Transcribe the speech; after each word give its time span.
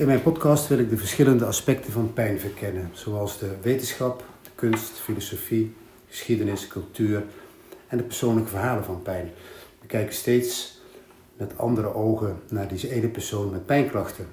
In 0.00 0.06
mijn 0.06 0.22
podcast 0.22 0.68
wil 0.68 0.78
ik 0.78 0.90
de 0.90 0.96
verschillende 0.96 1.44
aspecten 1.44 1.92
van 1.92 2.12
pijn 2.12 2.40
verkennen, 2.40 2.90
zoals 2.92 3.38
de 3.38 3.50
wetenschap, 3.62 4.24
de 4.42 4.50
kunst, 4.54 4.98
filosofie, 4.98 5.74
geschiedenis, 6.08 6.66
cultuur 6.66 7.24
en 7.88 7.96
de 7.96 8.02
persoonlijke 8.02 8.50
verhalen 8.50 8.84
van 8.84 9.02
pijn. 9.02 9.30
We 9.80 9.86
kijken 9.86 10.14
steeds 10.14 10.80
met 11.36 11.58
andere 11.58 11.94
ogen 11.94 12.40
naar 12.48 12.68
deze 12.68 12.90
ene 12.90 13.08
persoon 13.08 13.50
met 13.50 13.66
pijnklachten. 13.66 14.26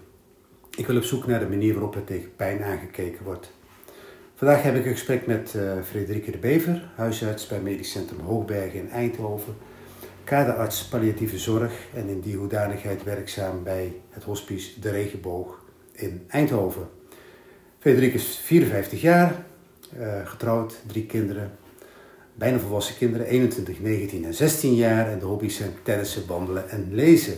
Ik 0.77 0.87
wil 0.87 0.97
op 0.97 1.03
zoek 1.03 1.27
naar 1.27 1.39
de 1.39 1.49
manier 1.49 1.73
waarop 1.73 1.95
er 1.95 2.03
tegen 2.03 2.35
pijn 2.35 2.63
aangekeken 2.63 3.23
wordt. 3.23 3.51
Vandaag 4.35 4.61
heb 4.61 4.75
ik 4.75 4.85
een 4.85 4.91
gesprek 4.91 5.25
met 5.25 5.53
uh, 5.55 5.71
Frederike 5.83 6.31
de 6.31 6.37
Bever, 6.37 6.89
huisarts 6.95 7.47
bij 7.47 7.59
Medisch 7.59 7.91
Centrum 7.91 8.19
Hoogbergen 8.19 8.79
in 8.79 8.89
Eindhoven, 8.89 9.55
kaderarts 10.27 10.85
palliatieve 10.85 11.37
zorg 11.37 11.73
en 11.93 12.07
in 12.07 12.19
die 12.19 12.35
hoedanigheid 12.35 13.03
werkzaam 13.03 13.63
bij 13.63 13.93
het 14.09 14.23
hospice 14.23 14.79
De 14.79 14.89
Regenboog 14.89 15.63
in 15.91 16.25
Eindhoven. 16.27 16.89
Frederike 17.79 18.15
is 18.15 18.37
54 18.37 19.01
jaar, 19.01 19.35
uh, 19.99 20.25
getrouwd, 20.25 20.81
drie 20.87 21.05
kinderen, 21.05 21.51
bijna 22.33 22.59
volwassen 22.59 22.95
kinderen, 22.95 23.27
21, 23.27 23.79
19 23.79 24.25
en 24.25 24.33
16 24.33 24.75
jaar 24.75 25.11
en 25.11 25.19
de 25.19 25.25
hobby's 25.25 25.55
zijn 25.55 25.71
tennissen, 25.83 26.27
wandelen 26.27 26.69
en 26.69 26.87
lezen. 26.91 27.37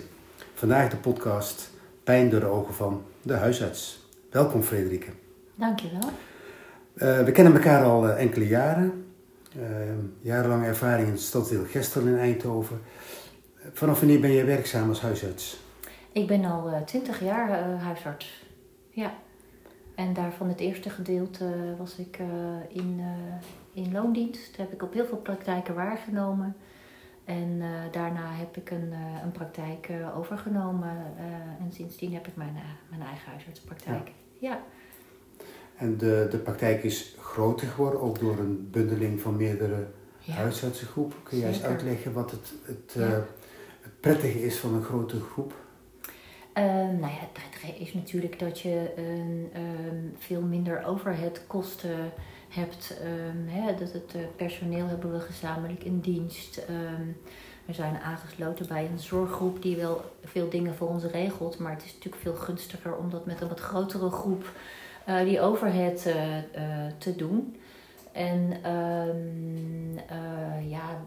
Vandaag 0.54 0.90
de 0.90 0.98
podcast 0.98 1.72
Pijn 2.04 2.30
door 2.30 2.40
de 2.40 2.46
ogen 2.46 2.74
van 2.74 3.04
de 3.22 3.34
huisarts. 3.34 4.08
Welkom 4.32 4.64
Frederike. 4.64 5.10
Dankjewel. 5.56 6.10
Uh, 6.96 7.24
we 7.24 7.32
kennen 7.32 7.54
elkaar 7.54 7.84
al 7.84 8.08
uh, 8.08 8.20
enkele 8.20 8.48
jaren. 8.48 9.09
Uh, 9.60 9.66
jarenlange 10.22 10.66
ervaring 10.66 11.08
in 11.08 11.14
het 11.14 11.22
stadsdeel 11.22 11.66
Gestel 11.66 12.02
in 12.02 12.18
Eindhoven. 12.18 12.82
Vanaf 13.74 14.00
wanneer 14.00 14.20
ben 14.20 14.32
je 14.32 14.44
werkzaam 14.44 14.90
als 14.90 15.02
huisarts? 15.02 15.60
Ik 16.12 16.28
ben 16.28 16.46
al 16.46 16.84
twintig 16.86 17.24
jaar 17.24 17.50
huisarts. 17.80 18.46
Ja. 18.90 19.14
En 19.96 20.14
daarvan 20.14 20.48
het 20.48 20.60
eerste 20.60 20.90
gedeelte 20.90 21.76
was 21.78 21.98
ik 21.98 22.20
in, 22.70 23.02
in 23.74 23.92
loondienst. 23.92 24.58
Daar 24.58 24.66
heb 24.66 24.76
ik 24.76 24.84
op 24.84 24.94
heel 24.94 25.06
veel 25.06 25.18
praktijken 25.18 25.76
waargenomen. 25.76 26.56
En 27.26 27.62
daarna 27.92 28.32
heb 28.32 28.58
ik 28.58 28.72
een, 28.72 28.94
een 29.24 29.32
praktijk 29.32 29.90
overgenomen. 30.18 30.98
en 31.60 31.72
sindsdien 31.72 32.14
heb 32.14 32.28
ik 32.28 32.36
mijn, 32.36 32.58
mijn 32.90 33.02
eigen 33.02 33.32
huisartspraktijk. 33.32 34.12
ja. 34.40 34.50
ja. 34.50 34.60
En 35.80 35.98
de, 35.98 36.28
de 36.32 36.38
praktijk 36.38 36.84
is 36.84 37.16
groter 37.30 37.68
geworden, 37.68 38.02
ook 38.02 38.20
door 38.20 38.38
een 38.38 38.68
bundeling 38.72 39.22
van 39.22 39.36
meerdere 39.36 39.88
ja. 40.20 40.34
huisartsengroepen. 40.34 41.24
Kun 41.24 41.38
je 41.38 41.46
eens 41.46 41.64
uitleggen 41.64 42.14
wat 42.14 42.32
het, 42.32 42.54
het, 42.64 42.94
ja. 42.94 43.08
uh, 43.08 43.14
het, 43.82 44.00
prettige 44.00 44.46
is 44.46 44.58
van 44.58 44.74
een 44.74 44.84
grote 44.84 45.20
groep? 45.20 45.54
Uh, 46.58 46.64
nou 46.66 47.00
ja, 47.00 47.08
het 47.08 47.34
prettige 47.34 47.80
is 47.80 47.94
natuurlijk 47.94 48.40
dat 48.40 48.60
je 48.60 48.92
uh, 48.98 49.62
veel 50.18 50.42
minder 50.42 50.84
overheadkosten 50.86 52.12
hebt. 52.50 52.98
Ehm, 53.02 53.48
hè, 53.48 53.76
dat 53.76 53.92
het 53.92 54.36
personeel 54.36 54.88
hebben 54.88 55.12
we 55.12 55.20
gezamenlijk 55.20 55.84
in 55.84 56.00
dienst. 56.00 56.58
Ehm, 56.58 57.08
we 57.66 57.74
zijn 57.74 57.98
aangesloten 57.98 58.68
bij 58.68 58.86
een 58.86 59.00
zorggroep 59.00 59.62
die 59.62 59.76
wel 59.76 60.02
veel 60.24 60.50
dingen 60.50 60.76
voor 60.76 60.88
ons 60.88 61.04
regelt. 61.04 61.60
Maar 61.60 61.72
het 61.72 61.84
is 61.84 61.94
natuurlijk 61.94 62.22
veel 62.22 62.36
gunstiger 62.36 62.96
om 62.96 63.10
dat 63.10 63.26
met 63.26 63.42
een 63.42 63.48
wat 63.48 63.60
grotere 63.60 64.10
groep 64.10 64.52
uh, 65.10 65.20
die 65.20 65.42
overhead 65.42 66.06
uh, 66.08 66.16
te 66.98 67.16
doen. 67.16 67.56
En 68.12 68.72
um, 68.72 70.00
ja, 70.70 71.02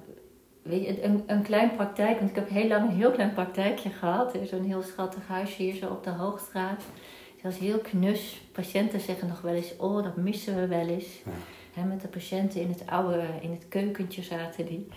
weet 0.63 0.87
je, 0.87 1.05
een, 1.05 1.23
een 1.27 1.43
klein 1.43 1.75
praktijk, 1.77 2.19
want 2.19 2.31
ik 2.31 2.37
heb 2.37 2.49
heel 2.49 2.69
lang 2.69 2.89
een 2.89 2.97
heel 2.97 3.11
klein 3.11 3.33
praktijkje 3.33 3.91
gehad. 3.91 4.35
Er 4.35 4.43
is 4.43 4.53
een 4.53 4.65
heel 4.65 4.83
schattig 4.83 5.27
huisje 5.27 5.63
hier 5.63 5.75
zo 5.75 5.87
op 5.87 6.05
de 6.05 6.11
Hoogstraat. 6.11 6.83
Dat 7.43 7.53
is 7.53 7.59
heel 7.59 7.79
knus. 7.79 8.41
Patiënten 8.53 9.01
zeggen 9.01 9.29
nog 9.29 9.41
wel 9.41 9.55
eens, 9.55 9.77
oh 9.77 10.03
dat 10.03 10.17
missen 10.17 10.57
we 10.57 10.67
wel 10.67 10.87
eens. 10.89 11.23
Ja. 11.75 11.85
met 11.85 12.01
de 12.01 12.09
patiënten 12.09 12.61
in 12.61 12.69
het 12.69 12.83
oude, 12.87 13.23
in 13.41 13.51
het 13.51 13.69
keukentje 13.69 14.23
zaten 14.23 14.67
die. 14.67 14.89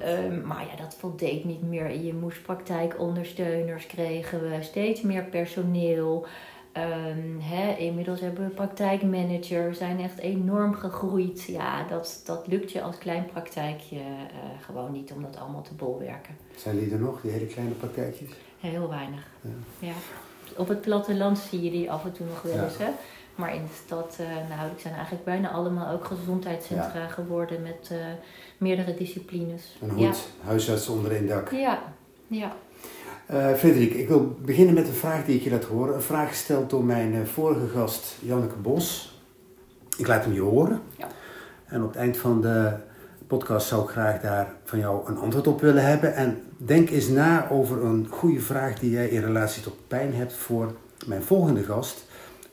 Ja, 0.00 0.24
um, 0.24 0.46
maar 0.46 0.66
ja, 0.70 0.82
dat 0.82 0.96
voldeed 0.98 1.44
niet 1.44 1.62
meer. 1.62 2.00
Je 2.00 2.14
moest 2.14 2.42
praktijkondersteuners 2.42 3.86
kregen 3.86 4.50
we, 4.50 4.62
steeds 4.62 5.00
meer 5.00 5.24
personeel. 5.24 6.26
Um, 6.78 7.40
hè, 7.40 7.76
inmiddels 7.76 8.20
hebben 8.20 8.44
we 8.44 8.50
praktijkmanager, 8.50 9.74
zijn 9.74 10.00
echt 10.00 10.18
enorm 10.18 10.74
gegroeid. 10.74 11.42
Ja, 11.42 11.84
dat, 11.88 12.22
dat 12.24 12.46
lukt 12.46 12.72
je 12.72 12.82
als 12.82 12.98
klein 12.98 13.26
praktijkje 13.26 13.96
uh, 13.96 14.02
gewoon 14.60 14.92
niet 14.92 15.12
om 15.12 15.22
dat 15.22 15.36
allemaal 15.38 15.62
te 15.62 15.74
bolwerken. 15.74 16.36
Zijn 16.56 16.78
die 16.78 16.92
er 16.92 16.98
nog, 16.98 17.20
die 17.20 17.30
hele 17.30 17.46
kleine 17.46 17.74
praktijkjes? 17.74 18.30
Heel 18.60 18.88
weinig. 18.88 19.26
Ja. 19.40 19.50
ja. 19.78 19.94
Op 20.56 20.68
het 20.68 20.80
platteland 20.80 21.38
zie 21.38 21.62
je 21.62 21.70
die 21.70 21.90
af 21.90 22.04
en 22.04 22.12
toe 22.12 22.26
nog 22.26 22.42
wel 22.42 22.64
eens. 22.64 22.76
Ja. 22.76 22.84
Hè? 22.84 22.90
Maar 23.34 23.54
in 23.54 23.62
de 23.62 23.80
stad, 23.84 24.16
uh, 24.20 24.26
nou, 24.56 24.70
die 24.70 24.80
zijn 24.80 24.94
eigenlijk 24.94 25.24
bijna 25.24 25.50
allemaal 25.50 25.92
ook 25.92 26.04
gezondheidscentra 26.04 27.00
ja. 27.00 27.08
geworden 27.08 27.62
met 27.62 27.88
uh, 27.92 27.98
meerdere 28.58 28.94
disciplines. 28.94 29.76
Een 29.80 29.90
goed 29.90 30.28
huisarts 30.44 30.88
onder 30.88 31.12
één 31.12 31.26
dak. 31.26 31.50
Ja, 31.50 31.82
ja. 32.26 32.56
Uh, 33.30 33.54
Frederik, 33.54 33.94
ik 33.94 34.08
wil 34.08 34.36
beginnen 34.44 34.74
met 34.74 34.86
een 34.86 34.94
vraag 34.94 35.24
die 35.24 35.36
ik 35.36 35.42
je 35.42 35.50
laat 35.50 35.64
horen. 35.64 35.94
Een 35.94 36.02
vraag 36.02 36.28
gesteld 36.28 36.70
door 36.70 36.84
mijn 36.84 37.14
uh, 37.14 37.24
vorige 37.24 37.68
gast, 37.68 38.16
Janneke 38.20 38.56
Bos. 38.56 39.20
Ik 39.96 40.06
laat 40.06 40.24
hem 40.24 40.32
je 40.32 40.40
horen. 40.40 40.80
Ja. 40.96 41.08
En 41.66 41.82
op 41.82 41.88
het 41.88 41.96
eind 41.96 42.16
van 42.16 42.40
de 42.40 42.72
podcast 43.26 43.66
zou 43.66 43.82
ik 43.82 43.88
graag 43.88 44.20
daar 44.20 44.54
van 44.64 44.78
jou 44.78 45.08
een 45.08 45.16
antwoord 45.16 45.46
op 45.46 45.60
willen 45.60 45.84
hebben. 45.84 46.14
En 46.14 46.42
denk 46.56 46.90
eens 46.90 47.08
na 47.08 47.50
over 47.50 47.84
een 47.84 48.06
goede 48.10 48.40
vraag 48.40 48.78
die 48.78 48.90
jij 48.90 49.08
in 49.08 49.20
relatie 49.20 49.62
tot 49.62 49.88
pijn 49.88 50.14
hebt 50.14 50.32
voor 50.32 50.74
mijn 51.06 51.22
volgende 51.22 51.62
gast, 51.62 52.06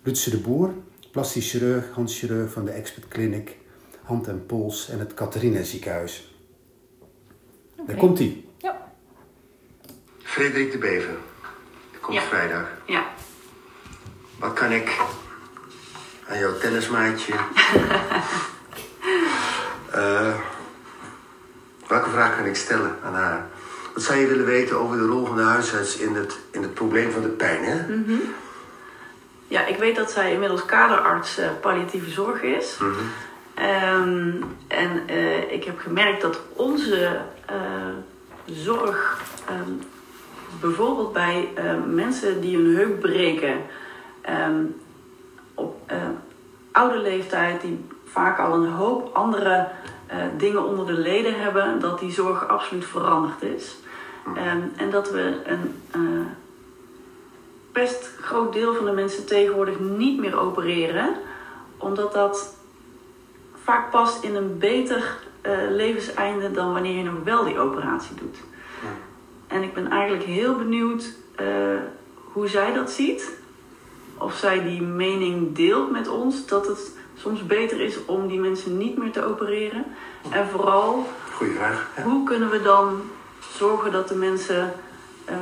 Lutse 0.03 0.29
de 0.29 0.39
Boer, 0.39 0.73
plastisch 1.11 1.51
chirurg, 1.51 1.89
handchirurg 1.91 2.51
van 2.51 2.65
de 2.65 2.71
Expert 2.71 3.07
Clinic, 3.07 3.57
Hand 4.01 4.27
en 4.27 4.45
Pols 4.45 4.89
en 4.89 4.99
het 4.99 5.13
Catharina 5.13 5.63
ziekenhuis. 5.63 6.35
Okay. 7.73 7.85
Daar 7.85 7.95
komt 7.95 8.17
hij. 8.17 8.43
Frederik 10.33 10.71
de 10.71 10.77
Bever. 10.77 11.15
Komt 12.01 12.17
ja. 12.17 12.21
vrijdag. 12.21 12.65
Ja. 12.85 13.05
Wat 14.39 14.53
kan 14.53 14.71
ik 14.71 15.01
aan 16.27 16.39
jouw 16.39 16.57
tennismaatje? 16.57 17.33
uh, 19.95 20.35
welke 21.87 22.09
vraag 22.09 22.35
kan 22.35 22.45
ik 22.45 22.55
stellen 22.55 22.97
aan 23.03 23.13
haar? 23.13 23.45
Wat 23.93 24.03
zou 24.03 24.19
je 24.19 24.27
willen 24.27 24.45
weten 24.45 24.79
over 24.79 24.97
de 24.97 25.05
rol 25.05 25.25
van 25.25 25.35
de 25.35 25.41
huisarts 25.41 25.97
in 25.97 26.15
het, 26.15 26.37
in 26.51 26.61
het 26.61 26.73
probleem 26.73 27.11
van 27.11 27.21
de 27.21 27.29
pijn? 27.29 27.63
Hè? 27.63 27.95
Mm 27.95 28.03
-hmm. 28.05 28.33
Ja, 29.47 29.65
ik 29.65 29.77
weet 29.77 29.95
dat 29.95 30.11
zij 30.11 30.31
inmiddels 30.31 30.65
kaderarts 30.65 31.39
uh, 31.39 31.45
palliatieve 31.61 32.09
zorg 32.09 32.41
is. 32.41 32.77
Mm 32.79 32.93
-hmm. 32.93 33.11
um, 33.65 34.55
en 34.67 35.03
uh, 35.09 35.51
ik 35.51 35.63
heb 35.63 35.79
gemerkt 35.79 36.21
dat 36.21 36.39
onze 36.53 37.21
zorg 38.45 39.21
um, 39.49 39.81
bijvoorbeeld 40.59 41.13
bij 41.13 41.49
uh, 41.57 41.73
mensen 41.85 42.41
die 42.41 42.57
hun 42.57 42.75
heup 42.75 42.99
breken 42.99 43.61
um, 44.47 44.75
op 45.53 45.91
uh, 45.91 45.97
oude 46.71 46.97
leeftijd, 46.97 47.61
die 47.61 47.85
vaak 48.05 48.39
al 48.39 48.53
een 48.53 48.71
hoop 48.71 49.15
andere 49.15 49.67
uh, 50.11 50.17
dingen 50.37 50.63
onder 50.63 50.85
de 50.85 50.93
leden 50.93 51.39
hebben, 51.39 51.79
dat 51.79 51.99
die 51.99 52.11
zorg 52.11 52.47
absoluut 52.47 52.85
veranderd 52.85 53.41
is. 53.41 53.77
Um, 54.27 54.71
en 54.77 54.89
dat 54.91 55.11
we 55.11 55.41
een 55.45 55.75
best 57.71 58.15
groot 58.21 58.53
deel 58.53 58.75
van 58.75 58.85
de 58.85 58.91
mensen 58.91 59.25
tegenwoordig 59.25 59.79
niet 59.79 60.19
meer 60.19 60.39
opereren, 60.39 61.15
omdat 61.77 62.13
dat 62.13 62.55
vaak 63.63 63.91
past 63.91 64.23
in 64.23 64.35
een 64.35 64.57
beter 64.57 65.17
levenseinde 65.69 66.51
dan 66.51 66.73
wanneer 66.73 66.97
je 66.97 67.03
nog 67.03 67.23
wel 67.23 67.43
die 67.43 67.59
operatie 67.59 68.15
doet. 68.15 68.37
En 69.53 69.63
ik 69.63 69.73
ben 69.73 69.87
eigenlijk 69.89 70.23
heel 70.23 70.55
benieuwd 70.55 71.13
uh, 71.41 71.47
hoe 72.31 72.47
zij 72.47 72.73
dat 72.73 72.91
ziet. 72.91 73.31
Of 74.17 74.35
zij 74.35 74.63
die 74.63 74.81
mening 74.81 75.55
deelt 75.55 75.91
met 75.91 76.07
ons 76.07 76.47
dat 76.47 76.67
het 76.67 76.91
soms 77.15 77.45
beter 77.45 77.81
is 77.81 78.05
om 78.05 78.27
die 78.27 78.39
mensen 78.39 78.77
niet 78.77 78.97
meer 78.97 79.11
te 79.11 79.25
opereren. 79.25 79.85
En 80.29 80.47
vooral, 80.47 81.07
Goeie 81.35 81.53
vraag. 81.53 81.89
Ja. 81.97 82.03
hoe 82.03 82.23
kunnen 82.23 82.49
we 82.49 82.61
dan 82.61 83.01
zorgen 83.57 83.91
dat 83.91 84.07
de 84.07 84.15
mensen 84.15 84.73
uh, 85.29 85.35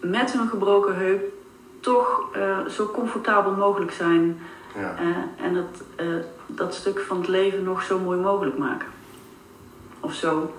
met 0.00 0.32
hun 0.32 0.48
gebroken 0.48 0.96
heup 0.96 1.32
toch 1.80 2.28
uh, 2.36 2.66
zo 2.66 2.86
comfortabel 2.86 3.52
mogelijk 3.52 3.92
zijn. 3.92 4.40
Ja. 4.74 4.96
en 5.42 5.54
dat, 5.54 5.82
dat 6.46 6.74
stuk 6.74 7.00
van 7.00 7.16
het 7.16 7.28
leven 7.28 7.62
nog 7.62 7.82
zo 7.82 7.98
mooi 7.98 8.18
mogelijk 8.18 8.58
maken. 8.58 8.88
Of 10.00 10.14
zo 10.14 10.52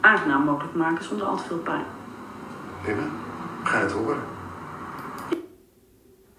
aangenaam 0.00 0.44
mogelijk 0.44 0.74
maken 0.74 1.04
zonder 1.04 1.26
al 1.26 1.36
te 1.36 1.42
veel 1.42 1.58
pijn. 1.58 1.84
Prima, 2.82 3.02
we 3.62 3.68
gaan 3.68 3.82
het 3.82 3.92
horen. 3.92 4.18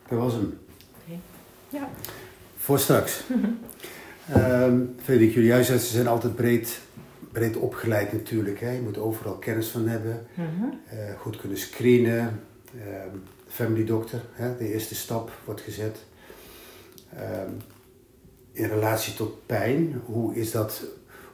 Dat 0.07 0.19
was 0.19 0.33
hem. 0.33 0.59
Okay. 1.03 1.19
Ja. 1.69 1.89
Voor 2.57 2.79
straks. 2.79 3.23
um, 4.35 4.95
Frederik, 5.03 5.33
jullie 5.33 5.51
huisartsen 5.51 5.93
zijn 5.93 6.07
altijd 6.07 6.35
breed, 6.35 6.81
breed 7.31 7.57
opgeleid 7.57 8.13
natuurlijk. 8.13 8.59
Hè? 8.59 8.71
Je 8.71 8.81
moet 8.81 8.97
overal 8.97 9.35
kennis 9.35 9.67
van 9.67 9.87
hebben. 9.87 10.27
Uh-huh. 10.31 10.73
Uh, 10.93 11.19
goed 11.19 11.37
kunnen 11.37 11.57
screenen. 11.57 12.43
Ehm, 12.77 13.15
family 13.47 13.85
doctor, 13.85 14.19
hè, 14.31 14.57
de 14.57 14.73
eerste 14.73 14.95
stap 14.95 15.31
wordt 15.45 15.61
gezet. 15.61 16.05
Ehm, 17.15 17.51
in 18.51 18.67
relatie 18.67 19.13
tot 19.13 19.45
pijn, 19.45 20.01
hoe 20.05 20.35
is 20.35 20.51
dat, 20.51 20.83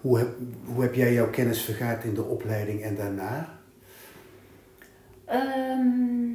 hoe 0.06 0.18
heb, 0.18 0.30
hoe 0.66 0.82
heb 0.82 0.94
jij 0.94 1.14
jouw 1.14 1.30
kennis 1.30 1.62
vergaard 1.62 2.04
in 2.04 2.14
de 2.14 2.24
opleiding 2.24 2.82
en 2.82 2.96
daarna? 2.96 3.50
Ehm, 5.26 6.34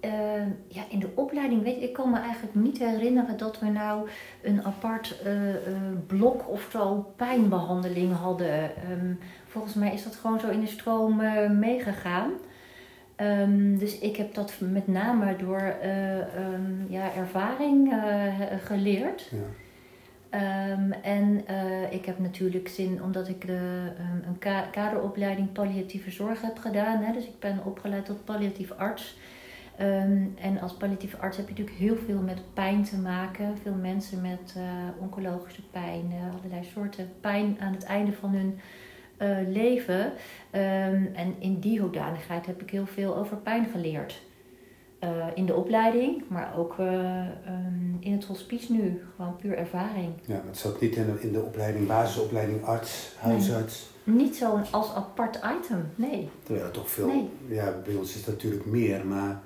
ehm, 0.00 0.48
ja, 0.68 0.82
in 0.88 0.98
de 0.98 1.08
opleiding 1.14 1.62
weet 1.62 1.76
ik, 1.76 1.82
ik 1.82 1.92
kan 1.92 2.10
me 2.10 2.18
eigenlijk 2.18 2.54
niet 2.54 2.78
herinneren 2.78 3.36
dat 3.36 3.58
we 3.58 3.66
nou 3.66 4.08
een 4.42 4.64
apart 4.64 5.20
eh, 5.24 5.54
eh, 5.54 5.82
blok 6.06 6.48
of 6.48 6.68
zo 6.70 7.12
pijnbehandeling 7.16 8.12
hadden. 8.12 8.76
Ehm, 8.76 9.12
volgens 9.46 9.74
mij 9.74 9.92
is 9.92 10.04
dat 10.04 10.14
gewoon 10.14 10.40
zo 10.40 10.48
in 10.48 10.60
de 10.60 10.66
stroom 10.66 11.20
eh, 11.20 11.50
meegegaan. 11.50 12.30
Dus 13.78 13.98
ik 13.98 14.16
heb 14.16 14.34
dat 14.34 14.54
met 14.60 14.86
name 14.86 15.36
door 15.36 15.74
ja, 16.88 17.14
ervaring 17.14 17.94
geleerd. 18.64 19.28
Ja. 19.30 19.63
Ehm, 20.34 20.92
en 21.02 21.46
eh, 21.46 21.92
ik 21.92 22.04
heb 22.04 22.18
natuurlijk 22.18 22.68
zin, 22.68 23.02
omdat 23.02 23.28
ik 23.28 23.46
de, 23.46 23.92
ehm, 23.98 24.28
een 24.28 24.38
ka- 24.38 24.68
kaderopleiding 24.72 25.52
palliatieve 25.52 26.10
zorg 26.10 26.40
heb 26.40 26.58
gedaan. 26.58 27.02
Hè, 27.02 27.12
dus 27.12 27.26
ik 27.26 27.38
ben 27.38 27.64
opgeleid 27.64 28.04
tot 28.04 28.24
palliatief 28.24 28.70
arts. 28.70 29.16
Ehm, 29.76 30.22
en 30.40 30.60
als 30.60 30.74
palliatieve 30.76 31.16
arts 31.16 31.36
heb 31.36 31.46
je 31.48 31.52
natuurlijk 31.52 31.78
heel 31.78 31.96
veel 32.06 32.20
met 32.20 32.42
pijn 32.54 32.84
te 32.84 32.96
maken. 32.98 33.58
Veel 33.62 33.74
mensen 33.74 34.20
met 34.20 34.54
eh, 34.56 34.62
oncologische 35.00 35.62
pijn, 35.70 36.12
allerlei 36.32 36.64
soorten 36.64 37.08
pijn 37.20 37.56
aan 37.60 37.72
het 37.72 37.84
einde 37.84 38.12
van 38.12 38.30
hun 38.30 38.58
eh, 39.16 39.36
leven. 39.48 40.12
En 41.14 41.34
in 41.38 41.60
die 41.60 41.80
hoedanigheid 41.80 42.46
heb 42.46 42.62
ik 42.62 42.70
heel 42.70 42.86
veel 42.86 43.16
over 43.16 43.36
pijn 43.36 43.66
geleerd. 43.72 44.22
Eh, 45.04 45.26
in 45.34 45.46
de 45.46 45.54
opleiding, 45.54 46.22
maar 46.28 46.58
ook 46.58 46.78
eh, 46.78 47.20
ehm, 47.20 47.94
in 48.00 48.12
het 48.12 48.24
hospice 48.24 48.72
nu. 48.72 49.02
Gewoon 49.16 49.36
puur 49.36 49.56
ervaring. 49.56 50.12
Ja, 50.26 50.42
het 50.46 50.56
zat 50.58 50.80
niet 50.80 50.96
in 50.96 51.06
de, 51.06 51.20
in 51.20 51.32
de 51.32 51.40
opleiding, 51.42 51.86
basisopleiding 51.86 52.64
arts, 52.64 53.12
huisarts. 53.18 53.90
Niet 54.04 54.36
zo 54.36 54.60
als 54.70 54.92
apart 54.94 55.36
item, 55.58 55.88
nee. 55.94 56.28
Terwijl 56.42 56.64
het 56.64 56.74
toch 56.74 56.90
veel, 56.90 57.06
Nee. 57.06 57.28
ja, 57.48 57.80
bij 57.84 57.94
ons 57.94 58.08
is 58.08 58.16
het 58.16 58.26
natuurlijk 58.26 58.66
meer, 58.66 59.06
maar 59.06 59.42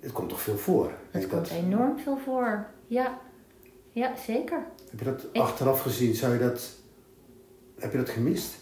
het 0.00 0.12
komt 0.12 0.28
toch 0.28 0.40
veel 0.40 0.56
voor. 0.56 0.92
Het 1.10 1.26
komt 1.28 1.48
dat- 1.48 1.56
enorm 1.58 1.98
veel 1.98 2.18
voor. 2.24 2.66
Ja, 2.86 3.18
ja 3.92 4.12
zeker. 4.26 4.58
Heb 4.90 4.98
je 4.98 5.04
dat 5.04 5.26
Ik- 5.32 5.40
achteraf 5.40 5.80
gezien, 5.82 6.14
zou 6.14 6.32
je 6.32 6.38
dat, 6.38 6.70
heb 7.78 7.92
je 7.92 7.98
dat 7.98 8.08
gemist? 8.08 8.54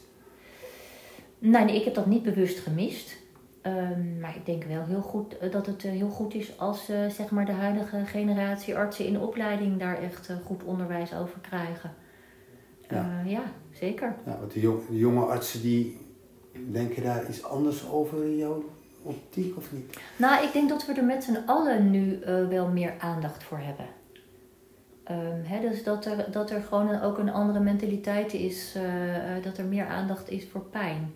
Nee, 1.39 1.65
nee, 1.65 1.77
ik 1.77 1.85
heb 1.85 1.95
dat 1.95 2.07
niet 2.07 2.23
bewust 2.23 2.59
gemist. 2.59 3.17
Ehm, 3.69 4.21
maar 4.21 4.37
ik 4.37 4.47
denk 4.47 4.65
wel 4.65 4.85
heel 4.85 5.01
goed 5.01 5.39
eh, 5.39 5.53
dat 5.53 5.67
het 5.67 5.85
eh, 5.85 5.91
heel 5.91 6.09
goed 6.09 6.35
is 6.35 6.59
als 6.59 6.89
eh, 6.89 7.09
zeg 7.09 7.31
maar 7.31 7.47
de 7.47 7.53
huidige 7.53 8.05
generatie 8.07 8.77
artsen 8.77 9.07
in 9.07 9.13
de 9.13 9.19
opleiding 9.21 9.79
daar 9.79 10.03
echt 10.03 10.31
goed 10.45 10.65
onderwijs 10.65 11.15
over 11.15 11.41
krijgen. 11.41 11.91
Ja. 12.91 12.97
ja. 13.25 13.31
ja 13.31 13.43
zeker. 13.73 14.15
Ja, 14.27 14.37
want 14.39 14.53
de, 14.53 14.61
jong- 14.61 14.87
de 14.89 14.99
jonge 14.99 15.25
artsen 15.25 15.63
die 15.63 16.07
denken 16.73 17.03
daar 17.03 17.29
iets 17.29 17.45
anders 17.45 17.89
over 17.91 18.25
in 18.25 18.37
jouw 18.37 18.65
optiek 19.03 19.57
of 19.57 19.73
niet? 19.73 19.99
Nou, 20.17 20.45
ik 20.45 20.53
denk 20.53 20.69
dat 20.69 20.87
we 20.87 20.93
er 20.93 21.05
met 21.05 21.25
z'n 21.25 21.39
allen 21.47 21.91
nu 21.91 22.19
wel 22.49 22.69
meer 22.69 22.95
aandacht 22.99 23.43
voor 23.43 23.59
hebben. 23.59 23.87
Ehm, 25.05 25.61
dus 25.61 25.83
dat 25.85 26.05
er, 26.05 26.27
dat 26.31 26.51
er 26.51 26.61
gewoon 26.63 26.89
een- 26.89 27.03
ook 27.03 27.19
een 27.19 27.31
andere 27.33 27.61
mentaliteit 27.61 28.33
is, 28.35 28.77
dat 29.43 29.59
er 29.59 29.65
meer 29.65 29.87
aandacht 29.87 30.31
is 30.31 30.47
voor 30.51 30.61
pijn. 30.63 31.13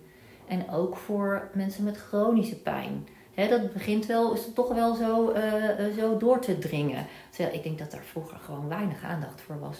En 0.47 0.69
ook 0.69 0.95
voor 0.97 1.49
mensen 1.53 1.83
met 1.83 1.97
chronische 1.97 2.55
pijn. 2.61 3.07
Dat 3.35 3.73
begint 3.73 4.05
wel, 4.05 4.33
is 4.33 4.45
het 4.45 4.55
toch 4.55 4.73
wel 4.73 4.95
zo, 4.95 5.29
eh, 5.31 5.87
eh, 5.87 5.97
zo 5.97 6.17
door 6.17 6.39
te 6.39 6.59
dringen. 6.59 7.05
Terwijl 7.29 7.55
ik 7.55 7.63
denk 7.63 7.79
dat 7.79 7.91
daar 7.91 8.03
vroeger 8.03 8.37
gewoon 8.37 8.67
weinig 8.67 9.03
aandacht 9.03 9.41
voor 9.41 9.59
was. 9.59 9.77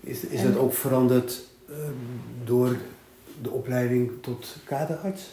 Is, 0.00 0.24
is 0.26 0.40
En- 0.42 0.52
dat 0.52 0.62
ook 0.62 0.72
veranderd 0.74 1.40
eh, 1.68 1.74
door 2.44 2.76
de 3.42 3.50
opleiding 3.50 4.10
tot 4.20 4.56
kaderarts? 4.64 5.28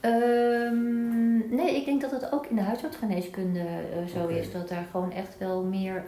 Ehm, 0.00 1.54
nee, 1.54 1.76
ik 1.76 1.84
denk 1.84 2.00
dat 2.00 2.10
het 2.10 2.32
ook 2.32 2.46
in 2.46 2.56
de 2.56 2.62
huisartsgeneeskunde 2.62 3.64
zo 4.14 4.26
is. 4.26 4.52
Dat 4.52 4.68
daar 4.68 4.86
gewoon 4.90 5.12
echt 5.12 5.38
wel 5.38 5.62
meer, 5.62 6.04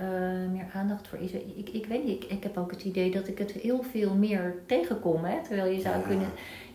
meer 0.52 0.66
aandacht 0.74 1.08
voor 1.08 1.18
is. 1.18 1.32
Ik, 1.32 1.68
ik 1.72 1.86
weet 1.86 2.04
niet, 2.04 2.24
ik, 2.24 2.30
ik 2.30 2.42
heb 2.42 2.56
ook 2.58 2.70
het 2.70 2.82
idee 2.84 3.10
dat 3.10 3.28
ik 3.28 3.38
het 3.38 3.50
heel 3.52 3.82
veel 3.90 4.14
meer 4.14 4.54
tegenkom. 4.66 5.24
Hè? 5.24 5.36
Terwijl 5.44 5.72
je 5.72 5.80
zou, 5.80 5.96
Ja. 5.96 6.06
kunnen, 6.06 6.28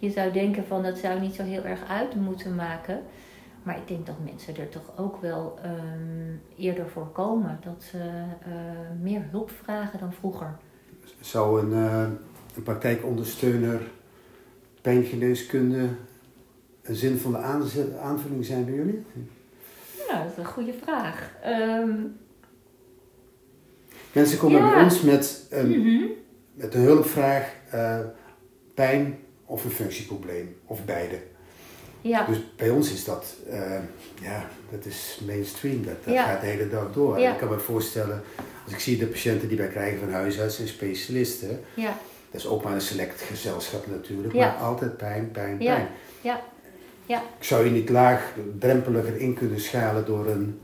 je 0.05 0.11
zou 0.11 0.31
denken 0.31 0.65
van 0.67 0.83
dat 0.83 0.97
zou 0.97 1.19
niet 1.19 1.35
zo 1.35 1.43
heel 1.43 1.63
erg 1.63 1.87
uit 1.87 2.15
moeten 2.15 2.55
maken. 2.55 3.01
Maar 3.63 3.77
ik 3.77 3.87
denk 3.87 4.05
dat 4.05 4.15
mensen 4.23 4.57
er 4.57 4.69
toch 4.69 4.97
ook 4.97 5.21
wel 5.21 5.59
ehm, 5.63 6.35
eerder 6.57 6.89
voor 6.89 7.07
komen. 7.07 7.59
Dat 7.63 7.83
ze 7.91 7.97
eh, 7.97 8.51
meer 9.01 9.27
hulp 9.31 9.51
vragen 9.63 9.99
dan 9.99 10.13
vroeger. 10.13 10.57
Zou 11.19 11.61
een, 11.61 11.73
eh, 11.73 12.07
een 12.55 12.63
praktijkondersteuner 12.63 13.81
pijngeneeskunde 14.81 15.87
een 16.83 16.95
zinvolle 16.95 17.37
aanvulling 18.01 18.45
zijn 18.45 18.65
bij 18.65 18.73
jullie? 18.73 19.05
Nou, 20.09 20.23
dat 20.23 20.31
is 20.31 20.37
een 20.37 20.45
goede 20.45 20.73
vraag. 20.73 21.31
Ehm, 21.43 21.91
Mensen 24.11 24.37
komen 24.37 24.61
Ja. 24.61 24.73
bij 24.73 24.83
ons 24.83 25.01
met 25.01 25.47
een, 25.49 25.69
mhm. 25.69 26.05
met 26.53 26.73
een 26.73 26.81
hulpvraag, 26.81 27.55
eh, 27.71 27.99
pijn 28.73 29.17
of 29.45 29.63
een 29.63 29.71
functieprobleem, 29.71 30.56
of 30.65 30.86
beide. 30.86 31.19
Ja, 32.01 32.25
Dus 32.25 32.38
bij 32.56 32.69
ons 32.69 32.92
is 32.94 33.03
dat, 33.06 33.36
eh, 33.50 33.77
ja, 34.21 34.50
dat 34.71 34.86
is 34.86 35.19
mainstream. 35.25 35.86
Dat, 35.86 35.95
dat 36.03 36.13
Ja. 36.13 36.24
gaat 36.24 36.42
de 36.42 36.47
hele 36.47 36.69
dag 36.69 36.92
door. 36.94 37.19
Ja. 37.19 37.31
Ik 37.31 37.38
kan 37.38 37.50
me 37.50 37.59
voorstellen, 37.59 38.21
als 38.63 38.74
ik 38.74 38.80
zie 38.80 38.97
de 38.97 39.06
patiënten 39.06 39.47
die 39.47 39.57
wij 39.57 39.68
krijgen 39.68 40.00
van 40.00 40.12
huisartsen 40.12 40.63
en 40.63 40.69
specialisten, 40.69 41.59
ja, 41.74 41.97
dat 42.31 42.42
is 42.42 42.47
ook 42.47 42.63
maar 42.63 42.74
een 42.74 42.81
select 42.81 43.21
gezelschap 43.21 43.88
natuurlijk, 43.88 44.33
maar 44.33 44.56
altijd 44.56 44.97
pijn, 44.97 45.31
pijn, 45.31 45.57
pijn. 45.57 45.88
ja, 46.21 46.41
ja. 47.06 47.21
Ik 47.38 47.44
zou 47.44 47.65
je 47.65 47.71
niet 47.71 47.89
laagdrempeliger 47.89 49.18
in 49.18 49.33
kunnen 49.33 49.59
schalen 49.59 50.06
door 50.06 50.27
een 50.27 50.59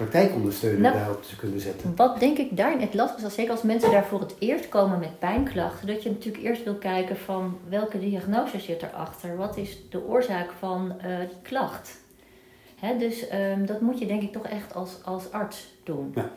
praktijkondersteuner 0.00 0.80
Nou. 0.80 0.94
daarop 0.94 1.22
te 1.22 1.36
kunnen 1.36 1.60
zetten. 1.60 1.92
Wat 1.96 2.20
denk 2.20 2.38
ik 2.38 2.56
daarin 2.56 2.80
het 2.80 2.94
lastig 2.94 3.26
is, 3.26 3.34
zeker 3.34 3.50
als 3.52 3.62
mensen 3.62 3.90
daar 3.90 4.04
voor 4.04 4.20
het 4.20 4.34
eerst 4.38 4.68
komen 4.68 4.98
met 4.98 5.18
pijnklachten, 5.18 5.86
dat 5.86 6.02
je 6.02 6.10
natuurlijk 6.10 6.44
eerst 6.44 6.64
wil 6.64 6.74
kijken 6.74 7.16
van 7.16 7.58
welke 7.68 7.98
diagnose 7.98 8.60
zit 8.60 8.82
erachter. 8.82 9.36
Wat 9.36 9.56
is 9.56 9.78
de 9.90 10.06
oorzaak 10.06 10.50
van 10.58 10.92
eh, 11.00 11.18
die 11.18 11.38
klacht? 11.42 11.98
Hè, 12.76 12.96
dus 12.98 13.28
ehm, 13.28 13.64
dat 13.64 13.80
moet 13.80 13.98
je 13.98 14.06
denk 14.06 14.22
ik 14.22 14.32
toch 14.32 14.46
echt 14.46 14.74
als, 14.74 14.98
als 15.04 15.32
arts 15.32 15.74
doen. 15.84 16.12
Ja. 16.14 16.30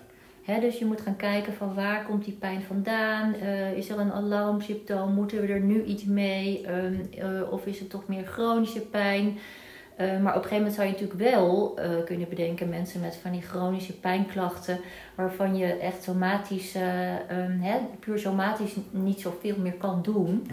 Hè, 0.44 0.60
dus 0.60 0.80
je 0.80 0.86
moet 0.86 1.02
gaan 1.02 1.16
kijken 1.16 1.54
van 1.54 1.74
waar 1.74 2.06
komt 2.06 2.26
die 2.26 2.38
pijn 2.40 2.62
vandaan? 2.62 3.34
Eh, 3.34 3.78
is 3.78 3.90
er 3.90 4.00
een 4.00 4.12
alarmsymptoom? 4.12 5.14
Moeten 5.14 5.42
we 5.42 5.48
er 5.48 5.60
nu 5.60 5.84
iets 5.84 6.04
mee? 6.04 6.66
Ehm, 6.66 6.96
eh, 7.18 7.52
of 7.52 7.66
is 7.66 7.80
het 7.80 7.90
toch 7.90 8.08
meer 8.08 8.26
chronische 8.26 8.82
pijn? 8.82 9.38
Eh, 9.98 10.08
maar 10.08 10.36
op 10.36 10.44
een 10.44 10.50
gegeven 10.50 10.58
moment 10.58 10.74
zou 10.74 10.88
je 10.88 10.94
natuurlijk 10.94 11.20
wel 11.36 11.74
eh, 11.78 11.90
kunnen 12.06 12.30
bedenken 12.30 12.70
mensen 12.70 13.02
met 13.02 13.16
van 13.22 13.32
die 13.32 13.42
chronische 13.42 14.00
pijnklachten, 14.00 14.80
waarvan 15.16 15.56
je 15.58 15.66
echt 15.78 16.04
somatisch, 16.04 16.76
eh, 16.76 17.14
ehm, 17.14 17.60
hè, 17.60 17.78
puur 18.00 18.20
somatisch 18.20 18.76
niet 18.92 19.22
zoveel 19.22 19.56
meer 19.60 19.74
kan 19.74 20.00
doen, 20.02 20.48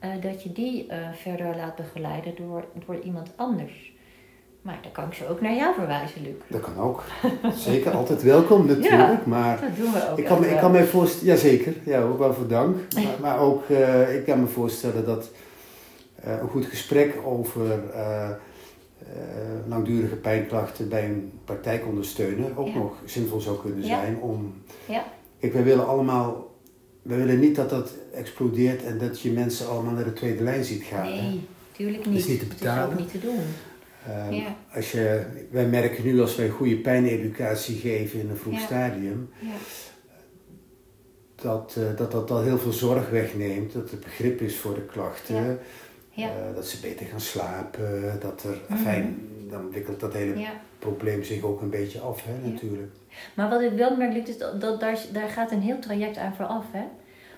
Ja. 0.00 0.16
dat 0.20 0.42
je 0.42 0.52
die 0.52 0.88
verder 1.22 1.56
laat 1.56 1.76
begeleiden 1.76 2.34
door, 2.36 2.64
door 2.86 2.98
iemand 3.00 3.30
anders. 3.36 3.94
Maar 4.62 4.78
dan 4.82 4.92
kan 4.92 5.04
ik 5.06 5.12
ze 5.14 5.28
ook 5.28 5.40
naar 5.40 5.54
jou 5.54 5.74
verwijzen, 5.74 6.22
Luc. 6.22 6.32
Dat 6.48 6.60
kan 6.60 6.78
ook. 6.78 7.02
Zeker, 7.54 7.90
altijd 7.92 8.22
welkom 8.22 8.66
natuurlijk, 8.76 9.26
maar 9.26 9.60
Dat 9.60 9.76
doen 9.76 9.92
we 9.92 10.08
ook. 10.10 10.18
ik 10.18 10.24
kan, 10.24 10.40
me- 10.40 10.48
ik 10.48 10.56
kan 10.58 10.70
me 10.70 10.84
voorstellen, 10.84 11.34
jazeker, 11.34 11.74
ja, 11.84 12.00
ook 12.02 12.18
wel 12.18 12.34
voor 12.34 12.46
dank. 12.48 12.76
Maar, 12.94 13.04
maar 13.20 13.38
ook, 13.38 13.68
ik 14.14 14.24
kan 14.24 14.40
me 14.40 14.46
voorstellen 14.46 15.04
dat 15.04 15.30
een 16.22 16.48
goed 16.48 16.66
gesprek 16.66 17.14
over 17.24 17.62
langdurige 19.68 20.16
pijnklachten 20.16 20.88
bij 20.88 21.04
een 21.04 21.32
praktijkondersteuner 21.44 22.58
ook 22.58 22.66
Ja. 22.68 22.74
nog 22.74 22.92
zinvol 23.04 23.40
zou 23.40 23.60
kunnen 23.60 23.80
Ja. 23.86 24.00
zijn 24.00 24.16
om... 24.20 24.54
Ja. 24.88 25.04
Kijk, 25.40 25.52
wij 25.52 25.64
willen 25.64 25.86
allemaal, 25.86 26.54
wij 27.02 27.16
willen 27.16 27.40
niet 27.40 27.56
dat 27.56 27.70
dat 27.70 27.92
explodeert 28.14 28.84
en 28.84 28.98
dat 28.98 29.20
je 29.20 29.30
mensen 29.30 29.68
allemaal 29.68 29.92
naar 29.92 30.04
de 30.04 30.12
tweede 30.12 30.42
lijn 30.42 30.64
ziet 30.64 30.82
gaan. 30.82 31.06
hè. 31.06 31.22
Nee, 31.22 31.40
tuurlijk 31.72 32.04
Dat 32.04 32.12
niet. 32.12 32.22
is 32.22 32.28
niet 32.28 32.38
te 32.38 32.44
Het 32.44 32.54
is 32.54 32.58
betalen. 32.60 32.92
ook 32.92 32.98
niet 32.98 33.10
te 33.10 33.18
doen. 33.20 33.38
Ehm, 34.08 34.32
Ja. 34.32 34.56
als 34.74 34.92
je, 34.92 35.22
wij 35.50 35.66
merken 35.66 36.04
nu 36.04 36.20
als 36.20 36.36
wij 36.36 36.48
goede 36.48 36.76
pijneducatie 36.76 37.76
geven 37.76 38.20
in 38.20 38.30
een 38.30 38.36
vroeg 38.36 38.60
stadium, 38.60 39.30
Ja. 39.40 39.48
dat, 41.42 41.76
eh, 41.78 41.96
dat 41.96 42.12
dat 42.12 42.30
al 42.30 42.42
heel 42.42 42.58
veel 42.58 42.72
zorg 42.72 43.10
wegneemt, 43.10 43.72
dat 43.72 43.90
er 43.90 43.98
begrip 43.98 44.40
is 44.40 44.56
voor 44.56 44.74
de 44.74 44.84
klachten, 44.84 45.58
Ja. 46.16 46.28
Eh, 46.28 46.54
dat 46.54 46.66
ze 46.66 46.80
beter 46.80 47.06
gaan 47.06 47.20
slapen, 47.20 48.18
dat 48.20 48.42
er, 48.42 48.56
Mhm. 48.68 48.78
fijn, 48.82 49.28
dan 49.50 49.70
wikkelt 49.70 50.00
dat 50.00 50.12
hele 50.12 50.38
ja. 50.38 50.50
probleem 50.78 51.24
zich 51.24 51.42
ook 51.42 51.60
een 51.60 51.70
beetje 51.70 52.00
af, 52.00 52.24
hè, 52.24 52.32
Ja. 52.32 52.50
natuurlijk. 52.52 52.92
Maar 53.34 53.48
wat 53.48 53.60
ik 53.60 53.72
wel 53.72 53.96
merk, 53.96 54.12
Luc, 54.12 54.28
is 54.28 54.38
dat, 54.38 54.60
dat 54.60 54.80
daar, 54.80 54.98
daar 55.12 55.28
gaat 55.28 55.50
een 55.50 55.60
heel 55.62 55.78
traject 55.78 56.16
aan 56.16 56.34
vooraf. 56.34 56.64
Hè? 56.72 56.84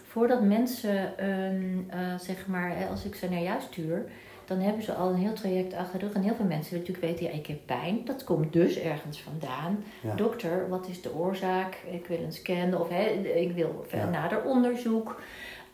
Voordat 0.06 0.42
mensen, 0.42 1.18
ehm, 1.18 1.78
eh, 1.88 2.18
zeg 2.18 2.46
maar, 2.46 2.72
als 2.90 3.04
ik 3.04 3.14
ze 3.14 3.28
naar 3.30 3.42
jou 3.42 3.60
stuur, 3.60 4.04
dan 4.44 4.58
hebben 4.60 4.82
ze 4.82 4.92
al 4.94 5.08
een 5.08 5.16
heel 5.16 5.32
traject 5.32 5.74
achter 5.74 5.98
de 5.98 6.04
rug. 6.06 6.14
En 6.14 6.22
heel 6.22 6.34
veel 6.34 6.44
mensen 6.44 6.72
willen 6.72 6.86
natuurlijk 6.88 7.06
weten, 7.18 7.32
ja, 7.34 7.40
ik 7.40 7.46
heb 7.46 7.58
pijn. 7.66 8.00
Dat 8.04 8.24
komt 8.24 8.52
dus 8.52 8.78
ergens 8.78 9.20
vandaan. 9.20 9.84
Ja. 10.02 10.14
Dokter, 10.14 10.68
wat 10.68 10.88
is 10.88 11.02
de 11.02 11.14
oorzaak? 11.14 11.74
Ik 11.90 12.06
wil 12.06 12.18
een 12.24 12.32
scan 12.32 12.80
of 12.80 12.88
hè, 12.88 13.04
ik 13.34 13.52
wil 13.52 13.84
Ja. 13.92 14.08
nader 14.10 14.42
onderzoek. 14.44 15.20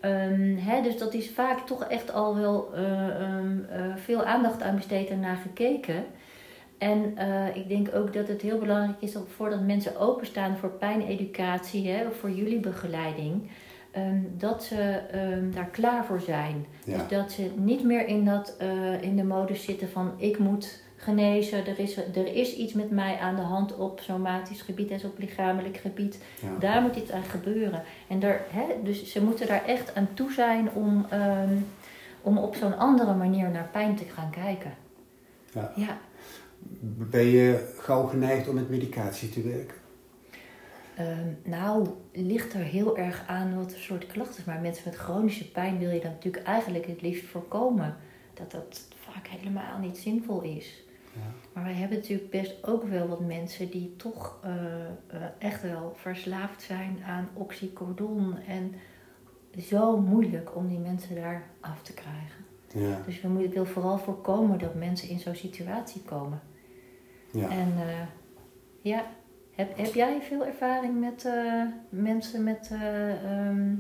Ehm, 0.05 0.57
hè, 0.57 0.83
dus 0.83 0.99
dat 0.99 1.15
is 1.15 1.31
vaak 1.31 1.67
toch 1.67 1.85
echt 1.85 2.13
al 2.13 2.37
wel 2.37 2.75
eh, 2.75 3.21
ehm, 3.21 3.59
eh, 3.71 3.97
veel 3.97 4.25
aandacht 4.25 4.63
aan 4.63 4.77
besteed 4.77 5.09
en 5.09 5.21
naar 5.21 5.37
gekeken. 5.37 6.05
En 6.79 7.17
eh, 7.17 7.57
ik 7.57 7.69
denk 7.69 7.95
ook 7.95 8.13
dat 8.13 8.29
het 8.29 8.43
heel 8.43 8.59
belangrijk 8.59 9.01
is 9.01 9.13
dat 9.13 9.27
voordat 9.37 9.61
mensen 9.61 9.99
openstaan 9.99 10.57
voor 10.57 10.71
pijneducatie 10.71 11.89
hè, 11.89 12.07
of 12.07 12.17
voor 12.17 12.31
jullie 12.31 12.61
begeleiding, 12.61 13.51
ehm, 13.91 14.21
dat 14.37 14.65
ze 14.65 15.01
daar 15.55 15.69
klaar 15.69 16.05
voor 16.05 16.21
zijn. 16.21 16.67
Ja. 16.85 16.97
Dus 16.97 17.09
dat 17.09 17.33
ze 17.33 17.51
niet 17.57 17.85
meer 17.85 18.07
in, 18.07 18.25
dat, 18.25 18.57
in 19.01 19.17
de 19.17 19.25
modus 19.25 19.65
zitten 19.65 19.89
van 19.89 20.13
ik 20.17 20.39
moet 20.39 20.84
genezen, 21.05 21.67
er 21.67 21.79
is, 21.79 21.97
er 21.97 22.35
is 22.35 22.55
iets 22.55 22.73
met 22.73 22.91
mij 22.91 23.19
aan 23.19 23.37
de 23.37 23.43
hand 23.43 23.77
op 23.77 24.01
somatisch 24.01 24.61
gebied 24.61 24.91
en 24.91 25.01
op 25.05 25.19
lichamelijk 25.19 25.77
gebied. 25.77 26.19
Ja. 26.41 26.49
Daar 26.59 26.83
moet 26.83 26.97
iets 26.97 27.11
aan 27.11 27.23
gebeuren. 27.23 27.83
En 28.09 28.21
daar, 28.21 28.41
hè, 28.49 28.65
dus 28.83 29.13
ze 29.13 29.25
moeten 29.25 29.47
daar 29.47 29.65
echt 29.65 29.95
aan 29.95 30.09
toe 30.15 30.33
zijn 30.33 30.71
om, 30.73 31.07
ehm, 31.11 31.55
om 32.23 32.39
op 32.39 32.55
zo'n 32.55 32.77
andere 32.77 33.15
manier 33.15 33.51
naar 33.51 33.69
pijn 33.73 33.97
te 33.97 34.05
gaan 34.05 34.31
kijken. 34.31 34.75
Ja. 35.53 35.73
Ja. 35.77 35.99
Ben 37.11 37.27
je 37.27 37.75
gauw 37.79 38.07
geneigd 38.07 38.49
om 38.49 38.55
met 38.55 38.71
medicatie 38.71 39.29
te 39.29 39.43
werken? 39.43 39.77
Ehm, 40.97 41.29
nou, 41.45 41.89
ligt 42.13 42.55
er 42.55 42.61
heel 42.61 42.97
erg 42.97 43.25
aan 43.27 43.57
wat 43.57 43.73
voor 43.73 43.81
soort 43.81 44.07
klachten 44.07 44.39
is. 44.39 44.45
Maar 44.45 44.61
mensen 44.61 44.83
met 44.87 44.97
chronische 44.97 45.51
pijn 45.51 45.79
wil 45.79 45.91
je 45.91 46.01
dan 46.01 46.11
natuurlijk 46.11 46.45
eigenlijk 46.45 46.87
het 46.87 47.03
liefst 47.03 47.25
voorkomen. 47.25 47.97
Dat 48.35 48.51
dat 48.51 48.89
vaak 48.95 49.27
helemaal 49.27 49.79
niet 49.79 49.99
zinvol 49.99 50.43
is. 50.43 50.85
Maar 51.53 51.65
wij 51.65 51.73
hebben 51.73 51.99
natuurlijk 51.99 52.31
best 52.31 52.67
ook 52.67 52.85
wel 52.85 53.09
wat 53.09 53.21
mensen 53.21 53.71
die 53.71 53.95
toch 53.97 54.39
eh, 54.43 54.55
eh, 54.85 55.23
echt 55.39 55.63
wel 55.63 55.93
verslaafd 55.97 56.63
zijn 56.63 56.99
aan 57.07 57.29
oxycodon. 57.35 58.37
En 58.39 58.75
zo 59.61 59.99
moeilijk 59.99 60.57
om 60.57 60.69
die 60.69 60.79
mensen 60.79 61.15
daar 61.15 61.43
af 61.61 61.83
te 61.83 61.93
krijgen. 61.93 62.45
Ja. 62.73 63.03
Dus 63.07 63.21
we 63.21 63.29
moeten, 63.29 63.53
wil 63.53 63.67
vooral 63.67 63.99
voorkomen 63.99 64.59
dat 64.59 64.75
mensen 64.75 65.09
in 65.09 65.19
zo'n 65.19 65.35
situatie 65.35 66.03
komen. 66.03 66.41
ja. 67.31 67.49
En 67.51 67.73
eh, 67.77 68.07
ja, 68.81 69.05
heb, 69.55 69.77
heb 69.77 69.95
jij 69.95 70.23
veel 70.23 70.47
ervaring 70.47 71.01
met 71.01 71.29
mensen 71.89 72.45
met 72.45 72.69
eh 72.73 73.11
ehm, 73.11 73.73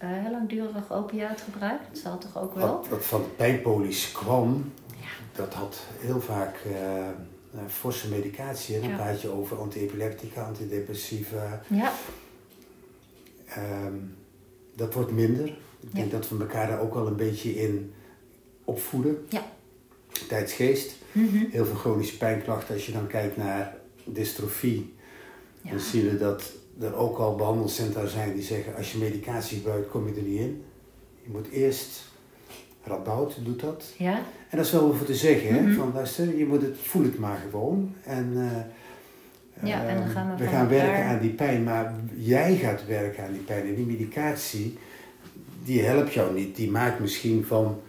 eh, 0.00 0.08
heel 0.08 0.30
langdurig 0.30 0.92
opiaatgebruik? 0.92 1.80
Dat 1.88 1.98
zal 1.98 2.18
toch 2.18 2.38
ook 2.38 2.54
wel? 2.54 2.66
Wat, 2.66 2.88
wat 2.88 3.04
van 3.04 3.22
de 3.22 3.28
pijnpolies 3.28 4.12
kwam. 4.12 4.72
Dat 5.32 5.54
had 5.54 5.86
heel 5.98 6.20
vaak 6.20 6.56
eh, 6.66 7.08
eh, 7.08 7.12
forse 7.68 8.08
medicatie. 8.08 8.80
Dan 8.80 8.88
Ja. 8.88 8.96
praat 8.96 9.20
je 9.20 9.28
over 9.28 9.58
antiepileptica, 9.58 10.42
antidepressiva. 10.42 11.62
Ja, 11.68 11.92
Ehm, 13.46 13.94
dat 14.76 14.94
wordt 14.94 15.10
minder. 15.12 15.46
Ik 15.80 15.94
denk 15.94 16.10
Ja. 16.10 16.18
dat 16.18 16.28
we 16.28 16.38
elkaar 16.38 16.66
daar 16.68 16.80
ook 16.80 16.94
wel 16.94 17.06
een 17.06 17.16
beetje 17.16 17.54
in 17.54 17.92
opvoeden. 18.64 19.24
Ja. 19.28 19.52
Tijdsgeest. 20.28 20.92
Mhm. 21.12 21.44
Heel 21.50 21.64
veel 21.64 21.74
chronische 21.74 22.16
pijnklachten. 22.16 22.74
Als 22.74 22.86
je 22.86 22.92
dan 22.92 23.06
kijkt 23.06 23.36
naar 23.36 23.76
dystrofie, 24.04 24.94
ja. 25.62 25.70
dan 25.70 25.80
zie 25.80 26.04
je 26.04 26.16
dat 26.16 26.52
er 26.80 26.94
ook 26.94 27.18
al 27.18 27.34
behandelcentra 27.36 28.06
zijn 28.06 28.34
die 28.34 28.42
zeggen: 28.42 28.76
als 28.76 28.92
je 28.92 28.98
medicatie 28.98 29.56
gebruikt, 29.56 29.88
kom 29.90 30.08
je 30.08 30.14
er 30.14 30.22
niet 30.22 30.40
in. 30.40 30.64
Je 31.22 31.28
moet 31.30 31.48
eerst. 31.48 32.08
Radboud 32.84 33.36
doet 33.44 33.60
dat. 33.60 33.84
ja, 33.96 34.14
En 34.48 34.56
dat 34.56 34.66
is 34.66 34.72
wel 34.72 34.94
voor 34.94 35.06
te 35.06 35.14
zeggen? 35.14 35.62
Mhm. 35.64 35.74
Van 35.74 35.92
luister, 35.94 36.36
je 36.38 36.46
moet 36.46 36.62
het, 36.62 36.76
voel 36.82 37.02
het 37.02 37.18
maar 37.18 37.38
gewoon. 37.50 37.94
En, 38.04 38.32
eh, 38.36 39.68
Ja, 39.68 39.84
en 39.86 39.94
dan 39.94 40.04
eh, 40.04 40.10
gaan 40.10 40.30
we 40.30 40.36
van 40.44 40.52
gaan 40.52 40.60
elkaar- 40.60 40.68
werken 40.68 41.04
aan 41.04 41.18
die 41.20 41.30
pijn, 41.30 41.64
maar 41.64 41.94
jij 42.16 42.56
gaat 42.56 42.86
werken 42.86 43.24
aan 43.24 43.32
die 43.32 43.40
pijn. 43.42 43.66
En 43.66 43.74
die 43.74 43.86
medicatie, 43.86 44.78
die 45.64 45.82
helpt 45.82 46.12
jou 46.12 46.34
niet. 46.34 46.56
Die 46.56 46.70
maakt 46.70 47.00
misschien 47.00 47.44
van 47.46 47.80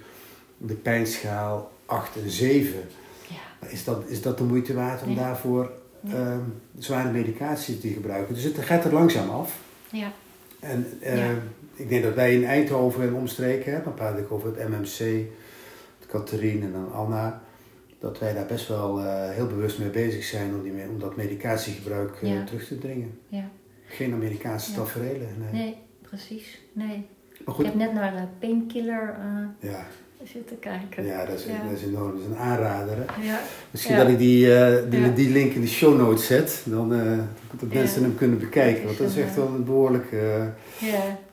de 0.58 0.74
pijnschaal 0.74 1.72
8 1.86 2.16
en 2.24 2.30
7. 2.30 2.80
ja. 3.28 3.68
Is 3.68 3.84
dat, 3.84 4.04
is 4.08 4.22
dat 4.22 4.38
de 4.38 4.44
moeite 4.44 4.74
waard 4.74 5.04
om 5.04 5.16
daarvoor 5.16 5.72
ehm, 6.08 6.40
zware 6.78 7.12
medicatie 7.12 7.80
te 7.80 7.88
gebruiken? 7.88 8.34
Dus 8.36 8.44
het 8.44 8.58
gaat 8.60 8.86
er 8.86 8.94
langzaam 8.94 9.30
af. 9.30 9.58
ja. 9.92 10.12
En 10.62 10.86
eh, 11.02 11.18
Ja. 11.18 11.32
ik 11.76 11.90
denk 11.90 12.04
dat 12.04 12.14
wij 12.16 12.34
in 12.36 12.46
Eindhoven 12.46 13.04
en 13.08 13.14
omstreken, 13.14 13.74
hè, 13.74 13.84
dan 13.84 13.94
praat 13.94 14.18
ik 14.18 14.32
over 14.32 14.56
het 14.56 14.70
MMC, 14.70 15.26
het 16.00 16.08
Catherine 16.08 16.66
en 16.66 16.72
dan 16.72 16.92
Anna, 16.94 17.42
dat 18.00 18.20
wij 18.20 18.34
daar 18.34 18.46
best 18.46 18.68
wel 18.68 19.00
eh, 19.00 19.30
heel 19.30 19.48
bewust 19.48 19.80
mee 19.80 19.90
bezig 19.90 20.24
zijn 20.24 20.54
om, 20.56 20.64
die, 20.64 20.74
om 20.90 21.00
dat 21.00 21.16
medicatiegebruik 21.16 22.16
eh, 22.22 22.34
Ja. 22.34 22.44
terug 22.44 22.68
te 22.68 22.78
dringen. 22.80 23.20
ja. 23.28 23.50
Geen 23.86 24.14
Amerikaanse 24.14 24.72
Ja. 24.72 24.78
tafereelen. 24.78 25.28
Nee. 25.40 25.52
Nee, 25.62 25.78
precies. 26.02 26.62
Nee. 26.74 26.88
Maar 26.88 26.98
Ik 27.48 27.54
goed, 27.54 27.66
heb 27.66 27.76
net 27.76 27.94
naar 27.94 28.12
de 28.12 28.28
Painkiller 28.48 29.16
ja, 29.60 29.86
zitten 30.24 30.60
kijken. 30.60 31.06
ja, 31.06 31.26
dat, 31.26 31.40
is, 31.40 31.46
Ja. 31.46 31.64
dat 31.70 31.78
is 31.78 31.84
enorm. 31.86 32.12
Dat 32.12 32.20
is 32.20 32.26
een 32.26 32.38
aanrader. 32.38 32.96
Hè. 32.98 33.26
Ja, 33.28 33.40
Misschien 33.72 33.96
Ja. 33.96 34.02
dat 34.02 34.12
ik 34.12 34.18
die, 34.18 34.56
eh, 34.56 34.90
die, 34.90 35.14
die 35.14 35.30
link 35.32 35.52
in 35.54 35.62
de 35.62 35.68
show 35.68 35.98
notes 35.98 36.26
zet, 36.26 36.62
dan 36.66 36.94
eh, 36.94 37.18
dat 37.60 37.74
mensen 37.74 38.02
hem 38.04 38.16
kunnen 38.16 38.40
bekijken. 38.40 38.86
Want 38.86 38.98
dat 38.98 39.10
is 39.10 39.18
echt 39.18 39.36
wel 39.36 39.48
een 39.48 39.64
behoorlijk 39.64 40.12
eh, 40.12 40.46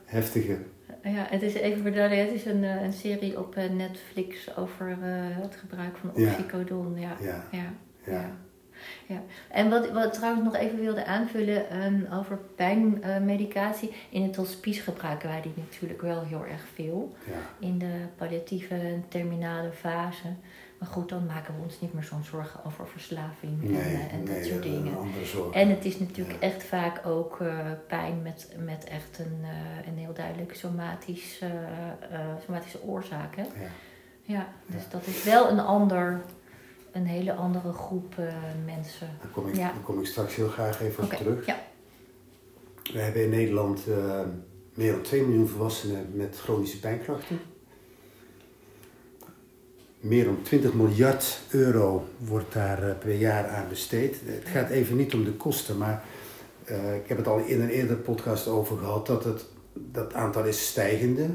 heftige. 0.05 0.57
Ja, 1.03 1.25
het 1.29 1.41
is 1.41 1.53
even 1.53 1.81
voor 1.81 1.91
het 1.91 2.31
is 2.31 2.45
een, 2.45 2.63
een 2.63 2.93
serie 2.93 3.39
op 3.39 3.55
Netflix 3.77 4.57
over 4.57 4.97
het 5.41 5.55
gebruik 5.55 5.97
van 5.97 6.09
oxycodon. 6.09 6.99
Ja. 6.99 7.17
Ja, 7.21 7.73
Ja. 8.05 8.37
Ja. 9.05 9.21
En 9.49 9.69
wat, 9.69 9.89
wat 9.91 10.05
ik 10.05 10.11
trouwens 10.13 10.43
nog 10.43 10.55
even 10.55 10.79
wilde 10.79 11.05
aanvullen 11.05 11.69
ehm, 11.69 12.13
over 12.13 12.39
pijnmedicatie. 12.55 13.93
In 14.09 14.23
het 14.23 14.35
hospice 14.35 14.81
gebruiken 14.81 15.29
wij 15.29 15.41
die 15.41 15.53
natuurlijk 15.55 16.01
wel 16.01 16.23
heel 16.23 16.45
erg 16.45 16.65
veel. 16.73 17.15
ja. 17.25 17.67
In 17.67 17.77
de 17.77 17.93
palliatieve 18.15 18.75
en 18.75 19.05
terminale 19.07 19.71
fase. 19.71 20.27
Maar 20.79 20.89
goed, 20.89 21.09
dan 21.09 21.25
maken 21.25 21.55
we 21.55 21.61
ons 21.63 21.79
niet 21.81 21.93
meer 21.93 22.03
zo'n 22.03 22.23
zorgen 22.23 22.65
over 22.65 22.87
verslaving 22.87 23.63
en, 23.63 23.71
Nee, 23.71 23.81
eh, 23.81 24.13
en 24.13 24.25
dat 24.25 24.35
nee, 24.35 24.43
soort 24.43 24.63
dat 24.63 24.71
dingen. 24.71 24.93
En 25.53 25.69
het 25.69 25.85
is 25.85 25.99
natuurlijk 25.99 26.41
Ja. 26.41 26.47
echt 26.47 26.63
vaak 26.63 27.05
ook 27.05 27.41
eh, 27.41 27.55
pijn 27.87 28.21
met, 28.21 28.55
met 28.65 28.83
echt 28.83 29.19
een, 29.19 29.39
eh, 29.41 29.87
een 29.87 29.97
heel 29.97 30.13
duidelijk 30.13 30.55
somatisch, 30.55 31.41
somatische 32.45 32.83
oorzaak. 32.83 33.35
Hè? 33.35 33.41
Ja. 33.41 33.69
Ja, 34.21 34.47
dus 34.65 34.89
dat 34.89 35.05
is 35.07 35.23
wel 35.23 35.49
een 35.49 35.59
ander, 35.59 36.21
een 36.91 37.05
hele 37.05 37.33
andere 37.33 37.73
groep 37.73 38.13
eh, 38.17 38.25
mensen. 38.65 39.07
Daar 39.21 39.31
kom, 39.31 39.47
ik, 39.47 39.55
Ja. 39.55 39.71
daar 39.71 39.81
kom 39.83 39.99
ik 39.99 40.05
straks 40.05 40.35
heel 40.35 40.47
graag 40.47 40.81
even 40.81 41.03
op 41.03 41.09
terug. 41.13 41.45
ja. 41.45 41.59
We 42.93 42.99
hebben 42.99 43.23
in 43.23 43.29
Nederland 43.29 43.81
eh, 43.87 44.21
meer 44.73 44.91
dan 44.91 45.01
2 45.01 45.23
miljoen 45.23 45.47
volwassenen 45.47 46.11
met 46.13 46.37
chronische 46.39 46.79
pijnklachten. 46.79 47.39
Meer 49.99 50.25
dan 50.25 50.41
20 50.41 50.73
miljard 50.73 51.39
euro 51.49 52.07
wordt 52.17 52.53
daar 52.53 52.89
eh, 52.89 52.97
per 52.97 53.15
jaar 53.15 53.47
aan 53.47 53.69
besteed. 53.69 54.15
Het 54.25 54.47
gaat 54.47 54.69
even 54.69 54.95
niet 54.97 55.13
om 55.13 55.23
de 55.23 55.33
kosten, 55.33 55.77
maar 55.77 56.03
ik 57.03 57.07
heb 57.07 57.17
het 57.17 57.27
al 57.27 57.37
in 57.39 57.61
een 57.61 57.69
eerdere 57.69 57.99
podcast 57.99 58.47
over 58.47 58.77
gehad 58.77 59.05
dat 59.07 59.23
het 59.23 59.45
dat 59.73 60.13
aantal 60.13 60.43
is 60.45 60.67
stijgende. 60.67 61.27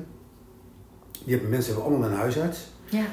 Die 1.25 1.33
hebben, 1.33 1.51
mensen 1.51 1.73
hebben 1.75 1.91
allemaal 1.93 2.09
een 2.11 2.17
huisarts. 2.17 2.67
Ja, 2.85 3.05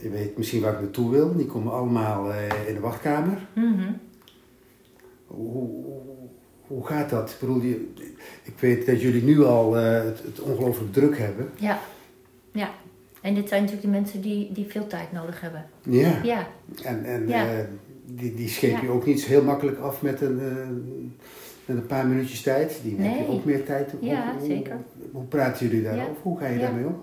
Je 0.00 0.08
weet 0.10 0.36
misschien 0.36 0.60
waar 0.60 0.72
ik 0.72 0.80
naartoe 0.80 1.10
wil. 1.10 1.36
Die 1.36 1.46
komen 1.46 1.72
allemaal 1.72 2.32
eh, 2.32 2.68
in 2.68 2.74
de 2.74 2.80
wachtkamer. 2.80 3.38
mhm. 3.54 3.92
Hoe, 5.26 5.48
hoe, 5.50 6.02
hoe 6.66 6.86
gaat 6.86 7.10
dat? 7.10 7.30
Ik 7.30 7.36
bedoel, 7.40 7.62
ik 8.42 8.54
weet 8.60 8.86
dat 8.86 9.00
jullie 9.00 9.22
nu 9.22 9.44
al 9.44 9.76
eh, 9.78 10.04
het, 10.04 10.22
het 10.24 10.40
ongelooflijk 10.40 10.92
druk 10.92 11.18
hebben. 11.18 11.50
ja, 11.56 11.78
ja. 12.52 12.70
En 13.20 13.34
dit 13.34 13.48
zijn 13.48 13.60
natuurlijk 13.62 13.88
de 13.92 13.98
mensen 14.00 14.20
die, 14.20 14.52
die 14.52 14.66
veel 14.68 14.86
tijd 14.86 15.12
nodig 15.12 15.40
hebben. 15.40 15.66
Ja. 15.82 16.20
Ja, 16.22 16.46
En, 16.84 17.04
en 17.04 17.28
Ja. 17.28 17.50
eh, 17.52 17.64
die, 18.04 18.34
die 18.34 18.48
scheep 18.48 18.70
Ja. 18.70 18.82
je 18.82 18.88
ook 18.88 19.06
niet 19.06 19.20
zo 19.20 19.28
heel 19.28 19.42
makkelijk 19.42 19.78
af 19.78 20.02
met 20.02 20.20
een, 20.20 20.36
met 21.64 21.76
een 21.76 21.86
paar 21.86 22.06
minuutjes 22.06 22.42
tijd. 22.42 22.78
Die 22.82 22.96
heb 22.96 23.14
je 23.14 23.20
Nee. 23.20 23.28
ook 23.28 23.44
meer 23.44 23.64
tijd. 23.64 23.90
Hoe, 23.90 24.08
Ja, 24.08 24.34
hoe- 24.38 24.46
zeker. 24.46 24.76
Hoe, 25.12 25.24
praten 25.24 25.66
jullie 25.66 25.82
daarover? 25.82 26.08
Ja. 26.08 26.20
Hoe 26.22 26.38
ga 26.38 26.46
je 26.46 26.54
Ja. 26.58 26.60
daarmee 26.60 26.86
om? 26.86 26.96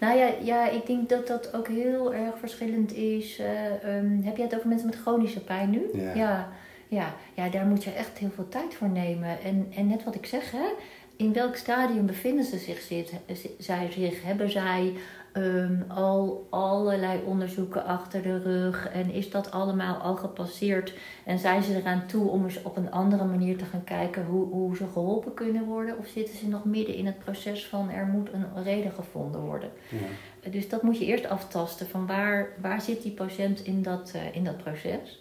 Nou 0.00 0.18
ja, 0.18 0.30
ja, 0.42 0.68
ik 0.68 0.86
denk 0.86 1.08
dat 1.08 1.26
dat 1.26 1.54
ook 1.54 1.68
heel 1.68 2.14
erg 2.14 2.38
verschillend 2.38 2.92
is. 2.92 3.38
Eh, 3.38 3.96
ehm, 3.96 4.22
heb 4.22 4.36
jij 4.36 4.44
het 4.44 4.54
over 4.54 4.68
mensen 4.68 4.86
met 4.86 5.00
chronische 5.00 5.44
pijn 5.44 5.70
nu? 5.70 5.88
Ja. 5.92 6.14
Ja, 6.14 6.52
ja, 6.88 7.14
ja, 7.34 7.48
daar 7.48 7.66
moet 7.66 7.84
je 7.84 7.90
echt 7.90 8.18
heel 8.18 8.30
veel 8.34 8.48
tijd 8.48 8.74
voor 8.74 8.88
nemen. 8.88 9.40
En, 9.42 9.72
en 9.76 9.86
net 9.86 10.04
wat 10.04 10.14
ik 10.14 10.26
zeg, 10.26 10.50
hè, 10.50 10.68
in 11.16 11.32
welk 11.32 11.56
stadium 11.56 12.06
bevinden 12.06 12.44
ze 12.44 12.58
zich, 12.58 12.80
zit, 12.80 13.12
zij 13.58 13.90
zich? 13.90 14.22
Hebben 14.22 14.50
zij 14.50 14.92
ehm, 15.32 15.82
al 15.88 16.46
allerlei 16.50 17.22
onderzoeken 17.26 17.84
achter 17.84 18.22
de 18.22 18.38
rug? 18.38 18.88
En 18.88 19.10
is 19.10 19.30
dat 19.30 19.50
allemaal 19.50 19.96
al 19.96 20.16
gepasseerd? 20.16 20.94
En 21.24 21.38
zijn 21.38 21.62
ze 21.62 21.76
eraan 21.76 22.06
toe 22.06 22.28
om 22.28 22.44
eens 22.44 22.62
op 22.62 22.76
een 22.76 22.90
andere 22.90 23.24
manier 23.24 23.56
te 23.56 23.64
gaan 23.64 23.84
kijken 23.84 24.24
hoe, 24.24 24.46
hoe 24.46 24.76
ze 24.76 24.84
geholpen 24.92 25.34
kunnen 25.34 25.64
worden? 25.64 25.98
Of 25.98 26.06
zitten 26.06 26.36
ze 26.36 26.48
nog 26.48 26.64
midden 26.64 26.94
in 26.94 27.06
het 27.06 27.18
proces 27.18 27.66
van 27.66 27.90
er 27.90 28.06
moet 28.06 28.32
een 28.32 28.62
reden 28.64 28.92
gevonden 28.92 29.40
worden? 29.40 29.70
Ja. 29.88 30.50
Dus 30.50 30.68
dat 30.68 30.82
moet 30.82 30.98
je 30.98 31.04
eerst 31.06 31.28
aftasten 31.28 31.88
van 31.88 32.06
waar, 32.06 32.48
waar 32.60 32.80
zit 32.80 33.02
die 33.02 33.12
patiënt 33.12 33.60
in 33.60 33.82
dat, 33.82 34.12
eh, 34.14 34.36
in 34.36 34.44
dat 34.44 34.56
proces. 34.56 35.20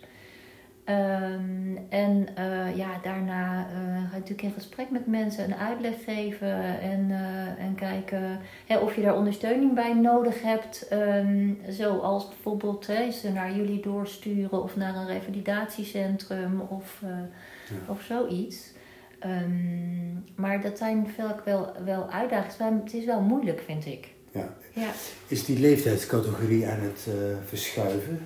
Ehm, 0.89 1.77
en 1.89 2.27
eh, 2.36 2.75
ja, 2.77 3.00
daarna 3.03 3.67
eh, 3.69 3.75
ga 3.75 4.01
je 4.01 4.10
natuurlijk 4.12 4.41
in 4.41 4.51
gesprek 4.51 4.89
met 4.89 5.08
mensen, 5.08 5.43
een 5.43 5.55
uitleg 5.55 6.03
geven 6.05 6.79
en, 6.81 7.08
eh, 7.12 7.65
en 7.65 7.75
kijken 7.75 8.39
hè, 8.67 8.77
of 8.77 8.96
je 8.96 9.01
daar 9.01 9.15
ondersteuning 9.15 9.74
bij 9.74 9.93
nodig 9.93 10.41
hebt. 10.41 10.88
Ehm, 10.88 11.53
zoals 11.67 12.27
bijvoorbeeld 12.27 12.88
hè, 12.88 13.12
ze 13.12 13.31
naar 13.31 13.55
jullie 13.55 13.81
doorsturen 13.81 14.63
of 14.63 14.75
naar 14.75 14.96
een 14.96 15.08
revalidatiecentrum 15.08 16.60
of, 16.62 17.00
Ja. 17.01 17.75
of 17.88 18.01
zoiets. 18.01 18.72
Ehm, 19.19 20.13
maar 20.36 20.62
dat 20.62 20.77
zijn 20.77 21.08
vaak 21.17 21.46
wel, 21.46 21.72
wel 21.86 22.10
uitdagingen. 22.12 22.81
Het 22.84 22.93
is 22.93 23.05
wel- 23.05 23.22
moeilijk, 23.22 23.62
vind 23.65 23.86
ik. 23.86 24.08
Ja. 24.31 24.53
Ja. 24.74 24.89
Is 25.27 25.46
die 25.46 25.60
leeftijdscategorie 25.60 26.67
aan 26.67 26.79
het 26.79 27.08
verschuiven? 27.46 28.19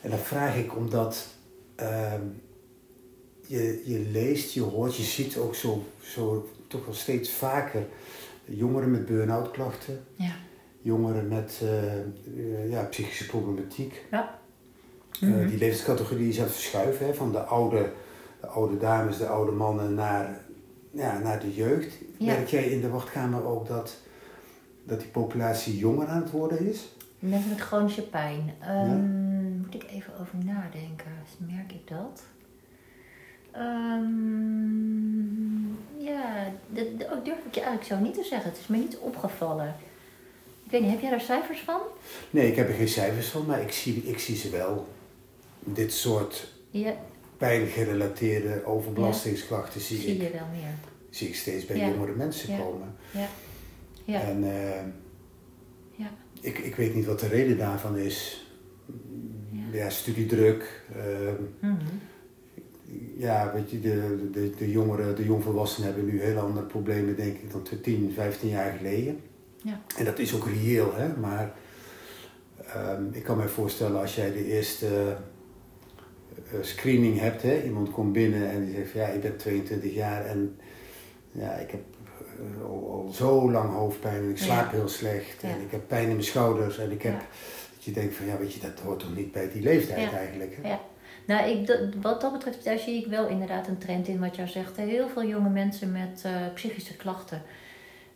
En 0.00 0.10
dat 0.10 0.20
vraag 0.20 0.56
ik 0.56 0.76
omdat 0.76 1.26
ehm, 1.80 2.22
je, 3.46 3.82
je 3.84 3.98
leest, 4.12 4.52
je 4.54 4.60
hoort, 4.62 4.96
je 4.96 5.02
ziet 5.02 5.36
ook 5.36 5.54
zo, 5.54 5.82
zo 6.00 6.48
toch 6.66 6.84
wel 6.84 6.94
steeds 6.94 7.30
vaker 7.30 7.86
jongeren 8.44 8.90
met 8.90 9.06
burn-out 9.06 9.50
klachten, 9.50 10.04
Ja. 10.14 10.32
jongeren 10.82 11.28
met 11.28 11.60
eh, 11.62 12.00
eh, 12.00 12.70
ja, 12.70 12.82
psychische 12.82 13.26
problematiek. 13.26 14.04
Ja. 14.10 14.38
Eh, 15.20 15.28
Mhm. 15.28 15.38
die 15.48 15.58
leeftijdscategorie 15.58 16.28
is 16.28 16.38
aan 16.38 16.44
het 16.44 16.52
verschuiven, 16.52 17.06
hè, 17.06 17.14
van 17.14 17.32
de 17.32 17.38
oude, 17.40 17.90
de 18.40 18.46
oude 18.46 18.76
dames, 18.78 19.18
de 19.18 19.26
oude 19.26 19.52
mannen 19.52 19.94
naar, 19.94 20.40
ja, 20.90 21.18
naar 21.18 21.40
de 21.40 21.54
jeugd. 21.54 21.94
Ja. 22.18 22.32
Merk 22.34 22.48
jij 22.48 22.64
in 22.64 22.80
de 22.80 22.88
wachtkamer 22.88 23.44
ook 23.44 23.66
dat, 23.68 23.96
dat 24.84 25.00
die 25.00 25.08
populatie 25.08 25.78
jonger 25.78 26.06
aan 26.06 26.22
het 26.22 26.30
worden 26.30 26.66
is? 26.68 26.88
Mensen 27.18 27.48
met 27.48 27.60
chronische 27.60 28.02
pijn. 28.08 28.54
Ehm, 28.60 29.29
Moet 29.72 29.82
ik 29.82 29.90
even 29.90 30.12
over 30.20 30.36
nadenken. 30.44 31.06
Dus 31.24 31.48
merk 31.48 31.72
ik 31.72 31.88
dat? 31.88 32.22
Ehm, 34.40 35.66
ja, 36.04 36.52
dat, 36.68 36.86
oh, 36.86 37.24
durf 37.24 37.38
ik 37.46 37.54
je 37.54 37.60
eigenlijk 37.60 37.84
zo 37.84 37.98
niet 37.98 38.14
te 38.14 38.24
zeggen. 38.24 38.50
Het 38.50 38.58
is 38.60 38.66
me 38.66 38.76
niet 38.76 38.96
opgevallen. 38.98 39.74
Ik 40.64 40.70
weet 40.70 40.80
niet, 40.80 40.90
heb 40.90 41.00
jij 41.00 41.10
daar 41.10 41.20
cijfers 41.20 41.60
van? 41.60 41.80
Nee, 42.30 42.48
ik 42.50 42.56
heb 42.56 42.68
er 42.68 42.74
geen 42.74 42.88
cijfers 42.88 43.28
van, 43.28 43.46
maar 43.46 43.60
ik 43.62 43.72
zie, 43.72 44.02
ik 44.02 44.18
zie 44.18 44.36
ze 44.36 44.50
wel. 44.50 44.88
Dit 45.60 45.92
soort 45.92 46.52
Ja, 46.70 46.94
pijngerelateerde 47.36 48.64
overbelastingsklachten 48.64 49.80
zie, 49.80 49.98
zie 50.00 50.14
ik, 50.14 50.22
je 50.22 50.30
wel 50.30 50.46
meer. 50.52 50.74
zie 51.10 51.28
ik 51.28 51.34
steeds 51.34 51.66
bij 51.66 51.76
Ja. 51.76 51.88
jongere 51.88 52.12
mensen 52.14 52.58
komen. 52.58 52.94
Ja. 53.10 53.26
Ja. 54.04 54.20
En 54.20 54.44
eh, 54.44 54.82
Ja. 55.96 56.10
ik, 56.40 56.58
ik 56.58 56.74
weet 56.76 56.94
niet 56.94 57.06
wat 57.06 57.20
de 57.20 57.28
reden 57.28 57.58
daarvan 57.58 57.96
is. 57.98 58.44
Ja. 59.72 59.90
Studiedruk. 59.90 60.82
ehm, 60.96 61.34
Mhm. 61.60 61.84
ja, 63.16 63.52
weet 63.54 63.70
je, 63.70 63.80
de, 63.80 64.28
de, 64.32 64.50
de 64.58 64.70
jongeren, 64.70 65.16
de 65.16 65.24
jongvolwassenen 65.24 65.88
hebben 65.94 66.10
nu 66.12 66.22
heel 66.22 66.38
andere 66.38 66.66
problemen, 66.66 67.16
denk 67.16 67.36
ik, 67.38 67.50
dan 67.52 67.62
10, 67.82 68.12
15 68.14 68.48
jaar 68.48 68.72
geleden. 68.76 69.20
Ja. 69.62 69.80
En 69.98 70.04
dat 70.04 70.18
is 70.18 70.34
ook 70.34 70.46
reëel, 70.46 70.94
hè. 70.94 71.16
Maar 71.16 71.52
ehm, 72.74 73.02
ik 73.12 73.22
kan 73.22 73.36
me 73.36 73.48
voorstellen 73.48 74.00
als 74.00 74.14
jij 74.14 74.32
de 74.32 74.44
eerste 74.46 75.16
eh, 76.52 76.58
screening 76.60 77.18
hebt, 77.18 77.42
hè. 77.42 77.62
Iemand 77.62 77.90
komt 77.90 78.12
binnen 78.12 78.50
en 78.50 78.64
die 78.64 78.74
zegt, 78.74 78.92
ja, 78.92 79.06
ik 79.06 79.20
ben 79.20 79.36
22 79.36 79.94
jaar 79.94 80.24
en 80.26 80.56
ja, 81.32 81.52
ik 81.52 81.70
heb 81.70 81.80
eh, 82.38 82.64
al, 82.64 83.04
al 83.06 83.12
zo 83.12 83.50
lang 83.50 83.72
hoofdpijn 83.74 84.22
en 84.22 84.30
ik 84.30 84.38
slaap 84.38 84.70
Ja. 84.72 84.78
heel 84.78 84.88
slecht 84.88 85.40
Ja. 85.42 85.48
en 85.48 85.60
ik 85.60 85.70
heb 85.70 85.80
pijn 85.88 86.02
in 86.08 86.12
mijn 86.12 86.24
schouders 86.24 86.78
en 86.78 86.90
ik 86.90 87.02
heb... 87.02 87.20
Dat 87.80 87.94
je 87.94 88.00
denkt 88.00 88.14
van, 88.14 88.26
ja, 88.26 88.38
weet 88.38 88.52
je, 88.52 88.60
dat 88.60 88.80
hoort 88.80 88.98
toch 88.98 89.16
niet 89.16 89.32
bij 89.32 89.50
die 89.50 89.62
leeftijd 89.62 90.10
Ja. 90.10 90.16
eigenlijk, 90.16 90.56
hè? 90.62 90.68
Ja. 90.68 90.80
Nou, 91.26 91.50
ik, 91.50 91.76
wat 92.00 92.20
dat 92.20 92.32
betreft, 92.32 92.64
daar 92.64 92.78
zie 92.78 92.98
ik 93.04 93.06
wel 93.06 93.28
inderdaad 93.28 93.68
een 93.68 93.78
trend 93.78 94.08
in 94.08 94.20
wat 94.20 94.36
jij 94.36 94.46
zegt. 94.46 94.76
Heel 94.76 95.08
veel 95.08 95.24
jonge 95.24 95.48
mensen 95.48 95.92
met 95.92 96.22
eh, 96.24 96.32
psychische 96.54 96.96
klachten. 96.96 97.42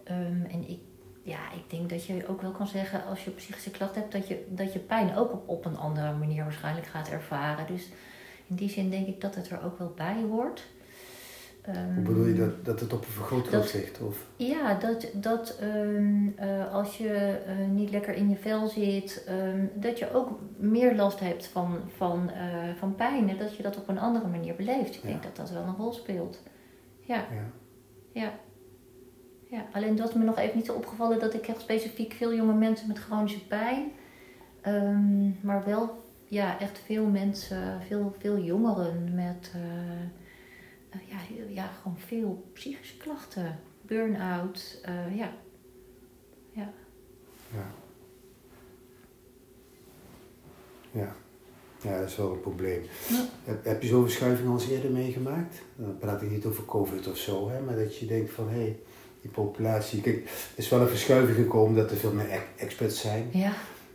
Ehm, 0.04 0.44
en 0.50 0.68
ik, 0.68 0.78
ja, 1.22 1.52
ik 1.52 1.70
denk 1.70 1.90
dat 1.90 2.04
je 2.04 2.26
ook 2.28 2.42
wel 2.42 2.50
kan 2.50 2.66
zeggen, 2.66 3.04
als 3.04 3.24
je 3.24 3.30
psychische 3.30 3.70
klachten 3.70 4.00
hebt, 4.00 4.12
dat 4.12 4.28
je, 4.28 4.44
dat 4.48 4.72
je 4.72 4.78
pijn 4.78 5.16
ook 5.16 5.32
op, 5.32 5.48
op 5.48 5.64
een 5.64 5.76
andere 5.76 6.12
manier 6.12 6.42
waarschijnlijk 6.42 6.86
gaat 6.86 7.08
ervaren. 7.08 7.66
Dus 7.66 7.88
in 8.46 8.56
die 8.56 8.70
zin 8.70 8.90
denk 8.90 9.06
ik 9.06 9.20
dat 9.20 9.34
het 9.34 9.50
er 9.50 9.64
ook 9.64 9.78
wel 9.78 9.92
bij 9.96 10.22
hoort. 10.30 10.66
Ehm, 11.64 11.94
Hoe 11.94 12.02
bedoel 12.02 12.24
je 12.26 12.34
dat, 12.34 12.64
dat 12.64 12.80
het 12.80 12.92
op 12.92 13.04
een 13.04 13.12
vergrootglas 13.12 13.72
ligt? 13.72 14.00
Of? 14.00 14.26
ja, 14.36 14.74
dat, 14.74 15.06
dat 15.14 15.56
ehm, 15.60 16.28
eh, 16.36 16.72
als 16.72 16.98
je 16.98 17.38
eh, 17.46 17.68
niet 17.70 17.90
lekker 17.90 18.14
in 18.14 18.28
je 18.28 18.36
vel 18.36 18.66
zit, 18.68 19.24
ehm, 19.26 19.66
dat 19.74 19.98
je 19.98 20.12
ook 20.14 20.38
meer 20.56 20.94
last 20.94 21.20
hebt 21.20 21.46
van, 21.46 21.78
van, 21.96 22.30
eh, 22.30 22.74
van 22.78 22.94
pijn. 22.94 23.28
En 23.28 23.36
dat 23.38 23.56
je 23.56 23.62
dat 23.62 23.76
op 23.76 23.88
een 23.88 23.98
andere 23.98 24.26
manier 24.28 24.54
beleeft. 24.54 24.94
Ik 24.94 25.02
Ja. 25.02 25.08
denk 25.08 25.22
dat 25.22 25.36
dat 25.36 25.50
wel 25.50 25.62
een 25.62 25.76
rol 25.76 25.92
speelt. 25.92 26.42
Ja, 27.00 27.14
Ja. 27.16 27.50
ja. 28.22 28.32
ja. 29.50 29.64
Alleen 29.72 29.96
dat 29.96 30.08
is 30.08 30.14
me 30.14 30.24
nog 30.24 30.38
even 30.38 30.56
niet 30.56 30.66
zo 30.66 30.74
opgevallen 30.74 31.18
dat 31.20 31.34
ik 31.34 31.46
echt 31.48 31.60
specifiek 31.60 32.12
veel 32.12 32.34
jonge 32.34 32.54
mensen 32.54 32.88
met 32.88 32.98
chronische 32.98 33.46
pijn. 33.46 33.90
ehm, 34.60 35.30
maar 35.40 35.64
wel 35.64 36.02
ja, 36.28 36.58
echt 36.60 36.78
veel 36.78 37.06
mensen, 37.06 37.80
veel, 37.86 38.14
veel 38.18 38.38
jongeren 38.38 39.14
met 39.14 39.50
ja, 41.08 41.16
heel- 41.16 41.48
ja, 41.54 41.70
gewoon 41.82 41.98
veel 41.98 42.44
psychische 42.52 42.96
klachten. 42.96 43.58
Burn-out, 43.82 44.80
eh, 44.82 45.16
ja. 45.16 45.32
Ja. 46.52 46.72
Ja. 50.90 51.14
ja, 51.82 51.98
dat 51.98 52.08
is 52.08 52.16
wel 52.16 52.32
een 52.32 52.40
probleem. 52.40 52.82
Ja. 53.08 53.24
Heb, 53.44 53.64
heb 53.64 53.82
je 53.82 53.88
zo'n 53.88 54.02
verschuiving 54.02 54.48
al 54.48 54.54
eens 54.54 54.68
eerder 54.68 54.90
meegemaakt? 54.90 55.62
Dan 55.76 55.98
praat 55.98 56.22
ik 56.22 56.30
niet 56.30 56.44
over 56.44 56.64
COVID 56.64 57.08
of 57.08 57.16
zo, 57.16 57.48
hè, 57.50 57.60
maar 57.60 57.76
dat 57.76 57.98
je 57.98 58.06
denkt 58.06 58.30
van 58.32 58.48
hé, 58.48 58.54
hey, 58.60 58.78
die 59.20 59.30
populatie. 59.30 60.00
Kijk, 60.00 60.16
er 60.24 60.30
is 60.54 60.68
wel 60.68 60.80
een 60.80 60.88
verschuiving 60.88 61.36
gekomen 61.36 61.76
dat 61.76 61.90
er 61.90 61.96
veel 61.96 62.12
meer 62.12 62.30
ex- 62.30 62.42
experts 62.56 63.00
zijn. 63.00 63.28
Ja, 63.32 63.52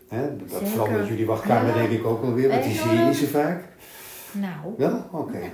Hè? 0.07 0.35
Dat 0.37 0.49
Zeker. 0.51 0.67
verandert 0.67 1.07
jullie 1.07 1.25
wachtkamer 1.25 1.67
Ja. 1.69 1.73
denk 1.87 1.91
ik 1.99 2.05
ook 2.05 2.21
wel 2.21 2.33
weer, 2.33 2.49
want 2.49 2.63
die 2.63 2.73
zie 2.73 2.91
je 2.91 3.05
niet 3.05 3.15
zo 3.15 3.25
vaak. 3.25 3.63
nou. 4.31 4.73
Wel? 4.77 5.05
Oké. 5.11 5.31
Nou, 5.39 5.51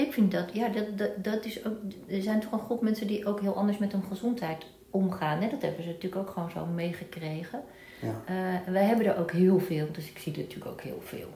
ik 0.00 0.12
vind 0.12 0.30
dat, 0.32 0.52
ja, 0.52 0.68
dat, 0.68 0.98
dat, 0.98 1.24
dat 1.24 1.44
is 1.44 1.66
ook, 1.66 1.76
er 2.08 2.22
zijn 2.22 2.40
toch 2.40 2.52
een 2.52 2.58
groep 2.60 2.82
mensen 2.82 3.06
die 3.06 3.26
ook 3.26 3.40
heel 3.40 3.56
anders 3.56 3.78
met 3.78 3.92
hun 3.92 4.02
gezondheid 4.02 4.66
omgaan. 4.90 5.40
Hè? 5.40 5.48
Dat 5.48 5.62
hebben 5.62 5.82
ze 5.82 5.88
natuurlijk 5.88 6.22
ook 6.22 6.30
gewoon 6.30 6.50
zo 6.50 6.66
meegekregen. 6.66 7.62
Ja. 8.00 8.22
Eh, 8.24 8.72
wij 8.72 8.84
hebben 8.84 9.06
er 9.06 9.18
ook 9.18 9.32
heel 9.32 9.58
veel, 9.58 9.86
dus 9.92 10.10
ik 10.10 10.18
zie 10.18 10.32
er 10.32 10.38
natuurlijk 10.38 10.70
ook 10.70 10.80
heel 10.80 11.00
veel. 11.04 11.28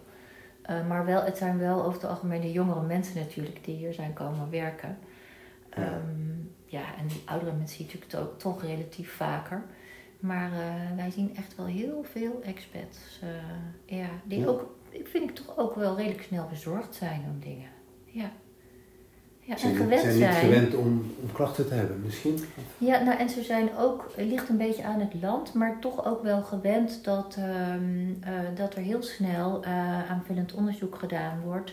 Eh, 0.63 0.87
maar 0.89 1.05
wel, 1.05 1.23
het 1.23 1.37
zijn 1.37 1.59
wel 1.59 1.85
over 1.85 2.01
het 2.01 2.11
algemeen 2.11 2.41
de 2.41 2.53
jongere 2.53 2.83
mensen 2.83 3.17
natuurlijk 3.17 3.65
die 3.65 3.77
hier 3.77 3.93
zijn 3.93 4.13
komen 4.13 4.51
werken. 4.51 4.99
Ja. 5.77 5.83
Ja, 5.83 6.01
ja 6.67 6.85
en 6.99 7.07
die 7.07 7.23
oudere 7.25 7.53
mensen 7.53 7.77
zie 7.77 7.87
je 7.87 7.93
natuurlijk 7.93 8.29
toch, 8.29 8.39
toch 8.39 8.63
relatief 8.63 9.13
vaker. 9.13 9.65
Maar 10.21 10.53
eh, 10.53 10.97
wij 10.97 11.11
zien 11.11 11.37
echt 11.37 11.57
wel 11.57 11.67
heel 11.67 12.05
veel 12.13 12.41
expats. 12.43 13.21
ja, 13.87 14.09
die 14.25 14.39
Ja. 14.41 14.47
ook, 14.47 14.77
ik 14.91 15.07
vind 15.07 15.31
ik 15.31 15.37
toch 15.37 15.59
ook 15.59 15.75
wel 15.75 15.97
redelijk 15.97 16.23
snel 16.23 16.47
bezorgd 16.49 16.95
zijn 16.95 17.25
om 17.31 17.41
dingen. 17.41 17.69
Ja. 18.05 18.31
Ja, 19.47 19.57
en 19.59 19.69
niet- 19.69 19.77
gewend 19.77 20.01
zijn 20.01 20.13
niet 20.15 20.23
zijn. 20.23 20.35
gewend 20.35 20.75
om, 20.75 20.87
om 21.23 21.33
klachten 21.33 21.69
te 21.69 21.75
hebben, 21.75 22.01
misschien? 22.05 22.39
Ja, 22.79 23.03
nou 23.03 23.19
en 23.19 23.29
ze 23.31 23.43
zijn 23.43 23.77
ook, 23.77 24.13
het 24.17 24.27
ligt 24.27 24.49
een 24.49 24.57
beetje 24.57 24.85
aan 24.85 25.01
het 25.01 25.15
land, 25.23 25.55
maar 25.55 25.79
toch 25.81 26.07
ook 26.07 26.23
wel 26.23 26.43
gewend 26.43 27.05
dat, 27.05 27.37
ehm, 27.39 28.11
eh, 28.21 28.33
dat 28.55 28.75
er 28.75 28.83
heel 28.83 29.03
snel 29.03 29.63
eh, 29.65 30.11
aanvullend 30.11 30.53
onderzoek 30.55 30.99
gedaan 30.99 31.41
wordt. 31.45 31.73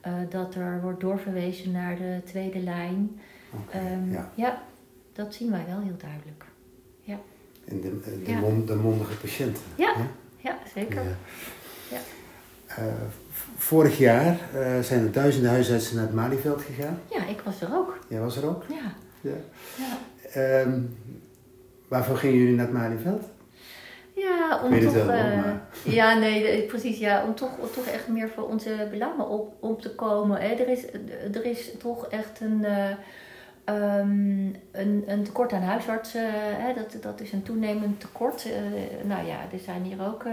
Eh, 0.00 0.12
dat 0.30 0.54
er 0.54 0.80
wordt 0.82 1.00
doorverwezen 1.00 1.70
naar 1.72 1.96
de 1.96 2.20
tweede 2.24 2.58
lijn. 2.58 3.20
Oké, 3.52 3.76
Ehm, 3.78 4.12
ja. 4.12 4.30
ja, 4.34 4.62
dat 5.12 5.34
zien 5.34 5.50
wij 5.50 5.64
wel 5.68 5.80
heel 5.80 5.96
duidelijk. 5.98 6.44
En 7.68 7.80
de, 7.80 8.00
de, 8.24 8.30
Ja. 8.30 8.38
mon- 8.38 8.66
de 8.66 8.74
mondige 8.74 9.16
patiënten. 9.16 9.62
Ja. 9.76 9.92
hè? 9.96 10.02
Ja, 10.36 10.58
zeker. 10.74 11.02
Ja. 11.90 11.98
Eh, 13.56 13.62
vorig 13.62 13.98
jaar 13.98 14.36
eh, 14.54 14.80
zijn 14.80 15.04
er 15.04 15.12
duizenden 15.12 15.50
huisartsen 15.50 15.96
naar 15.96 16.04
het 16.04 16.14
Malieveld 16.14 16.62
gegaan. 16.62 16.98
Ja, 17.10 17.26
ik 17.26 17.40
was 17.44 17.60
er 17.60 17.68
ook. 17.76 17.98
Jij 18.08 18.20
was 18.20 18.36
er 18.36 18.48
ook? 18.48 18.64
Ja, 18.68 18.92
Ja. 19.20 19.30
ja. 19.76 19.98
Ehm, 20.40 20.80
waarvoor 21.88 22.16
gingen 22.16 22.36
jullie 22.36 22.54
naar 22.54 22.66
het 22.66 22.74
Malieveld? 22.74 23.22
Ja, 24.14 24.60
om 24.64 24.80
toch. 24.80 24.92
wel, 24.92 25.10
eh, 25.10 25.42
Ja, 25.82 26.14
nee, 26.18 26.42
de- 26.42 26.64
precies. 26.68 26.98
Ja, 26.98 27.24
om 27.24 27.34
toch, 27.34 27.58
om 27.58 27.68
toch 27.74 27.86
echt 27.86 28.08
meer 28.08 28.28
voor 28.28 28.48
onze 28.48 28.88
belangen 28.90 29.28
op, 29.28 29.54
op 29.60 29.82
te 29.82 29.94
komen. 29.94 30.40
Hè. 30.40 30.48
Er, 30.48 30.68
is, 30.68 30.84
er 31.34 31.44
is 31.44 31.70
toch 31.78 32.06
echt 32.08 32.40
een. 32.40 32.64
eh, 32.64 32.90
Ehm, 33.64 34.46
een, 34.72 35.04
een 35.06 35.22
tekort 35.24 35.52
aan 35.52 35.62
huisartsen, 35.62 36.30
hè, 36.32 36.74
dat, 36.74 37.02
dat 37.02 37.20
is 37.20 37.32
een 37.32 37.42
toenemend 37.42 38.00
tekort. 38.00 38.44
Eh, 38.44 39.06
nou 39.06 39.26
ja, 39.26 39.38
er 39.52 39.58
zijn 39.64 39.82
hier 39.82 40.06
ook 40.06 40.24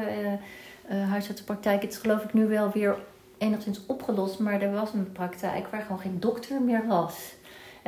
huisartsenpraktijken. 1.09 1.81
Het 1.87 1.95
is 1.95 2.01
geloof 2.01 2.23
ik 2.23 2.33
nu 2.33 2.47
wel 2.47 2.71
weer 2.71 2.95
enigszins 3.43 3.85
opgelost, 3.85 4.39
maar 4.39 4.61
er 4.61 4.71
was 4.71 4.93
een 4.93 5.11
praktijk 5.11 5.67
waar 5.67 5.81
gewoon 5.81 5.99
geen 5.99 6.19
dokter 6.19 6.61
meer 6.61 6.87
was. 6.87 7.33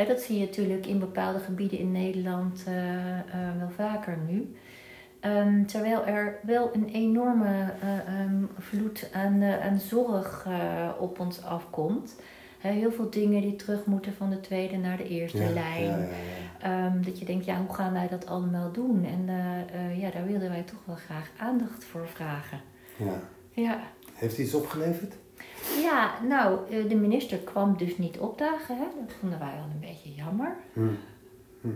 Dat 0.07 0.21
zie 0.21 0.39
je 0.39 0.45
natuurlijk 0.45 0.85
in 0.85 0.99
bepaalde 0.99 1.39
gebieden 1.39 1.79
in 1.79 1.91
Nederland 1.91 2.63
wel 3.59 3.69
vaker 3.75 4.17
nu. 4.27 4.55
Um, 5.21 5.67
terwijl 5.67 6.05
er 6.05 6.39
wel 6.43 6.69
een 6.73 6.89
enorme 6.89 7.73
um, 8.25 8.49
vloed 8.59 9.09
aan, 9.13 9.43
aan 9.43 9.79
zorg 9.79 10.47
op 10.99 11.19
ons 11.19 11.43
afkomt 11.43 12.15
heel 12.73 12.91
veel 12.91 13.09
dingen 13.09 13.41
die 13.41 13.55
terug 13.55 13.85
moeten 13.85 14.13
van 14.13 14.29
de 14.29 14.39
tweede 14.39 14.77
naar 14.77 14.97
de 14.97 15.07
eerste 15.07 15.49
lijn. 15.53 16.07
Ehm, 16.61 17.01
dat 17.01 17.19
je 17.19 17.25
denkt, 17.25 17.45
ja, 17.45 17.57
hoe 17.65 17.75
gaan 17.75 17.93
wij 17.93 18.07
dat 18.07 18.25
allemaal 18.25 18.71
doen? 18.71 19.05
En 19.05 19.25
uh, 19.27 19.89
uh, 19.89 20.01
ja, 20.01 20.09
daar 20.09 20.25
wilden 20.25 20.49
wij 20.49 20.63
toch 20.63 20.79
wel 20.85 20.95
graag 20.95 21.31
aandacht 21.37 21.83
voor 21.83 22.07
vragen. 22.07 22.59
Ja. 22.97 23.19
ja. 23.49 23.79
Heeft 24.13 24.37
iets 24.37 24.53
opgeleverd? 24.53 25.15
Ja, 25.81 26.13
nou, 26.27 26.59
eh, 26.69 26.89
de 26.89 26.95
minister 26.95 27.37
kwam 27.37 27.77
dus 27.77 27.97
niet 27.97 28.17
opdagen. 28.17 28.77
Hè? 28.77 28.83
Dat 29.05 29.15
vonden 29.19 29.39
wij 29.39 29.53
wel 29.55 29.69
een 29.73 29.79
beetje 29.79 30.13
jammer. 30.13 30.55
Hm. 30.73 30.81
Hm. 31.61 31.67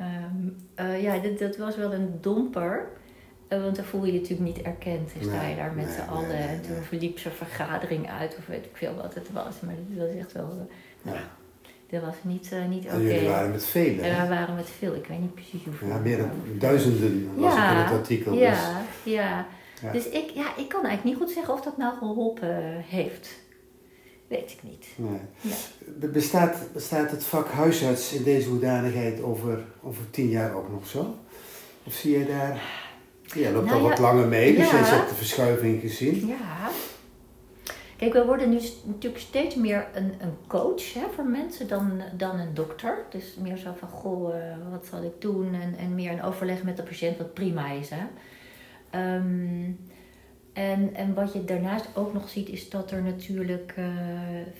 Um, 0.00 0.56
ja, 1.00 1.18
dat, 1.18 1.38
dat 1.38 1.56
was 1.56 1.76
wel 1.76 1.92
een 1.92 2.18
domper. 2.20 2.88
Eh, 3.48 3.62
want 3.62 3.76
dan 3.76 3.84
voel 3.84 4.04
je 4.04 4.12
je 4.12 4.20
natuurlijk 4.20 4.56
niet 4.56 4.62
erkend. 4.62 5.12
Dus 5.18 5.28
sta 5.28 5.42
je 5.42 5.56
daar 5.56 5.72
met 5.72 5.90
z'n 5.90 6.10
allen. 6.10 6.30
en 6.30 6.62
toen 6.62 6.82
verliep 6.82 7.18
zijn 7.18 7.34
vergadering 7.34 8.10
uit, 8.10 8.36
of 8.38 8.46
weet 8.46 8.64
ik 8.64 8.70
veel 8.72 8.94
wat 8.94 9.14
het 9.14 9.32
was. 9.32 9.60
Maar 9.60 9.74
dat 9.88 10.06
was 10.06 10.16
echt 10.16 10.32
wel. 10.32 10.68
Uh, 11.04 11.12
ja. 11.12 11.20
Dat 11.90 12.02
was 12.02 12.14
niet, 12.22 12.50
uh, 12.52 12.68
niet 12.68 12.84
oké. 12.84 12.94
Okay. 12.94 13.24
waren 13.24 13.50
met 13.50 13.64
veel, 13.64 13.94
hè? 14.00 14.22
we 14.22 14.28
waren 14.28 14.54
met 14.54 14.70
veel. 14.70 14.94
Ik 14.94 15.06
weet 15.06 15.20
niet 15.20 15.34
precies 15.34 15.64
hoeveel. 15.64 15.88
Ja, 15.88 15.98
meer 15.98 16.18
dan 16.18 16.30
duizenden 16.58 17.30
was 17.36 17.54
ja, 17.54 17.68
het 17.68 17.76
in 17.76 17.82
het 17.82 18.00
artikel. 18.00 18.34
Ja, 18.34 18.50
dus. 18.50 19.12
ja. 19.12 19.46
Ja. 19.82 19.92
Dus 19.92 20.08
ik, 20.08 20.30
ja, 20.30 20.56
ik 20.56 20.68
kan 20.68 20.84
eigenlijk 20.84 21.04
niet 21.04 21.16
goed 21.16 21.30
zeggen 21.30 21.54
of 21.54 21.60
dat 21.60 21.76
nou 21.76 21.98
geholpen 21.98 22.84
heeft. 22.88 23.42
Weet 24.28 24.50
ik 24.50 24.62
niet. 24.62 24.86
Nee. 24.96 26.10
Bestaat, 26.10 26.72
bestaat 26.72 27.10
het 27.10 27.24
vak 27.24 27.48
huisarts 27.48 28.12
in 28.12 28.22
deze 28.22 28.48
hoedanigheid 28.48 29.22
over, 29.22 29.64
over 29.82 30.10
tien 30.10 30.28
jaar 30.28 30.54
ook 30.54 30.70
nog 30.70 30.86
zo? 30.86 31.14
Of 31.84 31.92
zie 31.92 32.18
je 32.18 32.26
daar 32.26 32.62
ja, 33.22 33.50
loopt 33.50 33.66
nou, 33.66 33.82
al 33.82 33.88
wat 33.88 33.98
langer 33.98 34.28
mee, 34.28 34.56
dus 34.56 34.70
ja. 34.70 34.76
hebt 34.76 35.08
de 35.08 35.14
verschuiving 35.14 35.80
gezien. 35.80 36.26
Ja. 36.26 36.70
Kijk, 37.96 38.12
we 38.12 38.24
worden 38.24 38.50
nu 38.50 38.60
natuurlijk 38.84 39.22
steeds 39.22 39.54
meer 39.54 39.86
een, 39.94 40.14
een 40.20 40.36
coach 40.46 40.94
hè, 40.94 41.02
voor 41.14 41.24
mensen 41.24 41.68
dan, 41.68 42.02
dan 42.16 42.38
een 42.38 42.54
dokter. 42.54 43.04
Dus 43.10 43.34
meer 43.38 43.56
zo 43.56 43.74
van, 43.78 43.88
goh, 43.88 44.34
uh, 44.34 44.40
wat 44.70 44.86
zal 44.86 45.02
ik 45.02 45.20
doen? 45.20 45.54
En, 45.54 45.76
en 45.78 45.94
meer 45.94 46.12
een 46.12 46.22
overleg 46.22 46.62
met 46.62 46.76
de 46.76 46.82
patiënt, 46.82 47.18
wat 47.18 47.34
prima 47.34 47.70
is. 47.70 47.90
Hè. 47.90 48.04
Um, 48.96 49.78
en, 50.52 50.94
en 50.94 51.14
wat 51.14 51.32
je 51.32 51.44
daarnaast 51.44 51.96
ook 51.96 52.12
nog 52.12 52.28
ziet, 52.28 52.48
is 52.48 52.70
dat 52.70 52.90
er 52.90 53.02
natuurlijk 53.02 53.74
uh, 53.78 53.86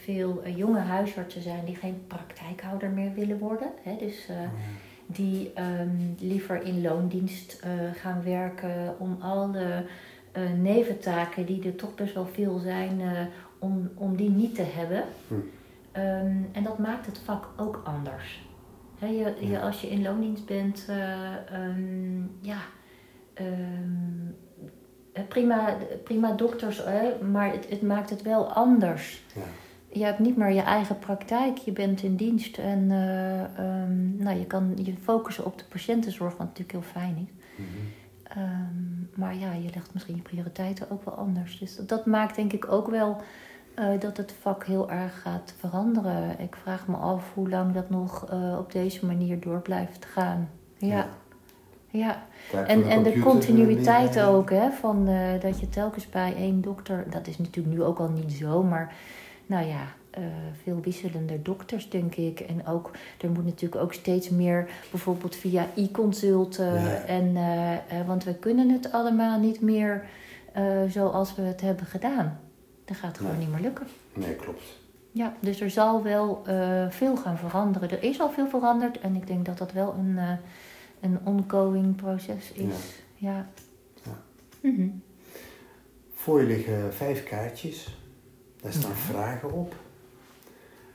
veel 0.03 0.43
uh, 0.47 0.57
jonge 0.57 0.79
huisartsen 0.79 1.43
zijn 1.43 1.65
die 1.65 1.77
geen 1.77 2.05
praktijkhouder 2.07 2.91
meer 2.91 3.15
willen 3.15 3.39
worden. 3.39 3.69
Hè. 3.83 3.97
Dus 3.97 4.29
uh, 4.31 4.37
die 5.07 5.53
um, 5.81 6.15
liever 6.19 6.63
in 6.63 6.83
loondienst 6.83 7.63
gaan 7.95 8.23
werken 8.23 8.95
om 8.99 9.17
alle 9.21 9.85
neventaken, 10.57 11.47
die 11.47 11.65
er 11.67 11.75
toch 11.75 11.95
best 11.95 12.15
wel 12.15 12.27
veel 12.27 12.59
zijn, 12.59 13.01
om, 13.59 13.91
om 13.95 14.17
die 14.17 14.31
niet 14.31 14.55
te 14.55 14.63
hebben. 14.63 15.05
Hm. 15.29 15.35
Um, 15.35 16.49
en 16.53 16.63
dat 16.63 16.79
maakt 16.79 17.07
het 17.07 17.19
vak 17.19 17.49
ook 17.57 17.83
anders. 17.85 18.43
He, 18.99 19.07
je, 19.07 19.35
je, 19.41 19.61
als 19.61 19.81
je 19.81 19.91
in 19.91 20.03
loondienst 20.03 20.47
bent, 20.47 20.89
um, 21.53 22.31
ja, 22.41 22.59
prima, 25.29 25.77
prima 26.05 26.33
dokters, 26.33 26.83
maar 27.31 27.53
het, 27.53 27.69
het 27.69 27.83
maakt 27.83 28.11
het 28.11 28.23
wel 28.23 28.53
anders. 28.53 29.25
Ja 29.35 29.43
je 29.95 30.05
hebt 30.05 30.19
niet 30.19 30.37
meer 30.37 30.51
je 30.51 30.61
eigen 30.61 30.99
praktijk, 30.99 31.59
je 31.59 31.73
bent 31.73 32.03
in 32.03 32.17
dienst 32.17 32.59
en 32.59 32.91
uh, 32.91 33.83
um, 33.83 34.17
nou, 34.19 34.39
je 34.39 34.47
kan 34.47 34.73
je 34.83 34.95
focussen 35.03 35.45
op 35.45 35.59
de 35.59 35.65
patiëntenzorg, 35.65 36.37
wat 36.37 36.47
natuurlijk 36.47 36.73
heel 36.73 37.03
fijn 37.03 37.29
is. 37.29 37.47
Mm 37.57 37.67
-hmm. 37.67 38.43
um, 38.43 39.11
maar 39.15 39.37
ja, 39.37 39.53
je 39.53 39.71
legt 39.75 39.95
misschien 39.95 40.17
je 40.17 40.23
prioriteiten 40.23 40.91
ook 40.91 41.05
wel 41.05 41.15
anders. 41.15 41.59
Dus 41.59 41.77
dat, 41.77 41.89
dat 41.89 42.07
maakt 42.07 42.37
denk 42.37 42.53
ik 42.53 42.73
ook 42.73 42.91
wel 42.91 43.23
uh, 43.79 44.01
dat 44.01 44.17
het 44.17 44.33
vak 44.41 44.65
heel 44.65 44.91
erg 44.91 45.21
gaat 45.21 45.55
veranderen. 45.59 46.41
Ik 46.41 46.57
vraag 46.57 46.87
me 46.87 46.97
af 46.97 47.35
hoe 47.35 47.49
lang 47.49 47.73
dat 47.73 47.91
nog 47.91 48.33
uh, 48.33 48.57
op 48.59 48.73
deze 48.73 49.07
manier 49.07 49.41
door 49.41 49.61
blijft 49.61 50.05
gaan. 50.05 50.51
Ja. 50.77 50.89
ja. 50.89 51.09
Ja. 51.99 52.23
En, 52.67 52.89
en 52.89 53.03
de 53.03 53.19
continuïteit 53.19 54.21
ook, 54.21 54.51
hè, 54.51 54.71
van 54.71 55.09
dat 55.41 55.61
je 55.61 55.69
telkens 55.69 56.09
bij 56.09 56.35
één 56.37 56.61
dokter, 56.61 57.05
dat 57.11 57.27
is 57.27 57.39
natuurlijk 57.39 57.77
nu 57.77 57.83
ook 57.83 57.99
al 57.99 58.09
niet 58.09 58.33
zo, 58.33 58.63
maar 58.63 58.95
nou 59.47 59.67
ja, 59.67 59.83
uh, 60.19 60.25
veel 60.63 60.81
wisselender 60.83 61.43
dokters, 61.43 61.91
denk 61.91 62.15
ik. 62.15 62.41
En 62.41 62.67
ook, 62.67 62.91
er 63.21 63.31
moet 63.31 63.45
natuurlijk 63.45 63.83
ook 63.83 63.93
steeds 63.93 64.31
meer, 64.31 64.69
bijvoorbeeld 64.91 65.37
via 65.37 65.67
e-consulten. 65.75 67.07
En, 67.07 67.25
uh, 67.25 68.07
want 68.07 68.25
we 68.25 68.35
kunnen 68.35 68.71
het 68.71 68.93
allemaal 68.93 69.39
niet 69.39 69.61
meer 69.61 70.05
zoals 70.89 71.35
we 71.35 71.43
het 71.43 71.61
hebben 71.61 71.87
gedaan. 71.87 72.39
Dat 72.85 72.97
gaat 72.97 73.19
gewoon 73.19 73.39
niet 73.39 73.51
meer 73.51 73.61
lukken. 73.61 73.87
Nee, 74.13 74.35
klopt. 74.35 74.63
Ja, 75.11 75.33
dus 75.41 75.61
er 75.61 75.71
zal 75.71 76.03
wel 76.03 76.43
veel 76.89 77.17
gaan 77.17 77.39
veranderen. 77.39 77.91
Er 77.91 78.03
is 78.03 78.21
al 78.21 78.31
veel 78.31 78.49
veranderd 78.49 79.01
en 79.01 79.15
ik 79.15 79.27
denk 79.27 79.47
dat 79.47 79.59
dat 79.59 79.73
wel 79.73 79.95
een, 79.99 80.19
een 81.05 81.19
ongoing 81.25 81.97
proces 81.97 82.53
is. 82.53 82.75
Ja. 83.15 83.49
ja. 84.03 84.23
Mm 84.61 84.77
-hmm. 84.77 85.03
Voor 86.15 86.41
je 86.41 86.47
liggen 86.47 86.95
vijf 86.95 87.25
kaartjes. 87.25 87.99
Daar 88.61 88.73
staan 88.73 88.95
vragen 88.95 89.53
op. 89.53 89.75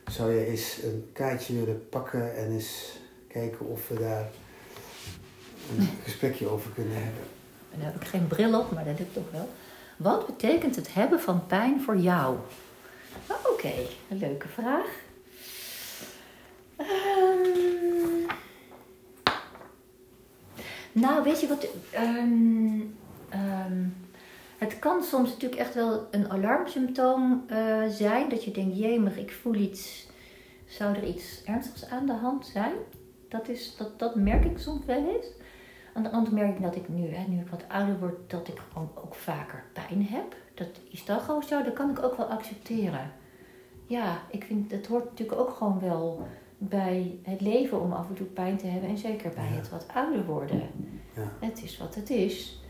Zou 0.06 0.32
je 0.32 0.46
eens 0.46 0.78
een 0.82 1.10
kaartje 1.12 1.54
willen 1.54 1.88
pakken 1.88 2.36
en 2.36 2.52
eens 2.52 2.98
kijken 3.28 3.66
of 3.66 3.88
we 3.88 3.98
daar 3.98 4.30
een 5.76 5.88
gesprekje 6.04 6.48
over 6.48 6.70
kunnen 6.70 6.94
hebben? 6.94 7.22
Dan 7.70 7.80
heb 7.80 7.94
ik 7.94 8.08
geen 8.08 8.26
bril 8.26 8.60
op, 8.60 8.72
maar 8.72 8.84
dat 8.84 8.98
lukt 8.98 9.14
toch 9.14 9.30
wel. 9.30 9.48
Wat 9.96 10.26
betekent 10.26 10.76
het 10.76 10.94
hebben 10.94 11.20
van 11.20 11.46
pijn 11.46 11.82
voor 11.82 11.96
jou? 11.96 12.36
Oké, 13.52 13.72
een 14.10 14.18
leuke 14.18 14.48
vraag. 14.48 14.86
Um, 16.76 17.09
nou, 20.92 21.22
weet 21.22 21.40
je 21.40 21.48
wat? 21.48 21.66
Um, 21.94 22.96
um, 23.34 23.94
het 24.58 24.78
kan 24.78 25.02
soms 25.02 25.30
natuurlijk 25.30 25.60
echt 25.60 25.74
wel 25.74 26.08
een 26.10 26.30
alarmsymptoom 26.30 27.44
uh, 27.50 27.86
zijn. 27.88 28.28
Dat 28.28 28.44
je 28.44 28.50
denkt, 28.50 28.78
jemig, 28.78 29.16
ik 29.16 29.32
voel 29.32 29.54
iets. 29.54 30.08
Zou 30.66 30.96
er 30.96 31.04
iets 31.04 31.42
ernstigs 31.44 31.88
aan 31.88 32.06
de 32.06 32.12
hand 32.12 32.46
zijn? 32.46 32.72
Dat, 33.28 33.48
is, 33.48 33.76
dat, 33.76 33.98
dat 33.98 34.14
merk 34.14 34.44
ik 34.44 34.58
soms 34.58 34.84
wel 34.84 35.08
eens. 35.08 35.26
Aan 35.94 36.02
de 36.02 36.10
andere 36.10 36.34
merk 36.34 36.56
ik 36.56 36.62
dat 36.62 36.76
ik 36.76 36.88
nu, 36.88 37.08
hè, 37.08 37.28
nu 37.28 37.40
ik 37.40 37.48
wat 37.48 37.64
ouder 37.68 37.98
word, 37.98 38.30
dat 38.30 38.48
ik 38.48 38.58
gewoon 38.72 38.90
ook 38.94 39.14
vaker 39.14 39.64
pijn 39.72 40.06
heb. 40.06 40.36
Dat 40.54 40.80
is 40.90 41.04
dan 41.04 41.20
gewoon 41.20 41.42
zo, 41.42 41.62
dat 41.62 41.72
kan 41.72 41.90
ik 41.90 42.02
ook 42.02 42.16
wel 42.16 42.26
accepteren. 42.26 43.12
Ja, 43.86 44.22
ik 44.30 44.44
vind, 44.44 44.70
het 44.70 44.86
hoort 44.86 45.04
natuurlijk 45.04 45.40
ook 45.40 45.50
gewoon 45.50 45.80
wel 45.80 46.26
bij 46.62 47.18
het 47.22 47.40
leven 47.40 47.80
om 47.80 47.92
af 47.92 48.08
en 48.08 48.14
toe 48.14 48.26
pijn 48.26 48.56
te 48.56 48.66
hebben. 48.66 48.90
En 48.90 48.98
zeker 48.98 49.30
bij 49.34 49.48
het 49.48 49.70
wat 49.70 49.86
ouder 49.94 50.24
worden. 50.24 50.62
Ja. 51.16 51.46
Het 51.46 51.62
is 51.62 51.78
wat 51.78 51.94
het 51.94 52.10
is. 52.10 52.62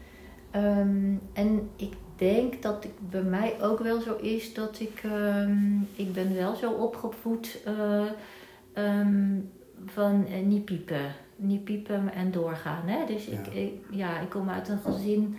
Um, 0.56 1.20
en 1.32 1.70
ik 1.76 1.92
denk 2.16 2.62
dat 2.62 2.82
het 2.82 3.10
bij 3.10 3.22
mij 3.22 3.62
ook 3.62 3.78
wel 3.78 4.00
zo 4.00 4.16
is 4.16 4.54
dat 4.54 4.80
ik, 4.80 5.02
um, 5.04 5.88
ik 5.96 6.12
ben 6.12 6.34
wel 6.34 6.54
zo 6.54 6.72
opgevoed 6.72 7.58
uh, 7.66 8.10
um, 8.74 9.50
van 9.86 10.26
uh, 10.28 10.46
niet 10.46 10.64
piepen. 10.64 11.14
Niet 11.36 11.64
piepen 11.64 12.12
en 12.12 12.30
doorgaan. 12.30 12.88
Hè? 12.88 13.06
Dus 13.06 13.24
ja. 13.24 13.32
Ik, 13.32 13.46
ik, 13.46 13.72
ja, 13.90 14.20
ik 14.20 14.28
kom 14.28 14.48
uit 14.48 14.68
een 14.68 14.78
gezin 14.78 15.36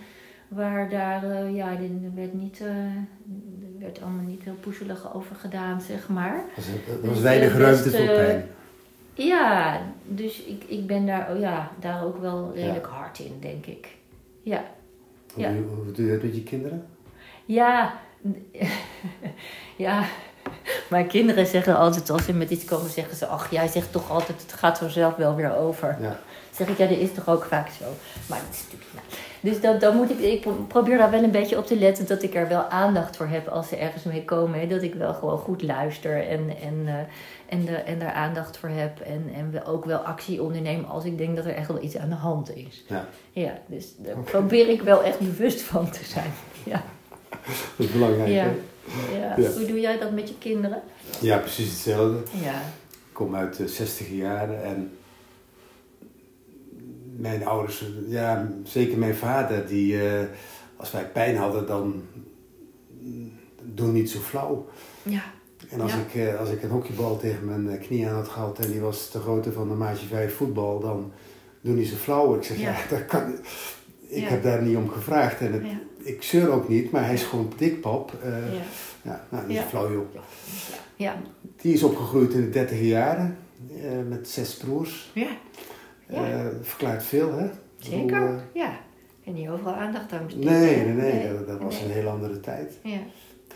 waar 0.48 0.90
daar, 0.90 1.24
uh, 1.24 1.56
ja, 1.56 1.70
er 1.70 2.14
werd 2.14 2.34
niet, 2.34 2.64
werd 3.82 4.02
allemaal 4.02 4.24
niet 4.24 4.42
heel 4.42 4.56
poezelig 4.60 5.14
over 5.14 5.36
gedaan, 5.36 5.80
zeg 5.80 6.08
maar. 6.08 6.44
Dat 6.56 6.64
was, 7.00 7.10
was 7.10 7.20
weinig 7.20 7.56
ruimte 7.56 7.90
voor 7.90 8.06
pijn. 8.06 8.48
Ja, 9.14 9.80
dus 10.04 10.42
ik, 10.42 10.64
ik 10.66 10.86
ben 10.86 11.06
daar, 11.06 11.32
oh 11.34 11.40
ja, 11.40 11.70
daar 11.80 12.04
ook 12.04 12.20
wel 12.20 12.52
redelijk 12.54 12.86
ja. 12.86 12.92
hard 12.92 13.18
in, 13.18 13.36
denk 13.40 13.66
ik. 13.66 13.88
Ja. 14.42 14.64
Hoe, 15.34 15.42
ja. 15.42 15.52
hoe 15.52 15.92
doe 15.92 16.06
je 16.06 16.12
dat 16.12 16.22
met 16.22 16.34
je 16.34 16.42
kinderen? 16.42 16.86
Ja, 17.44 18.00
ja. 19.76 20.04
Mijn 20.88 21.06
kinderen 21.06 21.46
zeggen 21.46 21.76
altijd, 21.76 22.10
als 22.10 22.24
ze 22.24 22.32
met 22.32 22.50
iets 22.50 22.64
komen, 22.64 22.90
zeggen 22.90 23.16
ze: 23.16 23.26
Ach, 23.26 23.50
jij 23.50 23.68
zegt 23.68 23.92
toch 23.92 24.10
altijd, 24.10 24.42
het 24.42 24.52
gaat 24.52 24.78
vanzelf 24.78 25.16
wel 25.16 25.34
weer 25.34 25.56
over. 25.56 25.96
Ja. 26.00 26.18
zeg 26.50 26.68
ik, 26.68 26.78
ja, 26.78 26.86
dat 26.86 26.98
is 26.98 27.12
toch 27.14 27.28
ook 27.28 27.44
vaak 27.44 27.68
zo. 27.68 27.84
Maar 28.28 28.40
dat 28.46 28.54
is 28.54 28.62
natuurlijk. 28.62 28.91
Dus 29.42 29.60
dan, 29.60 29.78
dan 29.78 29.96
moet 29.96 30.10
ik, 30.10 30.18
ik 30.18 30.46
probeer 30.68 30.98
daar 30.98 31.10
wel 31.10 31.22
een 31.22 31.30
beetje 31.30 31.58
op 31.58 31.66
te 31.66 31.78
letten 31.78 32.06
dat 32.06 32.22
ik 32.22 32.34
er 32.34 32.48
wel 32.48 32.62
aandacht 32.62 33.16
voor 33.16 33.26
heb 33.26 33.48
als 33.48 33.68
ze 33.68 33.76
ergens 33.76 34.02
mee 34.02 34.24
komen. 34.24 34.60
Hè? 34.60 34.66
Dat 34.66 34.82
ik 34.82 34.94
wel 34.94 35.14
gewoon 35.14 35.38
goed 35.38 35.62
luister 35.62 36.28
en, 36.28 36.56
en, 36.62 36.74
uh, 36.84 36.94
en, 37.46 37.64
de, 37.64 37.74
en 37.74 37.98
daar 37.98 38.12
aandacht 38.12 38.56
voor 38.56 38.68
heb. 38.68 39.00
En, 39.00 39.30
en 39.34 39.64
ook 39.64 39.84
wel 39.84 39.98
actie 39.98 40.42
ondernemen 40.42 40.88
als 40.88 41.04
ik 41.04 41.18
denk 41.18 41.36
dat 41.36 41.44
er 41.44 41.54
echt 41.54 41.68
wel 41.68 41.82
iets 41.82 41.96
aan 41.96 42.08
de 42.08 42.14
hand 42.14 42.56
is. 42.56 42.84
Ja, 42.86 43.06
ja 43.32 43.58
dus 43.66 43.94
daar 43.96 44.16
probeer 44.16 44.68
ik 44.68 44.82
wel 44.82 45.02
echt 45.02 45.18
bewust 45.18 45.62
van 45.62 45.90
te 45.90 46.04
zijn. 46.04 46.32
Ja. 46.64 46.82
Dat 47.76 47.86
is 47.86 47.92
belangrijk. 47.92 48.28
Ja. 48.28 48.44
Ja. 49.12 49.34
ja. 49.36 49.50
Hoe 49.50 49.66
doe 49.66 49.80
jij 49.80 49.98
dat 49.98 50.10
met 50.10 50.28
je 50.28 50.38
kinderen? 50.38 50.82
Ja, 51.20 51.38
precies 51.38 51.70
hetzelfde. 51.70 52.18
Ja. 52.42 52.54
Ik 52.90 53.12
kom 53.12 53.34
uit 53.36 53.56
de 53.56 53.68
60 53.68 54.08
jaren 54.08 54.64
en 54.64 54.92
mijn 57.22 57.46
ouders, 57.46 57.84
ja, 58.06 58.48
zeker 58.64 58.98
mijn 58.98 59.14
vader, 59.14 59.66
die 59.66 59.94
uh, 59.94 60.20
als 60.76 60.90
wij 60.90 61.06
pijn 61.06 61.36
hadden, 61.36 61.66
dan 61.66 62.02
doen 63.62 63.92
niet 63.92 64.10
zo 64.10 64.18
flauw. 64.18 64.68
Ja. 65.02 65.22
En 65.70 65.80
als, 65.80 65.92
ik, 65.92 66.14
uh, 66.14 66.40
als 66.40 66.50
ik 66.50 66.62
een 66.62 66.70
hockeybal 66.70 67.18
tegen 67.18 67.44
mijn 67.44 67.70
eh, 67.70 67.86
knie 67.86 68.08
aan 68.08 68.14
had 68.14 68.28
gehad 68.28 68.58
en 68.58 68.70
die 68.70 68.80
was 68.80 69.10
de 69.10 69.18
grootte 69.18 69.52
van 69.52 69.70
een 69.70 69.78
maatje 69.78 70.06
5 70.06 70.36
voetbal, 70.36 70.80
dan 70.80 71.12
doen 71.60 71.74
niet 71.74 71.88
zo 71.88 71.96
flauw. 71.96 72.36
Ik 72.36 72.42
zeg, 72.42 72.58
ja, 72.58 72.76
dat 72.88 73.06
kan, 73.06 73.34
ik 74.08 74.24
heb 74.24 74.42
daar 74.42 74.62
niet 74.62 74.76
om 74.76 74.88
gevraagd. 74.88 75.40
En 75.40 75.52
het, 75.52 75.62
ik 75.96 76.22
zeur 76.22 76.50
ook 76.50 76.68
niet, 76.68 76.90
maar 76.90 77.04
hij 77.04 77.14
is 77.14 77.22
gewoon 77.22 77.52
dikpap. 77.56 78.12
Uh, 78.24 78.54
ja. 78.54 78.62
ja, 79.02 79.26
nou, 79.28 79.46
niet 79.46 79.60
flauw 79.60 79.92
joh. 79.92 80.06
Ja. 80.96 81.22
Die 81.60 81.74
is 81.74 81.82
opgegroeid 81.82 82.32
in 82.32 82.40
de 82.40 82.50
dertig 82.50 82.80
jaren, 82.80 83.36
met 84.08 84.28
zes 84.28 84.56
broers. 84.56 85.10
Ja. 85.14 85.28
Ja. 86.08 86.44
Uh, 86.44 86.46
verklaart 86.62 87.04
veel, 87.04 87.32
hè? 87.32 87.46
Zeker, 87.78 88.22
uh, 88.22 88.40
ja. 88.52 88.80
En 89.24 89.34
niet 89.34 89.48
overal 89.48 89.74
aandacht 89.74 90.12
aan. 90.12 90.26
Nee, 90.36 90.76
nee, 90.76 90.94
nee, 90.94 91.32
Dat, 91.32 91.46
dat, 91.46 91.60
was 91.60 91.80
een 91.80 91.90
heel 91.90 92.08
andere 92.08 92.40
tijd. 92.40 92.78
Ja. 92.82 92.98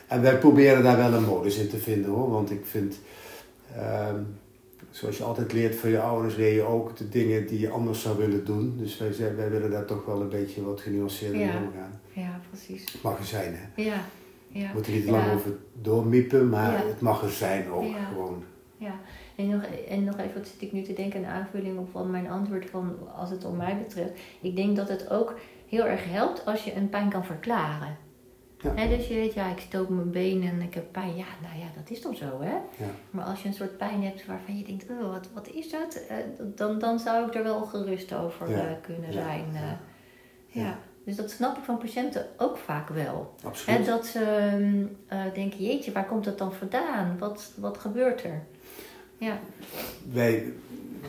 En 0.07 0.23
wij 0.23 0.39
proberen 0.39 0.83
daar 0.83 0.97
wel 0.97 1.13
een 1.13 1.25
modus 1.25 1.57
in 1.57 1.69
te 1.69 1.79
vinden, 1.79 2.11
hoor. 2.11 2.31
Want 2.31 2.51
ik 2.51 2.67
vind, 2.67 2.99
um, 4.11 4.27
zoals 4.91 5.17
je 5.17 5.25
altijd 5.25 5.53
leert 5.53 5.77
van 5.77 5.91
je 5.91 6.01
ouders, 6.01 6.37
leer 6.37 6.55
je 6.55 6.63
ook 6.63 6.97
de 6.97 7.09
dingen 7.09 7.47
die 7.47 7.61
je 7.61 7.71
anders 7.71 8.01
zou 8.01 8.19
willen 8.19 8.45
doen. 8.45 8.77
Dus 8.79 8.99
wij, 8.99 9.37
wij 9.37 9.51
willen 9.51 9.71
daar 9.71 9.85
toch 9.85 10.05
wel 10.05 10.21
een 10.21 10.29
beetje 10.29 10.65
wat 10.65 10.81
genuanceerder 10.81 11.41
ja. 11.41 11.47
mee 11.47 11.67
omgaan. 11.67 12.01
Ja, 12.13 12.41
precies. 12.51 12.93
Het 12.93 13.03
mag 13.03 13.19
er 13.19 13.25
zijn, 13.25 13.55
hè? 13.55 13.83
Ja. 13.83 14.05
ja. 14.49 14.67
We 14.67 14.75
moeten 14.75 14.93
niet 14.93 15.09
lang 15.09 15.33
over 15.33 15.51
doormiepen, 15.73 16.49
maar 16.49 16.87
het 16.87 17.01
mag 17.01 17.23
er 17.23 17.31
zijn 17.31 17.71
ook 17.71 17.95
gewoon. 18.09 18.45
Ja, 18.77 19.01
en 19.37 19.49
nog, 19.49 19.63
en 19.89 20.05
nog 20.05 20.19
even, 20.19 20.35
wat 20.35 20.47
zit 20.47 20.63
ik 20.63 20.73
nu 20.73 20.83
te 20.83 20.93
denken, 20.93 21.21
een 21.21 21.31
aanvulling 21.31 21.79
op 21.79 21.91
van 21.91 22.11
mijn 22.11 22.31
antwoord 22.31 22.71
van 22.71 22.97
als 23.17 23.31
het 23.31 23.45
om 23.45 23.57
mij 23.57 23.79
betreft. 23.79 24.13
Ik 24.41 24.57
denk 24.57 24.77
dat 24.77 24.89
het 24.89 25.11
ook 25.11 25.39
heel 25.69 25.87
erg 25.87 26.11
helpt 26.11 26.47
als 26.47 26.65
je 26.65 26.75
een 26.75 26.89
pijn 26.89 27.11
kan 27.11 27.25
verklaren. 27.25 27.97
Ja. 28.59 28.87
dus 28.87 29.09
je 29.09 29.15
weet, 29.15 29.35
ja, 29.35 29.51
ik 29.51 29.61
stoot 29.61 29.89
mijn 29.89 30.11
been 30.11 30.43
en 30.43 30.61
ik 30.61 30.75
heb 30.75 30.93
pijn. 30.93 31.17
Ja, 31.17 31.27
nou 31.43 31.59
ja, 31.59 31.67
dat 31.77 31.91
is 31.91 32.01
toch 32.01 32.17
zo, 32.17 32.41
hè? 32.41 32.53
Ja. 32.53 32.91
Maar 33.11 33.25
als 33.25 33.43
je 33.43 33.49
een 33.49 33.55
soort 33.55 33.77
pijn 33.77 34.03
hebt 34.03 34.27
waarvan 34.27 34.59
je 34.59 34.65
denkt, 34.65 34.91
oh, 34.91 35.13
wat, 35.13 35.29
wat 35.35 35.49
is 35.49 35.71
dat? 35.71 36.01
Uh, 36.11 36.17
dan, 36.55 36.79
dan 36.79 36.99
zou 36.99 37.27
ik 37.27 37.35
er 37.35 37.43
wel 37.43 37.61
gerust 37.65 38.15
over 38.15 38.51
uh, 38.51 38.63
kunnen 38.83 39.13
zijn. 39.13 39.45
Uh, 39.53 39.61
ja. 40.47 40.79
Dus 41.05 41.17
dat 41.17 41.31
snap 41.31 41.57
ik 41.57 41.65
van 41.65 41.79
patiënten 41.79 42.27
ook 42.37 42.57
vaak 42.57 42.89
wel. 42.89 43.35
Absoluut. 43.45 43.79
He, 43.79 43.85
dat 43.85 44.07
ze 44.07 44.21
uh, 45.13 45.21
denken, 45.35 45.65
jeetje, 45.65 45.93
waar 45.93 46.07
komt 46.07 46.25
dat 46.25 46.39
dan 46.39 46.53
vandaan? 46.53 47.19
Wat, 47.19 47.53
wat 47.57 47.79
gebeurt 47.79 48.25
er? 48.25 48.43
Ja. 49.19 49.41
Wij, 50.13 50.53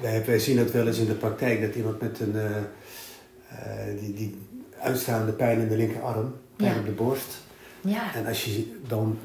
wij, 0.02 0.26
wij 0.26 0.40
zien 0.40 0.58
dat 0.58 0.72
wel 0.72 0.88
eens 0.88 0.98
in 0.98 1.06
de 1.06 1.14
praktijk, 1.14 1.62
dat 1.62 1.76
iemand 1.76 2.02
met 2.02 2.20
een 2.20 2.36
uh, 2.36 2.44
uh, 2.44 4.00
die, 4.00 4.14
die 4.14 4.38
uitstaande 4.80 5.32
pijn 5.32 5.60
in 5.60 5.68
de 5.68 5.78
linkerarm, 5.78 6.36
pijn 6.56 6.74
ja. 6.74 6.80
op 6.80 6.86
de 6.86 6.92
borst. 6.92 7.38
Ja. 7.82 8.16
En 8.16 8.26
als 8.26 8.46
je 8.46 8.80
dan 8.88 9.18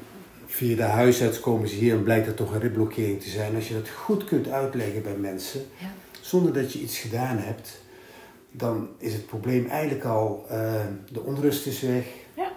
via 0.45 0.75
de 0.75 0.83
huisarts 0.83 1.39
komen 1.39 1.67
ze 1.67 1.75
hier 1.75 1.93
en 1.93 2.03
blijkt 2.03 2.25
dat 2.25 2.35
toch 2.35 2.53
een 2.53 2.59
ribblokkering 2.59 3.21
te 3.21 3.29
zijn. 3.29 3.55
Als 3.55 3.67
je 3.67 3.73
dat 3.73 3.89
goed 3.89 4.23
kunt 4.23 4.47
uitleggen 4.47 5.03
bij 5.03 5.15
mensen, 5.17 5.61
ja. 5.77 5.87
zonder 6.21 6.53
dat 6.53 6.73
je 6.73 6.79
iets 6.79 6.99
gedaan 6.99 7.37
hebt, 7.37 7.81
dan 8.51 8.89
is 8.97 9.13
het 9.13 9.25
probleem 9.25 9.65
eigenlijk 9.67 10.05
al, 10.05 10.45
uh, 10.51 10.73
de 11.11 11.21
onrust 11.21 11.65
is 11.65 11.81
weg. 11.81 12.05
Ja. 12.35 12.51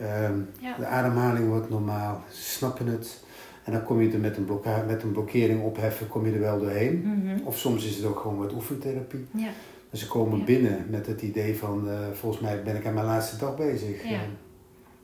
Uh, 0.00 0.30
de 0.78 0.86
ademhaling 0.86 1.48
wordt 1.48 1.70
normaal, 1.70 2.24
ze 2.30 2.42
snappen 2.42 2.86
het. 2.86 3.24
En 3.66 3.72
dan 3.72 3.82
kom 3.82 4.00
je 4.00 4.12
er 4.12 4.18
met 4.18 4.36
een, 4.36 4.48
met 4.86 5.02
een 5.02 5.12
blokkering 5.12 5.62
opheffen, 5.62 6.08
kom 6.08 6.26
je 6.26 6.32
er 6.32 6.40
wel 6.40 6.58
doorheen. 6.58 7.02
Mm-hmm. 7.04 7.46
Of 7.46 7.58
soms 7.58 7.86
is 7.86 7.96
het 7.96 8.04
ook 8.04 8.18
gewoon 8.18 8.38
wat 8.38 8.52
oefentherapie. 8.52 9.26
Ja. 9.30 9.48
Dus 9.90 10.00
ze 10.00 10.06
komen 10.06 10.38
ja. 10.38 10.44
binnen 10.44 10.86
met 10.90 11.06
het 11.06 11.22
idee 11.22 11.58
van, 11.58 11.88
uh, 11.88 11.98
volgens 12.12 12.42
mij 12.42 12.62
ben 12.62 12.76
ik 12.76 12.86
aan 12.86 12.94
mijn 12.94 13.06
laatste 13.06 13.36
dag 13.36 13.56
bezig. 13.56 14.08
Ja, 14.08 14.20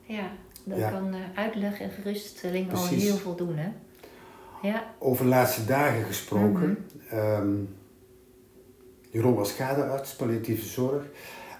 ja 0.03 0.31
dat 0.63 0.89
kan 0.89 1.07
uh, 1.07 1.19
uitleg 1.35 1.79
en 1.79 1.89
geruststelling 1.89 2.67
Precies. 2.67 2.89
al 2.89 2.97
heel 2.97 3.15
veel 3.15 3.35
doen, 3.35 3.55
hè? 3.57 3.69
Ja. 4.61 4.83
Over 4.99 5.25
laatste 5.25 5.65
dagen 5.65 6.03
gesproken. 6.03 6.85
Mm-hmm. 7.09 7.49
Um, 7.49 7.75
Jeroen 9.09 9.35
was 9.35 9.55
kaderarts, 9.55 10.15
palliatieve 10.15 10.65
zorg. 10.65 11.03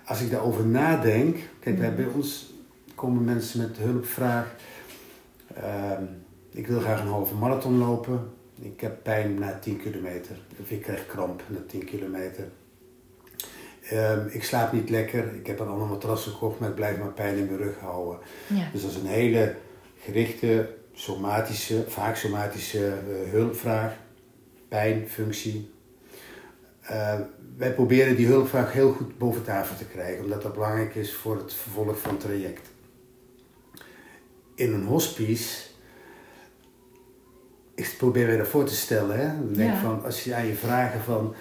Als 0.05 0.21
ik 0.21 0.31
daarover 0.31 0.65
nadenk, 0.65 1.37
kijk, 1.59 1.77
mm-hmm. 1.77 1.95
bij 1.95 2.07
ons 2.15 2.53
komen 2.95 3.23
mensen 3.23 3.59
met 3.59 3.77
hulpvraag. 3.77 4.55
Um, 5.57 6.07
ik 6.53 6.67
wil 6.67 6.79
graag 6.79 7.01
een 7.01 7.07
halve 7.07 7.35
marathon 7.35 7.77
lopen. 7.77 8.31
Ik 8.61 8.81
heb 8.81 9.03
pijn 9.03 9.33
na 9.39 9.59
10 9.59 9.77
kilometer. 9.77 10.35
Of 10.61 10.69
ik 10.69 10.81
krijg 10.81 11.05
kramp 11.05 11.43
na 11.47 11.59
10 11.67 11.85
kilometer. 11.85 12.47
Um, 13.93 14.27
ik 14.29 14.43
slaap 14.43 14.71
niet 14.71 14.89
lekker. 14.89 15.35
Ik 15.35 15.47
heb 15.47 15.59
een 15.59 15.67
ander 15.67 15.87
matras 15.87 16.23
gekocht, 16.23 16.59
maar 16.59 16.69
ik 16.69 16.75
blijf 16.75 16.97
maar 16.97 17.11
pijn 17.11 17.37
in 17.37 17.45
mijn 17.45 17.57
rug 17.57 17.79
houden. 17.79 18.19
Ja. 18.47 18.69
Dus 18.71 18.81
dat 18.81 18.91
is 18.91 18.97
een 18.97 19.05
hele 19.05 19.55
gerichte, 19.99 20.75
somatische, 20.93 21.85
vaak 21.87 22.15
somatische 22.15 22.93
uh, 23.09 23.31
hulpvraag. 23.31 23.93
Pijn, 24.67 25.09
functie. 25.09 25.71
Uh, 26.91 27.19
wij 27.57 27.73
proberen 27.73 28.15
die 28.15 28.27
hulpvraag 28.27 28.73
heel 28.73 28.91
goed 28.91 29.17
boven 29.17 29.43
tafel 29.43 29.75
te 29.75 29.85
krijgen, 29.85 30.23
omdat 30.23 30.41
dat 30.41 30.53
belangrijk 30.53 30.95
is 30.95 31.13
voor 31.13 31.37
het 31.37 31.53
vervolg 31.53 31.99
van 31.99 32.11
het 32.11 32.19
traject. 32.19 32.69
In 34.55 34.73
een 34.73 34.85
hospice 34.85 35.72
ik 37.75 37.95
probeer 37.97 38.27
me 38.27 38.37
dat 38.37 38.47
voor 38.47 38.65
te 38.65 38.75
stellen. 38.75 39.19
Hè? 39.19 39.27
Dan 39.27 39.53
denk 39.53 39.71
ja. 39.71 39.81
van, 39.81 40.03
als 40.03 40.23
je 40.23 40.35
aan 40.35 40.45
je 40.45 40.55
vragen 40.55 41.01
van, 41.01 41.35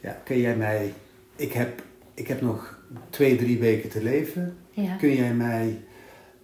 ja, 0.00 0.20
kun 0.24 0.38
jij 0.40 0.56
mij, 0.56 0.94
ik 1.36 1.52
heb, 1.52 1.82
ik 2.14 2.28
heb 2.28 2.40
nog 2.40 2.78
twee, 3.10 3.36
drie 3.36 3.58
weken 3.58 3.90
te 3.90 4.02
leven. 4.02 4.56
Ja. 4.70 4.96
Kun 4.96 5.14
jij 5.14 5.34
mij 5.34 5.80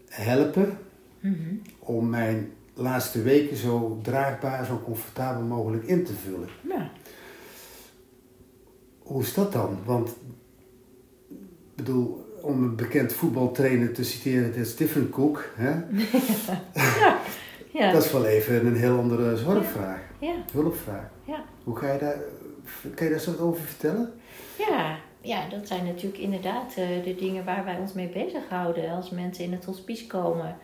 helpen 0.09 0.79
mm 1.21 1.35
-hmm. 1.35 1.63
om 1.79 2.09
mijn 2.09 2.53
laatste 2.75 3.23
weken 3.23 3.57
zo 3.57 3.99
draagbaar, 4.03 4.65
zo 4.65 4.83
comfortabel 4.85 5.43
mogelijk 5.43 5.85
in 5.85 6.05
te 6.05 6.13
vullen? 6.15 6.49
Ja. 6.69 6.91
Hoe 8.99 9.23
is 9.23 9.35
dat 9.35 9.53
dan? 9.53 9.79
Want, 9.85 10.09
ik 11.29 11.75
bedoel, 11.75 12.25
om 12.41 12.63
een 12.63 12.77
bekend 12.77 13.13
voetbaltrainer 13.13 13.93
te 13.93 14.05
citeren, 14.05 14.45
het 14.45 14.57
is 14.57 14.77
different 14.77 15.11
cook. 15.11 15.49
Hè? 15.55 15.71
ja. 17.01 17.19
Ja. 17.75 17.93
Dat 17.93 18.05
is 18.05 18.13
wel 18.13 18.25
even 18.25 18.67
een 18.67 18.77
heel 18.77 18.99
andere 18.99 19.37
zorgvraag. 19.37 20.01
Ja. 20.19 20.35
Hulpvraag. 20.53 21.11
Ja. 21.25 21.45
Hoe 21.65 21.77
ga 21.77 21.93
je 21.93 21.99
daar, 21.99 22.19
kan 22.95 23.07
je 23.07 23.13
daar 23.13 23.21
zo 23.21 23.37
over 23.41 23.65
vertellen? 23.65 24.13
Ja, 24.59 24.97
ja, 25.21 25.49
dat 25.49 25.67
zijn 25.67 25.85
natuurlijk 25.85 26.19
inderdaad 26.19 26.75
uh, 26.79 27.05
de 27.05 27.15
dingen 27.19 27.45
waar 27.45 27.65
wij 27.65 27.79
ons 27.79 27.93
mee 27.93 28.09
bezighouden 28.09 28.91
als 28.91 29.11
mensen 29.11 29.45
in 29.45 29.53
het 29.53 29.65
hospice 29.65 30.07
komen. 30.07 30.57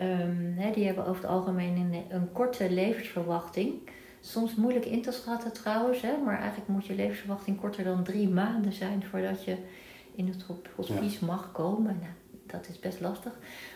Um, 0.00 0.54
hè, 0.56 0.70
die 0.72 0.84
hebben 0.84 1.06
over 1.06 1.22
het 1.22 1.30
algemeen 1.30 1.76
een, 1.76 2.04
een, 2.08 2.32
korte 2.32 2.70
levensverwachting. 2.70 3.72
Soms 4.20 4.54
moeilijk 4.54 4.84
in 4.84 5.02
te 5.02 5.12
schatten 5.12 5.52
trouwens, 5.52 6.02
hè, 6.02 6.16
maar 6.24 6.38
eigenlijk 6.38 6.68
moet 6.68 6.86
je 6.86 6.94
levensverwachting 6.94 7.60
korter 7.60 7.84
dan 7.84 8.04
drie 8.04 8.28
maanden 8.28 8.72
zijn 8.72 9.04
voordat 9.10 9.44
je 9.44 9.56
in 10.14 10.28
het 10.28 10.44
hospice 10.76 11.18
ja. 11.20 11.26
mag 11.26 11.52
komen. 11.52 11.98
Nou, 12.00 12.12
dat 12.46 12.68
is 12.68 12.78
best 12.78 13.00
lastig. 13.00 13.32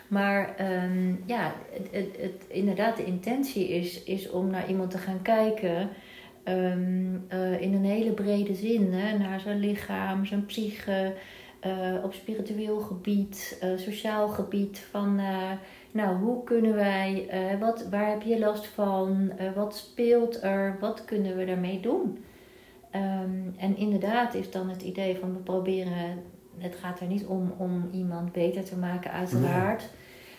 Maar 0.07 0.55
um, 0.83 1.23
ja, 1.25 1.53
het, 1.71 1.87
het, 1.91 2.17
het, 2.19 2.45
inderdaad, 2.47 2.97
de 2.97 3.05
intentie 3.05 3.69
is, 3.69 4.03
is 4.03 4.29
om 4.29 4.49
naar 4.49 4.69
iemand 4.69 4.91
te 4.91 4.97
gaan 4.97 5.21
kijken. 5.21 5.89
Um, 6.43 7.25
uh, 7.33 7.61
in 7.61 7.73
een 7.73 7.85
hele 7.85 8.11
brede 8.11 8.55
zin. 8.55 8.93
Hè, 8.93 9.17
naar 9.17 9.39
zijn 9.39 9.59
lichaam, 9.59 10.25
zijn 10.25 10.45
psyche. 10.45 11.13
Uh, 11.65 12.03
op 12.03 12.13
spiritueel 12.13 12.79
gebied, 12.79 13.59
uh, 13.63 13.77
sociaal 13.77 14.27
gebied. 14.27 14.79
Van 14.79 15.19
nou, 15.91 16.17
hoe 16.17 16.43
kunnen 16.43 16.75
wij, 16.75 17.29
wat, 17.59 17.87
waar 17.89 18.09
heb 18.09 18.21
je 18.21 18.39
last 18.39 18.65
van? 18.67 19.31
wat 19.55 19.75
speelt 19.75 20.43
er? 20.43 20.77
Wat 20.79 21.05
kunnen 21.05 21.37
we 21.37 21.45
daarmee 21.45 21.79
doen? 21.79 22.23
Um, 22.95 23.53
en 23.57 23.77
inderdaad 23.77 24.33
is 24.33 24.51
dan 24.51 24.69
het 24.69 24.81
idee 24.81 25.17
van 25.17 25.33
we 25.33 25.39
proberen 25.39 26.23
het 26.61 26.75
gaat 26.75 26.99
er 26.99 27.07
niet 27.07 27.25
om 27.25 27.53
om 27.57 27.89
iemand 27.91 28.31
beter 28.31 28.63
te 28.63 28.77
maken, 28.77 29.11
uiteraard. 29.11 29.89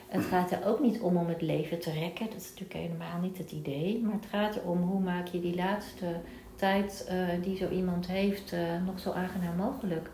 Het 0.08 0.24
gaat 0.24 0.50
er 0.50 0.66
ook 0.66 0.80
niet 0.80 1.00
om 1.00 1.16
om 1.16 1.28
het 1.28 1.42
leven 1.42 1.78
te 1.80 1.90
rekken. 1.90 2.26
Dat 2.26 2.40
is 2.40 2.48
natuurlijk 2.48 2.78
helemaal 2.78 3.20
niet 3.20 3.38
het 3.38 3.52
idee. 3.52 4.00
Maar 4.02 4.14
het 4.14 4.26
gaat 4.30 4.56
erom 4.56 4.82
hoe 4.82 5.00
maak 5.00 5.26
je 5.26 5.40
die 5.40 5.54
laatste 5.54 6.06
tijd 6.56 7.06
eh, 7.08 7.16
die 7.42 7.56
zo 7.56 7.68
iemand 7.68 8.06
heeft 8.06 8.52
eh, 8.52 8.60
nog 8.86 9.00
zo 9.00 9.10
aangenaam 9.10 9.56
mogelijk. 9.56 10.10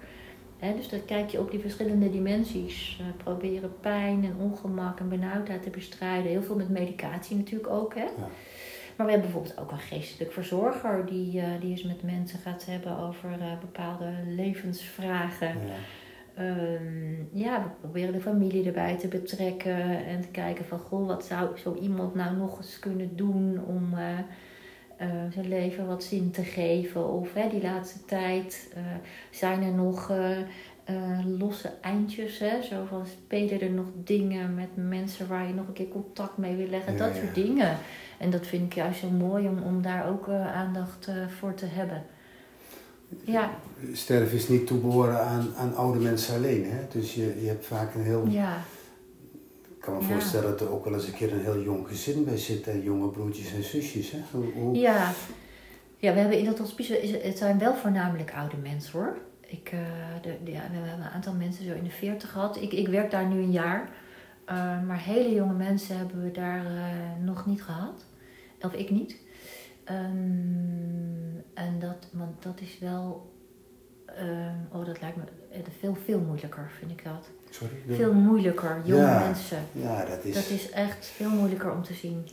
Hè, 0.58 0.74
dus 0.74 0.88
dan 0.88 1.04
kijk 1.04 1.30
je 1.30 1.40
op 1.40 1.50
die 1.50 1.60
verschillende 1.60 2.10
dimensies. 2.10 2.98
Eh, 3.00 3.06
proberen 3.16 3.72
pijn 3.80 4.24
en 4.24 4.36
ongemak 4.38 5.00
en 5.00 5.08
benauwdheid 5.08 5.62
te 5.62 5.70
bestrijden. 5.70 6.30
Heel 6.30 6.42
veel 6.42 6.56
met 6.56 6.68
medicatie 6.68 7.36
natuurlijk 7.36 7.70
ook. 7.70 7.94
Hè? 7.94 8.04
Ja. 8.04 8.28
Maar 8.98 9.06
we 9.06 9.12
hebben 9.12 9.30
bijvoorbeeld 9.30 9.60
ook 9.60 9.72
een 9.72 9.78
geestelijk 9.78 10.32
verzorger 10.32 11.06
die, 11.06 11.40
eh, 11.40 11.60
die 11.60 11.70
eens 11.70 11.82
met 11.82 12.02
mensen 12.02 12.38
gaat 12.38 12.66
hebben 12.66 12.98
over 12.98 13.32
eh, 13.32 13.58
bepaalde 13.60 14.12
levensvragen. 14.26 15.46
Ja. 15.46 15.74
Ehm, 16.34 17.38
ja, 17.38 17.62
we 17.62 17.68
proberen 17.80 18.12
de 18.12 18.20
familie 18.20 18.66
erbij 18.66 18.96
te 18.96 19.08
betrekken 19.08 20.06
en 20.06 20.20
te 20.20 20.28
kijken 20.28 20.64
van 20.64 20.78
goh, 20.78 21.06
wat 21.06 21.24
zou 21.24 21.58
zo 21.58 21.74
iemand 21.74 22.14
nou 22.14 22.36
nog 22.36 22.58
eens 22.58 22.78
kunnen 22.78 23.16
doen 23.16 23.64
om 23.66 23.94
eh, 23.94 25.08
zijn 25.30 25.48
leven 25.48 25.86
wat 25.86 26.04
zin 26.04 26.30
te 26.30 26.42
geven. 26.42 27.08
Of 27.08 27.34
hè, 27.34 27.48
die 27.48 27.62
laatste 27.62 28.04
tijd 28.04 28.76
zijn 29.30 29.62
er 29.62 29.72
nog 29.72 30.12
eh, 30.88 31.18
losse 31.38 31.70
eindjes, 31.80 32.38
hè? 32.38 32.62
zo 32.62 32.84
van 32.88 33.06
spelen 33.06 33.60
er 33.60 33.70
nog 33.70 33.86
dingen 34.04 34.54
met 34.54 34.68
mensen 34.74 35.28
waar 35.28 35.46
je 35.46 35.54
nog 35.54 35.66
een 35.66 35.72
keer 35.72 35.88
contact 35.88 36.36
mee 36.36 36.56
wil 36.56 36.66
leggen, 36.68 36.92
Ja, 36.92 36.98
dat 36.98 37.14
ja. 37.14 37.20
soort 37.22 37.34
dingen. 37.34 37.76
En 38.18 38.30
dat 38.30 38.46
vind 38.46 38.62
ik 38.64 38.74
juist 38.74 39.00
zo 39.00 39.10
mooi 39.10 39.48
om, 39.48 39.62
om 39.62 39.82
daar 39.82 40.08
ook 40.08 40.28
eh, 40.28 40.54
aandacht 40.56 41.06
eh, 41.06 41.14
voor 41.38 41.54
te 41.54 41.66
hebben. 41.66 42.02
Ja, 43.24 43.50
Sterven 43.92 44.36
is 44.36 44.48
niet 44.48 44.66
toebehoren 44.66 45.20
aan, 45.20 45.48
aan 45.56 45.74
oude 45.76 45.98
mensen 45.98 46.34
alleen. 46.34 46.64
Hè? 46.70 46.78
Dus 46.92 47.14
je, 47.14 47.38
je 47.40 47.46
hebt 47.48 47.66
vaak 47.66 47.94
een 47.94 48.02
heel... 48.02 48.26
ja, 48.28 48.56
Ik 49.76 49.80
kan 49.80 49.94
me 49.94 50.02
voorstellen 50.02 50.50
dat 50.50 50.60
er 50.60 50.70
ook 50.72 50.84
wel 50.84 50.94
eens 50.94 51.06
een 51.06 51.14
keer 51.14 51.32
een 51.32 51.40
heel 51.44 51.62
jong 51.62 51.88
gezin 51.88 52.24
bij 52.24 52.36
zit. 52.36 52.66
En 52.66 52.82
jonge 52.82 53.08
broertjes 53.08 53.52
en 53.54 53.62
zusjes. 53.62 54.10
Hè? 54.10 54.18
Hoe, 54.30 54.44
hoe- 54.54 54.76
Ja. 54.76 55.12
ja, 55.96 56.12
we 56.12 56.18
hebben 56.20 56.38
in 56.38 56.44
dat 56.44 56.58
hospice, 56.58 57.18
het 57.22 57.38
zijn 57.38 57.58
wel 57.58 57.74
voornamelijk 57.74 58.32
oude 58.34 58.56
mensen 58.56 58.92
hoor. 58.98 59.16
Ik, 59.50 59.68
eh, 59.72 59.78
de, 60.22 60.36
de- 60.44 60.50
ja, 60.50 60.60
we 60.70 60.76
hebben 60.76 61.04
een 61.06 61.10
aantal 61.12 61.34
mensen 61.34 61.64
zo 61.64 61.72
in 61.72 61.84
de 61.84 61.90
40 61.90 62.30
gehad. 62.32 62.56
Ik, 62.56 62.72
ik 62.72 62.88
werk 62.88 63.10
daar 63.10 63.26
nu 63.26 63.42
een 63.42 63.50
jaar. 63.50 63.88
Eh, 64.44 64.82
maar 64.82 64.98
hele 65.00 65.34
jonge 65.34 65.54
mensen 65.54 65.96
hebben 65.96 66.22
we 66.22 66.30
daar 66.30 66.66
eh, 66.66 66.82
nog 67.24 67.46
niet 67.46 67.62
gehad. 67.62 68.04
Of 68.60 68.72
ik 68.72 68.90
niet. 68.90 69.16
Ehm, 69.84 71.36
en 71.54 71.78
dat, 71.78 72.08
want 72.12 72.42
dat 72.42 72.60
is 72.60 72.78
wel. 72.78 73.32
ehm, 74.06 74.54
oh, 74.72 74.86
dat 74.86 75.00
lijkt 75.00 75.16
me 75.16 75.22
veel, 75.78 75.94
veel 76.04 76.20
moeilijker, 76.20 76.70
vind 76.78 76.90
ik 76.90 77.04
dat. 77.04 77.30
Sorry? 77.50 77.74
Veel 77.88 78.12
moeilijker, 78.14 78.80
jonge 78.84 79.00
Ja. 79.02 79.18
mensen. 79.18 79.58
Ja, 79.72 80.04
dat 80.04 80.24
is... 80.24 80.34
Dat 80.34 80.48
is 80.48 80.70
echt 80.70 81.06
veel 81.06 81.30
moeilijker 81.30 81.72
om 81.72 81.82
te 81.82 81.94
zien. 81.94 82.28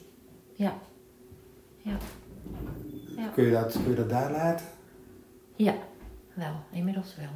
Ja. 0.53 0.73
Ja. 1.77 1.97
Ja. 3.17 3.27
Kun, 3.27 3.43
je 3.43 3.51
dat, 3.51 3.71
kun 3.73 3.89
je 3.89 3.95
dat 3.95 4.09
daar 4.09 4.31
laten? 4.31 4.65
Ja, 5.55 5.73
wel, 6.35 6.55
inmiddels 6.71 7.15
wel. 7.15 7.29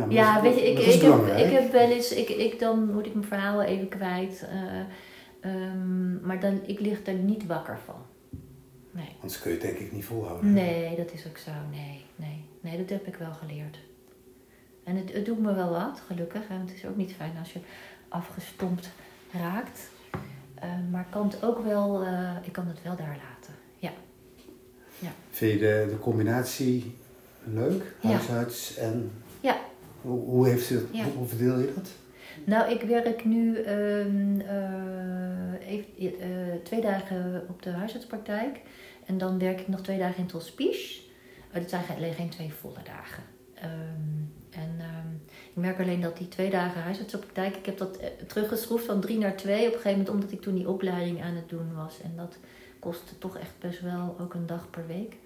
Ja, 0.00 0.06
Ja, 0.08 0.42
weet 0.42 0.54
je, 0.54 0.70
ik, 0.70 0.78
ik, 0.78 1.00
heb, 1.02 1.26
ik 1.26 1.50
heb 1.52 1.72
wel 1.72 1.90
eens, 1.90 2.12
ik, 2.12 2.28
ik, 2.28 2.58
dan 2.58 2.92
moet 2.92 3.06
ik 3.06 3.14
mijn 3.14 3.26
verhaal 3.26 3.62
even 3.62 3.88
kwijt. 3.88 4.46
eh, 4.48 4.80
ehm, 5.40 6.20
maar 6.26 6.40
dan, 6.40 6.60
ik 6.66 6.80
lig 6.80 7.06
er 7.06 7.14
niet 7.14 7.46
wakker 7.46 7.78
van. 7.84 8.02
Nee. 8.90 9.16
Anders 9.20 9.40
kun 9.40 9.50
je 9.50 9.56
het 9.56 9.66
denk 9.66 9.78
ik 9.78 9.92
niet 9.92 10.04
volhouden. 10.04 10.52
Nee, 10.52 10.96
dat 10.96 11.12
is 11.12 11.26
ook 11.26 11.36
zo. 11.38 11.50
Nee, 11.70 12.04
nee. 12.16 12.44
Nee, 12.60 12.76
dat 12.76 12.88
heb 12.88 13.06
ik 13.06 13.16
wel 13.16 13.32
geleerd. 13.32 13.78
En 14.84 14.96
het, 14.96 15.12
het 15.12 15.24
doet 15.24 15.38
me 15.38 15.54
wel 15.54 15.70
wat, 15.70 16.02
gelukkig. 16.06 16.42
Het 16.48 16.72
is 16.74 16.86
ook 16.86 16.96
niet 16.96 17.12
fijn 17.12 17.32
als 17.38 17.52
je 17.52 17.58
afgestompt 18.08 18.90
raakt. 19.32 19.90
Eh, 20.54 20.68
maar 20.90 21.00
ik 21.00 21.10
kan 21.10 21.26
het 21.28 21.44
ook 21.44 21.64
wel, 21.64 22.02
eh, 22.02 22.36
ik 22.42 22.52
kan 22.52 22.66
het 22.66 22.82
wel 22.82 22.96
daar 22.96 23.18
laten. 23.28 23.54
Ja. 23.78 23.92
Vind 25.30 25.52
je 25.52 25.58
de, 25.58 25.86
de 25.90 25.98
combinatie 25.98 26.96
leuk? 27.54 27.94
Ja. 28.00 28.08
Huisarts 28.08 28.76
en... 28.76 29.10
Ja. 29.40 29.56
Hoe, 30.00 30.20
hoe, 30.24 30.48
heeft 30.48 30.68
Ja. 30.68 31.04
hoe, 31.16 31.26
verdeel 31.26 31.58
je 31.58 31.72
dat? 31.74 31.88
Nou, 32.44 32.70
ik 32.70 32.82
werk 32.82 33.24
nu 33.24 33.56
ehm, 33.56 34.40
eh, 34.40 35.68
even, 35.68 36.20
eh, 36.20 36.28
twee 36.62 36.80
dagen 36.80 37.44
op 37.48 37.62
de 37.62 37.70
huisartspraktijk. 37.70 38.60
En 39.06 39.18
dan 39.18 39.38
werk 39.38 39.60
ik 39.60 39.68
nog 39.68 39.80
twee 39.80 39.98
dagen 39.98 40.16
in 40.16 40.22
het 40.22 40.32
hospice. 40.32 41.00
Uh, 41.48 41.54
dat 41.60 41.70
zijn 41.70 41.84
geen- 41.84 41.96
alleen 41.96 42.14
geen 42.14 42.28
twee 42.28 42.52
volle 42.52 42.82
dagen. 42.84 43.22
Ehm, 43.54 43.70
en 44.50 44.74
ehm, 44.78 45.14
ik 45.28 45.54
merk 45.54 45.80
alleen 45.80 46.00
dat 46.00 46.16
die 46.16 46.28
twee 46.28 46.50
dagen 46.50 46.82
huisartsenpraktijk... 46.82 47.56
Ik 47.56 47.66
heb 47.66 47.78
dat 47.78 47.96
eh, 47.96 48.08
teruggeschroefd 48.26 48.84
van 48.84 49.00
drie 49.00 49.18
naar 49.18 49.36
twee. 49.36 49.58
Op 49.60 49.64
een 49.66 49.80
gegeven 49.80 49.90
moment 49.90 50.08
omdat 50.08 50.32
ik 50.32 50.40
toen 50.40 50.54
die 50.54 50.68
opleiding 50.68 51.22
aan 51.22 51.34
het 51.34 51.48
doen 51.48 51.74
was. 51.74 52.00
En 52.02 52.12
dat 52.16 52.38
kostte 52.78 53.18
toch 53.18 53.36
echt 53.38 53.52
best 53.60 53.80
wel 53.80 54.16
ook 54.20 54.34
een 54.34 54.46
dag 54.46 54.70
per 54.70 54.86
week. 54.86 55.16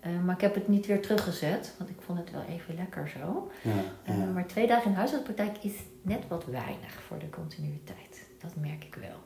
Eh, 0.00 0.10
maar 0.24 0.34
ik 0.34 0.40
heb 0.40 0.54
het 0.54 0.68
niet 0.68 0.86
weer 0.86 1.02
teruggezet. 1.02 1.74
Want 1.78 1.90
ik 1.90 1.96
vond 2.00 2.18
het 2.18 2.30
wel 2.30 2.42
even 2.48 2.74
lekker 2.74 3.08
zo. 3.08 3.50
Ja, 3.62 3.70
Eh, 4.04 4.32
maar 4.34 4.46
twee 4.46 4.66
dagen 4.66 4.90
in 4.90 4.96
huisartspraktijk 4.96 5.58
is 5.64 5.72
net 6.02 6.28
wat 6.28 6.44
weinig 6.44 6.92
voor 7.06 7.18
de 7.18 7.30
continuïteit. 7.30 8.26
Dat 8.40 8.56
merk 8.56 8.84
ik 8.84 8.94
wel. 8.94 9.18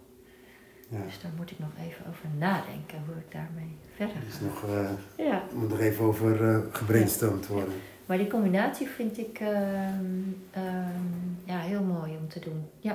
ja. 0.99 1.05
Dus 1.05 1.21
daar 1.23 1.31
moet 1.37 1.51
ik 1.51 1.59
nog 1.59 1.71
even 1.87 2.07
over 2.09 2.27
nadenken 2.39 3.03
hoe 3.07 3.15
ik 3.17 3.33
daarmee 3.33 3.77
verder 3.97 4.17
Er 4.17 4.27
is 4.27 4.35
ga. 4.35 4.45
nog, 4.45 4.65
eh, 4.65 5.27
Ja, 5.27 5.43
moet 5.55 5.73
er 5.73 5.81
even 5.81 6.05
over 6.05 6.63
gebrainstormd 6.73 7.47
worden. 7.47 7.75
maar 8.07 8.19
die 8.19 8.27
combinatie 8.27 8.87
vind 8.89 9.19
ik 9.19 9.39
ehm, 9.41 10.05
ehm, 10.51 11.01
ja, 11.45 11.59
heel 11.59 11.83
mooi 11.83 12.17
om 12.17 12.29
te 12.29 12.41
doen. 12.41 12.65
Ja, 12.79 12.93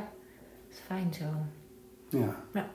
het 0.67 0.77
is 0.77 0.79
fijn 0.85 1.13
zo. 1.13 1.25
Ja. 2.17 2.35
Ja. 2.53 2.67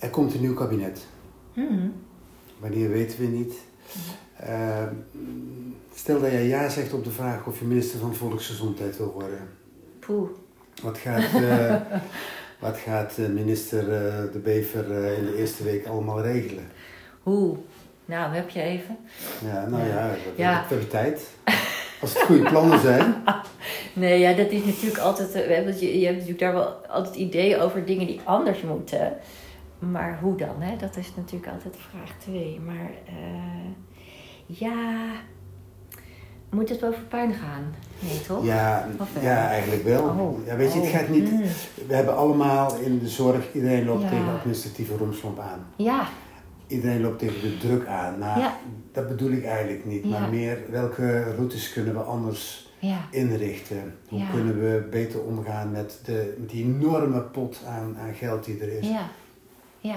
Er 0.00 0.10
komt 0.10 0.34
een 0.34 0.40
nieuw 0.40 0.54
kabinet. 0.54 1.06
Mhm. 1.56 1.88
Wanneer 2.58 2.88
weten 2.90 3.18
we 3.20 3.26
niet. 3.26 3.54
Eh, 4.36 4.86
stel 5.94 6.20
dat 6.20 6.30
jij 6.30 6.46
ja 6.46 6.68
zegt 6.68 6.92
op 6.92 7.04
de 7.04 7.10
vraag 7.10 7.46
of 7.46 7.58
je 7.58 7.64
minister 7.64 7.98
van 7.98 8.14
Volksgezondheid 8.14 8.96
wil 8.98 9.12
worden. 9.12 9.48
Poeh. 9.98 10.28
Wat 10.82 10.98
gaat, 10.98 11.42
eh, 11.42 11.74
wat 12.66 12.76
gaat 12.78 13.16
minister 13.18 13.80
eh, 13.80 14.32
De 14.32 14.38
Bever 14.38 15.04
eh, 15.04 15.18
in 15.18 15.24
de 15.26 15.36
eerste 15.36 15.64
week 15.64 15.86
allemaal 15.86 16.22
regelen? 16.22 16.64
Hoe? 17.22 17.56
Nou, 18.04 18.34
heb 18.34 18.50
je 18.50 18.60
even? 18.62 18.96
Ja, 19.44 19.66
nou 19.66 19.86
ja, 19.88 20.10
we, 20.10 20.42
Ja. 20.42 20.62
we 20.68 20.68
hebben 20.68 20.88
tijd. 20.88 21.20
Als 22.00 22.12
het 22.14 22.22
goede 22.22 22.50
plannen 22.50 22.80
zijn. 22.80 23.14
Nee, 23.92 24.18
ja, 24.18 24.32
dat 24.32 24.50
is 24.50 24.64
natuurlijk 24.64 24.98
altijd. 24.98 25.32
We 25.32 25.38
hebben, 25.40 25.78
je, 25.80 25.98
je 25.98 26.04
hebt 26.04 26.14
natuurlijk 26.18 26.40
daar 26.42 26.52
wel 26.52 26.66
altijd 26.88 27.14
ideeën 27.14 27.60
over 27.60 27.84
dingen 27.84 28.06
die 28.06 28.20
anders 28.24 28.62
moeten. 28.62 29.12
Maar 29.78 30.18
hoe 30.22 30.36
dan? 30.36 30.60
Hè? 30.62 30.76
Dat 30.76 30.96
is 30.96 31.12
natuurlijk 31.16 31.52
altijd 31.52 31.74
vraag 31.90 32.12
2. 32.18 32.60
Maar 32.60 32.90
eh, 33.06 33.68
ja. 34.46 35.10
Moet 36.50 36.68
het 36.68 36.84
over 36.84 37.02
pijn 37.02 37.34
gaan? 37.34 37.74
Nee, 37.98 38.20
toch? 38.20 38.44
Ja, 38.44 38.88
Of 39.00 39.22
ja 39.22 39.48
eigenlijk 39.48 39.82
wel. 39.84 40.02
Oh. 40.02 40.46
Ja, 40.46 40.56
weet 40.56 40.72
je, 40.72 40.78
het 40.80 40.88
Oh. 40.92 40.94
gaat 40.98 41.08
niet... 41.08 41.30
Mm. 41.32 41.42
We 41.86 41.94
hebben 41.94 42.16
allemaal 42.16 42.76
in 42.78 42.98
de 42.98 43.08
zorg, 43.08 43.52
iedereen 43.54 43.84
loopt 43.84 44.02
Ja. 44.02 44.08
tegen 44.08 44.28
administratieve 44.28 44.96
romslomp 44.96 45.38
aan. 45.38 45.66
Ja, 45.76 46.06
Iedereen 46.66 47.00
loopt 47.00 47.18
tegen 47.18 47.40
de 47.40 47.56
druk 47.58 47.86
aan. 47.86 48.18
Nou, 48.18 48.40
Ja. 48.40 48.56
dat 48.92 49.08
bedoel 49.08 49.30
ik 49.30 49.44
eigenlijk 49.44 49.84
niet. 49.84 50.04
Ja. 50.04 50.08
Maar 50.20 50.28
meer, 50.28 50.58
welke 50.70 51.22
routes 51.36 51.72
kunnen 51.72 51.94
we 51.94 52.00
anders 52.00 52.72
ja, 52.78 52.98
inrichten? 53.10 53.94
Hoe 54.08 54.18
Ja. 54.18 54.26
kunnen 54.30 54.60
we 54.60 54.86
beter 54.90 55.20
omgaan 55.22 55.70
met, 55.70 56.00
de, 56.04 56.34
met 56.38 56.50
die 56.50 56.64
enorme 56.64 57.20
pot 57.20 57.60
aan, 57.66 57.96
aan 57.98 58.14
geld 58.14 58.44
die 58.44 58.60
er 58.60 58.72
is? 58.78 58.88
ja, 58.88 59.08
ja. 59.86 59.96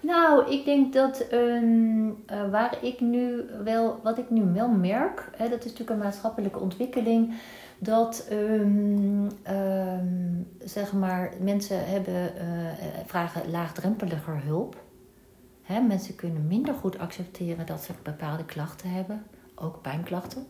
Nou, 0.00 0.50
ik 0.50 0.64
denk 0.64 0.92
dat 0.92 1.20
ehm, 1.20 2.08
eh, 2.26 2.50
waar 2.50 2.84
ik 2.84 3.00
nu 3.00 3.44
wel, 3.64 4.00
wat 4.02 4.18
ik 4.18 4.30
nu 4.30 4.52
wel 4.52 4.68
merk, 4.68 5.30
hè, 5.36 5.48
dat 5.48 5.58
is 5.58 5.64
natuurlijk 5.64 5.90
een 5.90 6.04
maatschappelijke 6.04 6.58
ontwikkeling, 6.58 7.34
dat 7.78 8.26
ehm, 8.30 9.28
ehm, 9.42 10.42
zeg 10.64 10.92
maar 10.92 11.32
mensen 11.40 11.88
hebben, 11.88 12.36
eh, 12.36 12.68
eh, 12.68 12.76
vragen 13.06 13.50
laagdrempeliger 13.50 14.42
hulp. 14.44 14.76
Hè, 15.62 15.80
mensen 15.80 16.14
kunnen 16.14 16.46
minder 16.46 16.74
goed 16.74 16.98
accepteren 16.98 17.66
dat 17.66 17.80
ze 17.80 17.92
bepaalde 18.02 18.44
klachten 18.44 18.90
hebben, 18.90 19.22
ook 19.54 19.82
pijnklachten. 19.82 20.46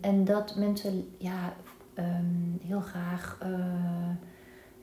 En 0.00 0.24
dat 0.24 0.56
mensen 0.56 1.14
ja, 1.18 1.52
heel 2.62 2.80
graag 2.80 3.38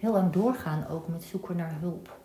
heel 0.01 0.11
lang 0.11 0.31
doorgaan 0.31 0.87
ook 0.87 1.07
met 1.07 1.23
zoeken 1.23 1.55
naar 1.55 1.75
hulp. 1.79 2.19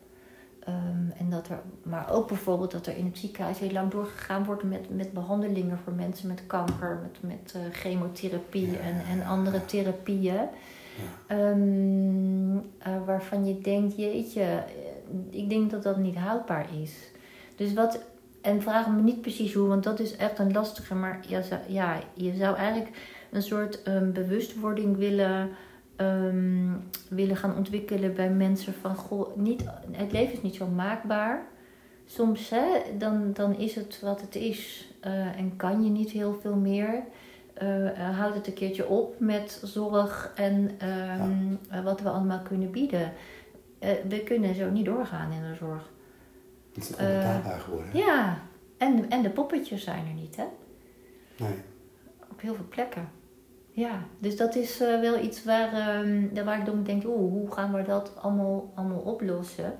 Ehm, 0.60 1.10
en 1.18 1.30
dat 1.30 1.48
er, 1.48 1.60
maar 1.82 2.10
ook 2.12 2.28
bijvoorbeeld 2.28 2.70
dat 2.70 2.86
er 2.86 2.96
in 2.96 3.04
het 3.04 3.18
ziekenhuis 3.18 3.58
heel 3.58 3.72
lang 3.72 3.90
doorgegaan 3.90 4.44
wordt 4.44 4.62
met, 4.62 4.96
met 4.96 5.12
behandelingen 5.12 5.78
voor 5.84 5.92
mensen 5.92 6.28
met 6.28 6.46
kanker, 6.46 6.98
met, 7.02 7.32
met 7.32 7.54
eh, 7.54 7.60
chemotherapie 7.72 8.70
Ja. 8.70 8.78
en, 8.78 9.00
en 9.10 9.26
andere 9.26 9.64
therapieën. 9.64 10.48
Ehm, 11.26 12.56
eh, 12.78 13.04
waarvan 13.06 13.46
je 13.46 13.60
denkt, 13.60 13.96
jeetje, 13.96 14.40
eh, 14.42 14.62
ik 15.30 15.48
denk 15.48 15.70
dat 15.70 15.82
dat 15.82 15.96
niet 15.96 16.16
houdbaar 16.16 16.66
is. 16.82 17.10
Dus 17.56 17.72
wat, 17.72 18.00
en 18.40 18.62
vraag 18.62 18.88
me 18.88 19.02
niet 19.02 19.20
precies 19.20 19.54
hoe, 19.54 19.68
want 19.68 19.84
dat 19.84 20.00
is 20.00 20.16
echt 20.16 20.38
een 20.38 20.52
lastige, 20.52 20.94
maar 20.94 21.20
ja, 21.28 21.42
ja 21.68 21.98
je 22.14 22.34
zou 22.34 22.56
eigenlijk 22.56 22.96
een 23.30 23.42
soort 23.42 23.82
ehm, 23.82 24.12
bewustwording 24.12 24.96
willen 24.96 25.48
ehm, 25.96 26.72
willen 27.08 27.36
gaan 27.36 27.56
ontwikkelen 27.56 28.14
bij 28.14 28.30
mensen 28.30 28.74
van 28.74 28.96
goh, 28.96 29.36
niet, 29.36 29.64
het 29.90 30.12
leven 30.12 30.32
is 30.32 30.42
niet 30.42 30.54
zo 30.54 30.66
maakbaar. 30.66 31.46
Soms 32.06 32.50
hè, 32.50 32.66
dan, 32.98 33.32
dan 33.32 33.56
is 33.56 33.74
het 33.74 34.00
wat 34.00 34.20
het 34.20 34.34
is 34.34 34.92
eh, 35.00 35.38
en 35.38 35.56
kan 35.56 35.84
je 35.84 35.90
niet 35.90 36.10
heel 36.10 36.38
veel 36.40 36.56
meer. 36.56 37.02
Uh, 37.62 38.18
houd 38.18 38.34
het 38.34 38.46
een 38.46 38.54
keertje 38.54 38.88
op 38.88 39.20
met 39.20 39.60
zorg 39.64 40.32
en 40.34 40.70
ehm, 40.78 41.84
wat 41.84 42.00
we 42.00 42.08
allemaal 42.08 42.40
kunnen 42.40 42.70
bieden. 42.70 43.12
we 44.08 44.22
kunnen 44.24 44.54
zo 44.54 44.70
niet 44.70 44.84
doorgaan 44.84 45.32
in 45.32 45.40
de 45.40 45.54
zorg. 45.54 45.90
Het 46.74 46.82
is 46.82 46.90
geworden. 47.58 47.96
Ja, 47.96 48.38
en, 48.76 49.10
en 49.10 49.22
de 49.22 49.30
poppetjes 49.30 49.84
zijn 49.84 50.06
er 50.06 50.14
niet, 50.14 50.36
hè? 50.36 50.44
Nee. 51.36 51.54
Op 52.30 52.40
heel 52.40 52.54
veel 52.54 52.68
plekken. 52.68 53.08
Ja, 53.76 54.04
dus 54.18 54.36
dat 54.36 54.54
is 54.54 54.80
uh, 54.80 55.00
wel 55.00 55.18
iets 55.18 55.44
waar, 55.44 56.02
uh, 56.02 56.42
waar 56.42 56.58
ik 56.58 56.66
dan 56.66 56.82
denk, 56.82 57.04
oeh, 57.06 57.32
hoe 57.32 57.52
gaan 57.52 57.72
we 57.72 57.82
dat 57.82 58.12
allemaal, 58.20 58.72
allemaal 58.74 58.98
oplossen? 58.98 59.74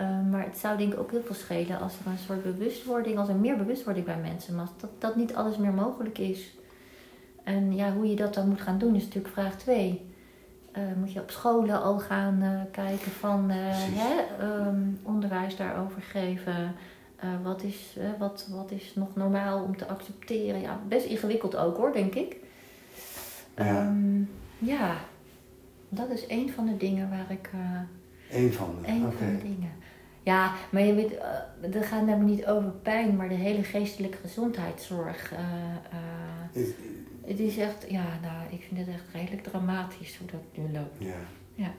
Uh, 0.00 0.30
maar 0.30 0.44
het 0.44 0.58
zou 0.58 0.78
denk 0.78 0.92
ik 0.92 0.98
ook 0.98 1.10
heel 1.10 1.22
veel 1.22 1.34
schelen 1.34 1.80
als 1.80 1.92
er 1.98 2.10
een 2.10 2.18
soort 2.18 2.42
bewustwording, 2.42 3.18
als 3.18 3.28
er 3.28 3.36
meer 3.36 3.56
bewustwording 3.56 4.06
bij 4.06 4.18
mensen, 4.18 4.54
maar 4.54 4.68
dat, 4.80 4.90
dat 4.98 5.16
niet 5.16 5.34
alles 5.34 5.56
meer 5.56 5.72
mogelijk 5.72 6.18
is. 6.18 6.54
En 7.44 7.74
ja, 7.74 7.92
hoe 7.92 8.08
je 8.10 8.16
dat 8.16 8.34
dan 8.34 8.48
moet 8.48 8.60
gaan 8.60 8.78
doen 8.78 8.94
is 8.94 9.04
natuurlijk 9.04 9.34
vraag 9.34 9.56
2. 9.56 10.10
moet 10.96 11.12
je 11.12 11.20
op 11.20 11.30
scholen 11.30 11.82
al 11.82 11.98
gaan 11.98 12.68
kijken 12.70 13.10
van 13.10 13.50
hè, 13.50 14.46
um, 14.46 15.00
onderwijs 15.02 15.56
daarover 15.56 16.02
geven? 16.02 16.74
wat, 17.42 17.62
is, 17.62 17.96
wat, 18.18 18.48
wat 18.50 18.70
is 18.70 18.92
nog 18.94 19.14
normaal 19.14 19.62
om 19.62 19.76
te 19.76 19.86
accepteren? 19.86 20.60
Ja, 20.60 20.80
best 20.88 21.06
ingewikkeld 21.06 21.56
ook 21.56 21.76
hoor, 21.76 21.92
denk 21.92 22.14
ik. 22.14 22.44
Ja. 23.56 23.64
Ehm, 23.64 24.22
ja, 24.58 24.96
dat 25.88 26.10
is 26.10 26.24
een 26.28 26.50
van 26.50 26.66
de 26.66 26.76
dingen 26.76 27.10
waar 27.10 27.30
ik. 27.30 27.50
Uh, 27.54 28.40
Eén 28.40 28.52
van 28.52 28.74
de, 28.82 28.88
Een 28.88 29.00
van 29.00 29.26
de 29.26 29.42
dingen. 29.42 29.72
Ja, 30.22 30.52
maar 30.70 30.82
je 30.82 30.94
weet, 30.94 31.12
uh, 31.12 31.18
het 31.60 31.86
gaat 31.86 32.06
namelijk 32.06 32.36
niet 32.36 32.46
over 32.46 32.70
pijn, 32.70 33.16
maar 33.16 33.28
de 33.28 33.34
hele 33.34 33.62
geestelijke 33.62 34.16
gezondheidszorg. 34.16 35.32
Uh, 35.32 36.62
is, 36.62 36.68
het 37.26 37.38
is 37.38 37.56
echt, 37.56 37.86
ja, 37.88 38.04
nou, 38.22 38.52
ik 38.52 38.62
vind 38.68 38.80
het 38.86 38.88
echt 38.88 39.04
redelijk 39.12 39.42
dramatisch 39.42 40.18
hoe 40.18 40.26
dat 40.30 40.64
nu 40.64 40.72
loopt. 40.72 40.94
Ja. 40.98 41.14
ja. 41.54 41.74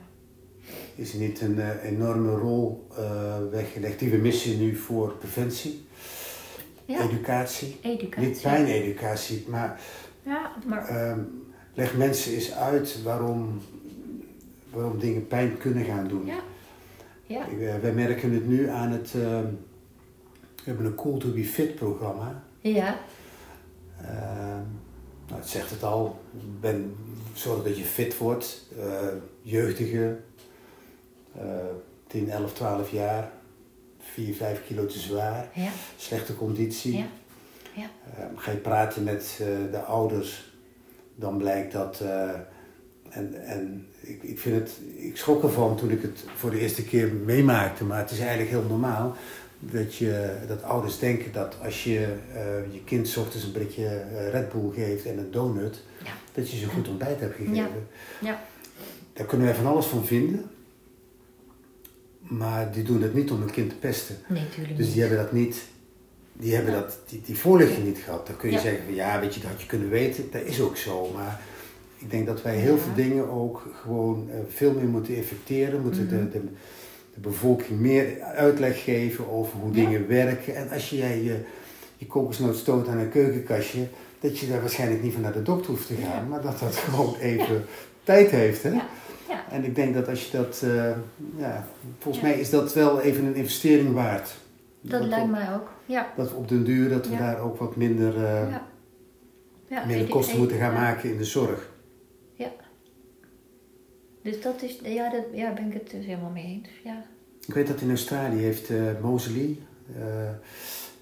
Is 0.94 1.12
er 1.12 1.18
niet 1.18 1.40
een 1.40 1.80
enorme 1.80 2.34
rol 2.34 2.86
weggelegd 3.50 3.98
die 3.98 4.10
we 4.10 4.16
missen 4.16 4.58
nu 4.58 4.76
voor 4.76 5.12
preventie? 5.12 5.86
Ja. 6.84 7.00
Educatie. 7.02 7.78
Educatie. 7.82 8.28
Niet 8.28 8.42
pijneducatie, 8.42 9.44
maar. 9.48 9.80
Ja, 10.22 10.52
maar. 10.66 10.88
Ehm, 10.88 11.20
leg 11.78 11.96
mensen 11.96 12.32
eens 12.32 12.52
uit 12.52 13.02
waarom, 13.02 13.60
waarom 14.70 14.98
dingen 14.98 15.26
pijn 15.26 15.58
kunnen 15.58 15.84
gaan 15.84 16.08
doen. 16.08 16.26
Ja. 16.26 16.40
Ja. 17.26 17.48
Eh, 17.48 17.78
wij 17.80 17.92
merken 17.92 18.32
het 18.32 18.48
nu 18.48 18.68
aan 18.68 18.90
het. 18.90 19.12
Uh, 19.16 19.22
we 20.54 20.64
hebben 20.64 20.86
een 20.86 20.94
Cool 20.94 21.18
to 21.18 21.32
be 21.32 21.44
Fit 21.44 21.74
programma. 21.74 22.42
Ja. 22.60 22.98
Uh, 24.02 24.08
nou, 25.28 25.40
het 25.40 25.48
zegt 25.48 25.70
het 25.70 25.82
al. 25.82 26.20
Ben, 26.60 26.96
zorg 27.34 27.62
dat 27.62 27.76
je 27.76 27.84
fit 27.84 28.18
wordt. 28.18 28.66
Uh, 28.78 28.84
jeugdige, 29.42 30.16
10, 32.06 32.30
11, 32.30 32.52
12 32.52 32.90
jaar. 32.90 33.30
4, 33.98 34.34
5 34.34 34.66
kilo 34.66 34.86
te 34.86 34.98
zwaar. 34.98 35.50
Ja. 35.54 35.70
Slechte 35.96 36.36
conditie. 36.36 36.96
Ja. 36.96 37.06
Ja. 37.74 37.90
ga 38.36 38.50
je 38.50 38.56
praten 38.56 39.04
met 39.04 39.36
de 39.70 39.80
ouders 39.80 40.47
dan 41.18 41.36
blijkt 41.36 41.72
dat. 41.72 42.00
Uh, 42.02 42.30
en 43.08 43.44
en 43.44 43.86
ik, 44.00 44.22
ik, 44.22 44.38
vind 44.38 44.54
het, 44.54 44.70
ik 44.96 45.16
schrok 45.16 45.42
ervan 45.42 45.76
toen 45.76 45.90
ik 45.90 46.02
het 46.02 46.24
voor 46.36 46.50
de 46.50 46.58
eerste 46.58 46.84
keer 46.84 47.12
meemaakte, 47.12 47.84
maar 47.84 47.98
het 47.98 48.10
is 48.10 48.18
eigenlijk 48.18 48.50
heel 48.50 48.64
normaal 48.68 49.16
dat, 49.58 49.94
je, 49.94 50.36
dat 50.46 50.62
ouders 50.62 50.98
denken 50.98 51.32
dat 51.32 51.56
als 51.62 51.84
je 51.84 52.14
uh, 52.34 52.72
je 52.72 52.84
kind 52.84 53.16
ochtends 53.16 53.44
een 53.44 53.52
beetje 53.52 53.82
uh, 53.82 54.30
Red 54.30 54.52
Bull 54.52 54.72
geeft 54.74 55.06
en 55.06 55.18
een 55.18 55.30
donut, 55.30 55.82
ja. 56.04 56.10
dat 56.32 56.50
je 56.50 56.56
ze 56.56 56.66
goed 56.66 56.88
ontbijt 56.88 57.20
hebt 57.20 57.34
gegeven. 57.34 57.54
Ja. 57.54 57.68
ja. 58.20 58.40
Daar 59.12 59.26
kunnen 59.26 59.46
wij 59.46 59.56
van 59.56 59.66
alles 59.66 59.86
van 59.86 60.04
vinden. 60.04 60.50
Maar 62.18 62.72
die 62.72 62.82
doen 62.82 63.02
het 63.02 63.14
niet 63.14 63.30
om 63.30 63.42
een 63.42 63.50
kind 63.50 63.70
te 63.70 63.76
pesten. 63.76 64.16
Nee, 64.28 64.42
natuurlijk 64.42 64.76
Dus 64.76 64.92
die 64.92 65.00
hebben 65.00 65.18
dat 65.18 65.32
niet 65.32 65.62
die 66.40 66.54
hebben 66.54 66.72
dat, 66.72 66.98
die, 67.08 67.20
die 67.24 67.38
voorlichting 67.38 67.84
niet 67.84 67.98
gehad. 67.98 68.26
Dan 68.26 68.36
kun 68.36 68.50
je 68.50 68.58
zeggen 68.58 68.84
van 68.84 68.94
ja, 68.94 69.20
weet 69.20 69.34
je, 69.34 69.40
dat 69.40 69.50
had 69.50 69.60
je 69.60 69.66
kunnen 69.66 69.88
weten. 69.88 70.28
Dat 70.30 70.42
is 70.42 70.60
ook 70.60 70.76
zo. 70.76 71.10
Maar 71.14 71.40
ik 71.98 72.10
denk 72.10 72.26
dat 72.26 72.42
wij 72.42 72.56
heel 72.56 72.78
veel 72.78 72.94
dingen 72.94 73.30
ook 73.30 73.62
gewoon 73.82 74.28
uh, 74.28 74.34
veel 74.48 74.72
meer 74.72 74.88
moeten 74.88 75.16
effecteren. 75.16 75.82
Moeten 75.82 76.02
mm 76.02 76.08
-hmm. 76.08 76.30
de, 76.30 76.38
de, 76.38 76.44
de, 77.14 77.20
bevolking 77.20 77.80
meer 77.80 78.22
uitleg 78.22 78.82
geven 78.82 79.30
over 79.30 79.58
hoe 79.58 79.72
dingen 79.72 80.08
werken. 80.08 80.56
En 80.56 80.70
als 80.70 80.90
jij 80.90 81.22
je, 81.22 81.36
je 81.96 82.06
kokosnoot 82.06 82.56
stoot 82.56 82.88
aan 82.88 82.98
een 82.98 83.10
keukenkastje, 83.10 83.86
dat 84.20 84.38
je 84.38 84.48
daar 84.48 84.60
waarschijnlijk 84.60 85.02
niet 85.02 85.12
van 85.12 85.22
naar 85.22 85.32
de 85.32 85.42
dokter 85.42 85.70
hoeft 85.70 85.86
te 85.86 85.94
gaan. 85.94 86.28
Maar 86.28 86.42
dat 86.42 86.58
dat 86.58 86.76
gewoon 86.76 87.16
even 87.16 87.64
tijd 88.02 88.30
heeft. 88.30 88.62
Hè? 88.62 88.72
En 89.50 89.64
ik 89.64 89.74
denk 89.74 89.94
dat 89.94 90.08
als 90.08 90.24
je 90.24 90.36
dat, 90.36 90.62
uh, 90.64 90.90
ja, 91.36 91.66
volgens 91.98 92.24
mij 92.24 92.40
is 92.40 92.50
dat 92.50 92.74
wel 92.74 93.00
even 93.00 93.24
een 93.24 93.34
investering 93.34 93.94
waard. 93.94 94.36
Dat, 94.88 95.00
dat 95.00 95.08
lijkt 95.08 95.30
mij 95.30 95.54
ook. 95.54 95.70
Ja. 95.86 96.12
Dat 96.16 96.30
we 96.30 96.36
op 96.36 96.48
den 96.48 96.64
duur 96.64 96.88
dat 96.88 97.08
we 97.08 97.16
daar 97.16 97.40
ook 97.40 97.58
wat 97.58 97.76
minder, 97.76 98.14
uh, 98.14 98.50
ja. 98.50 98.66
Ja, 99.68 99.84
minder 99.84 100.08
kosten 100.08 100.38
moeten 100.38 100.58
gaan 100.58 100.72
maken 100.72 101.10
in 101.10 101.18
de 101.18 101.24
zorg. 101.24 101.70
Ja. 102.34 102.50
Dus 104.22 104.40
dat 104.40 104.62
is, 104.62 104.78
ja, 104.82 105.10
dat, 105.10 105.24
ja, 105.32 105.52
ben 105.52 105.66
ik 105.66 105.72
het 105.72 105.90
dus 105.90 106.04
helemaal 106.04 106.30
mee 106.30 106.44
eens. 106.44 106.68
Ja. 106.84 107.04
Ik 107.46 107.54
weet 107.54 107.66
dat 107.66 107.80
in 107.80 107.88
Australië 107.88 108.38
heeft 108.38 108.70
uh, 108.70 108.90
Mosley, 109.02 109.56
uh, 109.98 110.04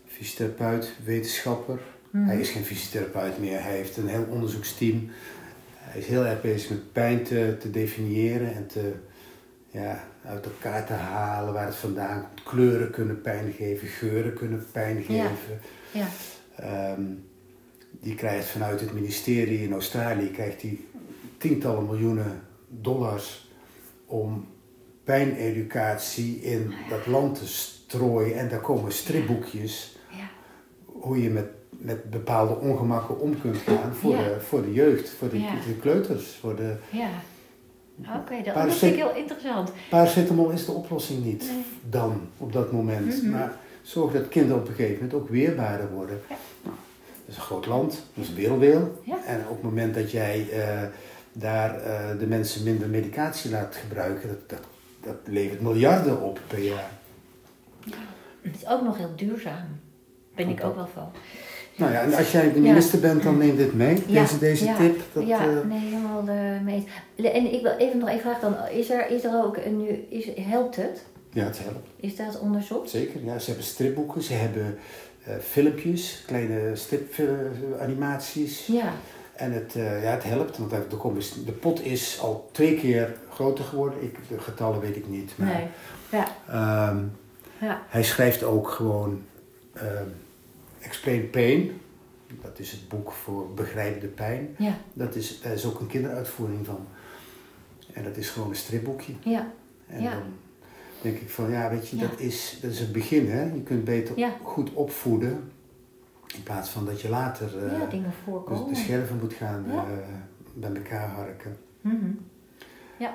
fysiotherapeut, 0.06 0.92
wetenschapper. 1.04 1.80
Mhm. 2.10 2.24
Hij 2.24 2.40
is 2.40 2.50
geen 2.50 2.64
fysiotherapeut 2.64 3.38
meer, 3.38 3.62
hij 3.62 3.76
heeft 3.76 3.96
een 3.96 4.08
heel 4.08 4.26
onderzoeksteam. 4.30 5.10
Hij 5.74 6.00
is 6.00 6.06
heel 6.06 6.24
erg 6.24 6.40
bezig 6.40 6.70
met 6.70 6.92
pijn 6.92 7.22
te, 7.22 7.56
te 7.60 7.70
definiëren 7.70 8.54
en 8.54 8.66
te, 8.66 8.92
ja, 9.66 10.04
uit 10.26 10.44
elkaar 10.44 10.86
te 10.86 10.92
halen 10.92 11.52
waar 11.52 11.66
het 11.66 11.74
vandaan 11.74 12.20
komt. 12.20 12.42
Kleuren 12.42 12.90
kunnen 12.90 13.20
pijn 13.20 13.52
geven, 13.52 13.88
geuren 13.88 14.34
kunnen 14.34 14.66
pijn 14.72 15.02
geven. 15.02 15.60
Ja. 15.90 16.06
Ehm, 16.56 17.02
die 17.90 18.14
krijgt 18.14 18.48
vanuit 18.48 18.80
het 18.80 18.92
ministerie 18.92 19.62
in 19.62 19.72
Australië 19.72 20.30
krijgt 20.30 20.60
die 20.60 20.88
tientallen 21.38 21.86
miljoenen 21.86 22.42
dollars 22.68 23.50
om 24.06 24.46
pijneducatie 25.04 26.40
in 26.40 26.74
dat 26.88 27.06
land 27.06 27.38
te 27.38 27.46
strooien. 27.46 28.38
En 28.38 28.48
daar 28.48 28.60
komen 28.60 28.92
stripboekjes 28.92 29.98
ja. 30.10 30.28
hoe 30.84 31.22
je 31.22 31.30
met, 31.30 31.46
met 31.70 32.10
bepaalde 32.10 32.54
ongemakken 32.54 33.20
om 33.20 33.40
kunt 33.40 33.56
gaan 33.56 33.94
voor, 33.94 34.16
de, 34.16 34.36
voor 34.40 34.62
de 34.62 34.72
jeugd, 34.72 35.10
voor 35.10 35.28
de, 35.28 35.38
de 35.66 35.76
kleuters. 35.80 36.38
Voor 36.40 36.56
de, 36.56 36.76
Ja. 36.90 37.08
Oké, 37.98 38.42
dat, 38.44 38.54
Maar 38.54 38.66
dat 38.66 38.74
vind 38.74 38.92
ik 38.92 38.98
heel 38.98 39.14
interessant. 39.14 39.72
Paracetamol 39.90 40.50
is 40.50 40.64
de 40.66 40.72
oplossing 40.72 41.24
niet 41.24 41.44
Nee. 41.50 41.64
dan, 41.90 42.20
op 42.36 42.52
dat 42.52 42.72
moment. 42.72 43.22
Mhm. 43.22 43.30
Maar 43.30 43.56
zorg 43.82 44.12
dat 44.12 44.28
kinderen 44.28 44.62
op 44.62 44.68
een 44.68 44.74
gegeven 44.74 44.94
moment 44.94 45.14
ook 45.14 45.28
weerbaarder 45.28 45.90
worden. 45.92 46.20
Ja. 46.28 46.36
Nou, 46.62 46.76
dat 47.06 47.28
is 47.28 47.36
een 47.36 47.42
groot 47.42 47.66
land, 47.66 47.90
dat 48.14 48.24
is 48.24 48.28
een 48.28 48.36
werelddeel. 48.36 49.00
Ja. 49.04 49.24
En 49.26 49.40
op 49.48 49.54
het 49.54 49.62
moment 49.62 49.94
dat 49.94 50.10
jij 50.10 50.48
eh, 50.50 50.82
daar 51.32 51.80
eh, 51.80 52.18
de 52.18 52.26
mensen 52.26 52.62
minder 52.64 52.88
medicatie 52.88 53.50
laat 53.50 53.76
gebruiken, 53.76 54.28
dat, 54.28 54.48
dat, 54.48 54.66
dat 55.00 55.16
levert 55.24 55.60
miljarden 55.60 56.22
op 56.22 56.40
per 56.46 56.58
jaar. 56.62 56.90
Het 58.42 58.54
is 58.56 58.66
ook 58.68 58.82
nog 58.82 58.96
heel 58.96 59.12
duurzaam. 59.16 59.66
Ben 60.34 60.48
ik 60.48 60.64
ook 60.64 60.74
wel 60.74 60.88
van. 60.94 61.10
Nou 61.76 61.92
ja, 61.92 62.00
en 62.00 62.14
als 62.14 62.32
jij 62.32 62.52
de 62.52 62.60
minister 62.60 63.00
bent, 63.00 63.22
dan 63.22 63.38
neem 63.38 63.56
dit 63.56 63.74
mee, 63.74 64.02
Ja, 64.06 64.20
deze, 64.20 64.38
deze 64.38 64.64
ja, 64.64 64.76
tip. 64.76 65.00
Dat, 65.12 65.26
ja, 65.26 65.40
eh, 65.40 65.48
nee, 65.68 65.78
helemaal 65.78 66.28
eh, 66.28 66.60
mee 66.64 66.86
En 67.16 67.54
ik 67.54 67.62
wil 67.62 67.72
even 67.78 67.98
nog 67.98 68.08
even 68.08 68.20
vragen 68.20 68.40
dan, 68.40 68.54
is 68.68 68.90
er, 68.90 69.10
is 69.10 69.24
er 69.24 69.44
ook 69.44 69.56
een, 69.56 69.76
nu, 69.76 69.88
is, 70.08 70.28
helpt 70.40 70.76
het? 70.76 71.04
ja, 71.32 71.44
het 71.44 71.58
helpt. 71.58 71.88
Is 71.96 72.16
dat 72.16 72.38
onderzocht? 72.38 72.90
Zeker, 72.90 73.24
ja. 73.24 73.38
Ze 73.38 73.46
hebben 73.46 73.66
stripboeken, 73.66 74.22
ze 74.22 74.32
hebben 74.32 74.78
eh, 75.24 75.34
filmpjes, 75.42 76.22
kleine 76.26 76.76
stripanimaties. 76.76 78.66
Ja, 78.66 78.92
En 79.34 79.52
het, 79.52 79.72
ja, 79.76 80.10
het 80.10 80.24
helpt, 80.24 80.58
want 80.58 80.96
komen, 80.96 81.22
de 81.44 81.52
pot 81.52 81.84
is 81.84 82.18
al 82.20 82.48
twee 82.52 82.74
keer 82.74 83.16
groter 83.30 83.64
geworden. 83.64 84.02
Ik, 84.02 84.18
de 84.28 84.38
getallen 84.38 84.80
weet 84.80 84.96
ik 84.96 85.08
niet. 85.08 85.32
Maar, 85.36 85.54
nee. 85.54 85.66
Ja, 86.10 86.26
ehm, 86.48 87.04
ja, 87.60 87.82
hij 87.88 88.02
schrijft 88.02 88.42
ook 88.42 88.70
gewoon 88.70 89.22
ehm, 89.72 90.08
Explain 90.86 91.30
Pain. 91.30 91.70
Dat 92.42 92.58
is 92.58 92.70
het 92.70 92.88
boek 92.88 93.12
voor 93.12 93.54
Begrijp 93.54 94.00
de 94.00 94.06
Pijn. 94.06 94.54
ja, 94.58 94.74
Dat 94.92 95.14
is, 95.14 95.40
daar 95.40 95.52
is 95.52 95.64
ook 95.66 95.80
een 95.80 95.86
kinderuitvoering 95.86 96.66
van. 96.66 96.86
En 97.92 98.04
dat 98.04 98.16
is 98.16 98.30
gewoon 98.30 98.48
een 98.48 98.56
stripboekje. 98.56 99.12
ja, 99.20 99.50
En 99.86 100.02
Ja. 100.02 100.10
dan 100.10 100.22
denk 101.02 101.18
ik 101.18 101.30
van, 101.30 101.50
ja, 101.50 101.70
weet 101.70 101.88
je, 101.88 101.96
Ja. 101.96 102.02
dat, 102.08 102.20
is, 102.20 102.58
dat 102.62 102.70
is 102.70 102.78
het 102.80 102.92
begin, 102.92 103.30
hè. 103.30 103.42
Je 103.42 103.62
kunt 103.62 103.84
beter 103.84 104.18
Ja. 104.18 104.30
goed 104.42 104.72
opvoeden. 104.72 105.50
In 106.34 106.42
plaats 106.42 106.70
van 106.70 106.84
dat 106.84 107.00
je 107.00 107.08
later 107.08 107.64
eh, 107.66 107.78
ja, 107.78 107.86
dingen 107.86 108.10
dus 108.10 108.18
voorkomen. 108.24 108.68
de 108.68 108.74
scherven 108.80 109.18
moet 109.20 109.32
gaan 109.32 109.64
eh, 109.70 109.82
bij 110.54 110.70
elkaar 110.74 111.08
harken. 111.08 111.56
Mhm. 111.80 112.10
Ja. 112.98 113.14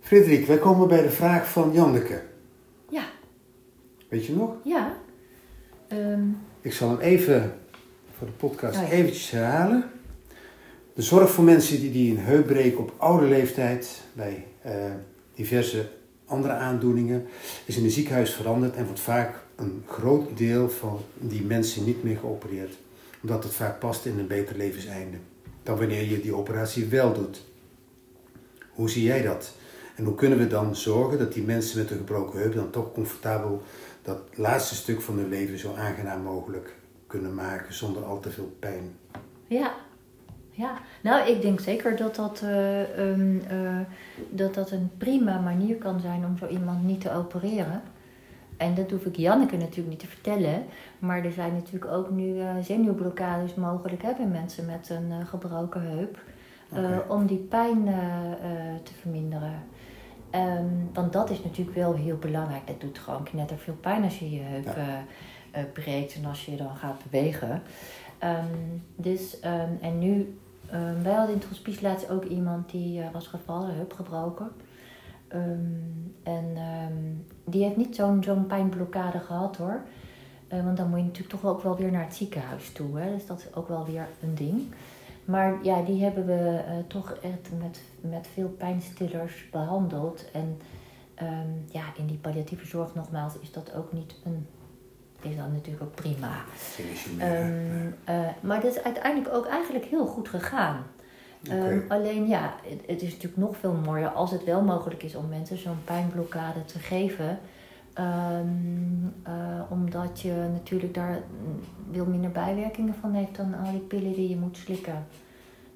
Frederik, 0.00 0.46
wij 0.46 0.58
komen 0.58 0.88
bij 0.88 1.02
de 1.02 1.10
vraag 1.10 1.48
van 1.50 1.72
Janneke. 1.72 2.22
Ja. 2.90 3.04
Weet 4.08 4.26
je 4.26 4.34
nog? 4.34 4.54
Ja. 4.64 4.92
Ehm, 5.88 6.20
Ik 6.60 6.72
zal 6.72 6.88
hem 6.88 6.98
even 6.98 7.52
voor 8.18 8.26
de 8.26 8.32
podcast 8.32 8.76
Oh 8.76 8.82
ja. 8.82 8.88
eventjes 8.90 9.30
herhalen. 9.30 9.84
De 10.94 11.02
zorg 11.02 11.30
voor 11.30 11.44
mensen 11.44 11.80
die, 11.80 11.90
die 11.90 12.10
een 12.10 12.24
heup 12.24 12.46
breken 12.46 12.78
op 12.78 12.92
oude 12.96 13.26
leeftijd, 13.26 14.00
bij 14.12 14.46
eh, 14.62 14.72
diverse 15.34 15.88
andere 16.24 16.52
aandoeningen, 16.52 17.26
is 17.64 17.76
in 17.76 17.84
een 17.84 17.90
ziekenhuis 17.90 18.34
veranderd 18.34 18.74
en 18.74 18.84
wordt 18.84 19.00
vaak 19.00 19.42
een 19.56 19.82
groot 19.86 20.38
deel 20.38 20.70
van 20.70 21.00
die 21.14 21.42
mensen 21.42 21.84
niet 21.84 22.02
meer 22.02 22.16
geopereerd. 22.16 22.76
Omdat 23.22 23.44
het 23.44 23.52
vaak 23.54 23.78
past 23.78 24.06
in 24.06 24.18
een 24.18 24.26
beter 24.26 24.56
levenseinde 24.56 25.16
dan 25.62 25.78
wanneer 25.78 26.04
je 26.10 26.20
die 26.20 26.34
operatie 26.34 26.86
wel 26.86 27.12
doet. 27.12 27.44
Hoe 28.70 28.90
zie 28.90 29.02
jij 29.02 29.22
dat? 29.22 29.52
En 29.96 30.04
hoe 30.04 30.14
kunnen 30.14 30.38
we 30.38 30.46
dan 30.46 30.76
zorgen 30.76 31.18
dat 31.18 31.32
die 31.32 31.42
mensen 31.42 31.78
met 31.78 31.90
een 31.90 31.96
gebroken 31.96 32.38
heup 32.38 32.54
dan 32.54 32.70
toch 32.70 32.92
comfortabel 32.92 33.62
dat 34.08 34.38
laatste 34.38 34.74
stuk 34.74 35.00
van 35.00 35.18
hun 35.18 35.28
leven 35.28 35.58
zo 35.58 35.74
aangenaam 35.74 36.22
mogelijk 36.22 36.76
kunnen 37.06 37.34
maken 37.34 37.74
zonder 37.74 38.04
al 38.04 38.20
te 38.20 38.30
veel 38.30 38.56
pijn? 38.58 38.96
Ja. 39.46 39.72
Ja, 40.50 40.78
nou 41.02 41.28
ik 41.28 41.42
denk 41.42 41.60
zeker 41.60 41.96
dat 41.96 42.14
dat, 42.14 42.40
eh, 42.42 42.96
een, 42.98 43.42
eh, 43.48 43.80
dat 44.28 44.54
dat 44.54 44.70
een 44.70 44.90
prima 44.98 45.40
manier 45.40 45.76
kan 45.76 46.00
zijn 46.00 46.24
om 46.24 46.38
zo 46.38 46.46
iemand 46.46 46.84
niet 46.84 47.00
te 47.00 47.12
opereren. 47.12 47.82
En 48.56 48.74
dat 48.74 48.90
hoef 48.90 49.04
ik 49.04 49.16
Janneke 49.16 49.56
natuurlijk 49.56 49.88
niet 49.88 49.98
te 49.98 50.06
vertellen. 50.06 50.64
Maar 50.98 51.24
er 51.24 51.32
zijn 51.32 51.54
natuurlijk 51.54 51.92
ook 51.92 52.10
nu 52.10 52.40
eh, 52.40 52.50
zenuwblokkades 52.62 53.54
mogelijk 53.54 54.02
hè, 54.02 54.12
bij 54.16 54.26
mensen 54.26 54.66
met 54.66 54.90
een 54.90 55.26
gebroken 55.26 55.82
heup. 55.82 56.18
om 57.08 57.26
die 57.26 57.46
pijn 57.48 57.84
te 58.82 58.94
verminderen. 59.00 59.62
Ehm, 60.30 60.64
want 60.92 61.12
dat 61.12 61.30
is 61.30 61.42
natuurlijk 61.42 61.76
wel 61.76 61.94
heel 61.94 62.16
belangrijk. 62.16 62.66
Dat 62.66 62.80
doet 62.80 62.98
gewoon 62.98 63.22
knetterveel 63.22 63.74
pijn 63.80 64.04
als 64.04 64.18
je 64.18 64.30
je 64.30 64.40
heup 64.40 64.64
Ja. 64.64 64.74
eh, 64.74 64.98
eh, 65.50 65.64
breekt 65.72 66.14
en 66.14 66.24
als 66.24 66.44
je 66.46 66.56
dan 66.56 66.76
gaat 66.76 67.02
bewegen. 67.10 67.62
Ehm, 68.18 68.44
dus, 68.96 69.40
ehm, 69.40 69.70
en 69.80 69.98
nu, 69.98 70.38
wij 71.02 71.12
hadden 71.12 71.34
in 71.34 71.40
het 71.40 71.48
hospice 71.48 71.82
laatst 71.82 72.10
ook 72.10 72.24
iemand 72.24 72.70
die 72.70 73.00
eh, 73.00 73.06
was 73.12 73.26
gevallen, 73.26 73.74
heup 73.74 73.92
gebroken. 73.92 74.50
En 76.22 76.56
die 77.44 77.64
heeft 77.64 77.76
niet 77.76 77.96
zo'n 77.96 78.22
zo'n 78.22 78.46
pijnblokkade 78.46 79.18
gehad 79.18 79.56
hoor. 79.56 79.80
Want 80.48 80.76
dan 80.76 80.88
moet 80.88 80.98
je 80.98 81.04
natuurlijk 81.04 81.40
toch 81.40 81.50
ook 81.50 81.62
wel 81.62 81.76
weer 81.76 81.90
naar 81.90 82.04
het 82.04 82.14
ziekenhuis 82.14 82.72
toe. 82.72 82.98
Hè? 82.98 83.14
Dus 83.14 83.26
dat 83.26 83.38
is 83.38 83.54
ook 83.54 83.68
wel 83.68 83.84
weer 83.84 84.08
een 84.22 84.34
ding. 84.34 84.62
Maar 85.24 85.58
ja, 85.62 85.82
die 85.82 86.02
hebben 86.02 86.26
we 86.26 86.60
toch 86.86 87.12
echt 87.12 87.50
met, 87.58 87.80
met 88.00 88.26
veel 88.32 88.48
pijnstillers 88.48 89.50
behandeld. 89.50 90.30
En 90.30 90.60
ehm, 91.14 91.50
ja, 91.70 91.82
in 91.96 92.06
die 92.06 92.18
palliatieve 92.18 92.66
zorg 92.66 92.94
nogmaals 92.94 93.38
is 93.38 93.52
dat 93.52 93.74
ook 93.74 93.92
niet 93.92 94.14
een... 94.24 94.46
Is 95.22 95.36
dat 95.36 95.52
natuurlijk 95.52 95.82
ook 95.82 95.94
prima. 95.94 96.44
Ehm, 97.18 97.90
eh, 98.04 98.28
maar 98.40 98.60
dat 98.60 98.76
is 98.76 98.82
uiteindelijk 98.82 99.34
ook 99.34 99.46
eigenlijk 99.46 99.84
heel 99.84 100.06
goed 100.06 100.28
gegaan. 100.28 100.82
Ehm, 101.42 101.80
alleen 101.88 102.28
ja, 102.28 102.54
het, 102.62 102.80
het 102.86 103.02
is 103.02 103.10
natuurlijk 103.10 103.36
nog 103.36 103.56
veel 103.56 103.72
mooier 103.72 104.08
als 104.08 104.30
het 104.30 104.44
wel 104.44 104.62
mogelijk 104.62 105.02
is 105.02 105.14
om 105.14 105.28
mensen 105.28 105.58
zo'n 105.58 105.84
pijnblokkade 105.84 106.64
te 106.64 106.78
geven. 106.78 107.38
Eh, 107.98 109.60
omdat 109.68 110.20
je 110.20 110.48
natuurlijk 110.52 110.94
daar 110.94 111.22
mm, 111.42 111.60
veel 111.92 112.06
minder 112.06 112.30
bijwerkingen 112.30 112.94
van 112.94 113.12
heeft 113.12 113.36
dan 113.36 113.54
al 113.54 113.70
die 113.70 113.80
pillen 113.80 114.12
die 114.12 114.28
je 114.28 114.36
moet 114.36 114.56
slikken. 114.56 115.06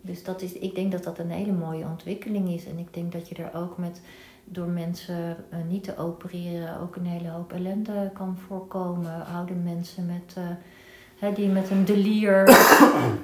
Dus 0.05 0.25
dat 0.25 0.43
is, 0.43 0.53
ik 0.53 0.75
denk 0.75 0.93
dat 0.93 1.05
dat 1.05 1.19
een 1.19 1.31
hele 1.31 1.53
mooie 1.53 1.85
ontwikkeling 1.85 2.49
is. 2.49 2.67
En 2.67 2.79
ik 2.79 2.95
denk 2.95 3.13
dat 3.13 3.29
je 3.29 3.35
er 3.35 3.55
ook 3.55 3.79
met, 3.79 4.01
door 4.45 4.67
mensen 4.67 5.37
eh, 5.51 5.59
niet 5.69 5.85
te 5.85 5.97
opereren, 5.97 6.81
ook 6.81 6.97
een 6.97 7.07
hele 7.07 7.29
hoop 7.29 7.53
ellende 7.53 8.11
kan 8.15 8.39
voorkomen. 8.47 9.27
Oude 9.27 9.55
mensen 9.55 10.07
met, 10.07 10.35
eh, 10.37 10.43
hè, 11.19 11.33
die 11.33 11.49
met 11.49 11.71
een 11.71 11.85
delier, 11.85 12.45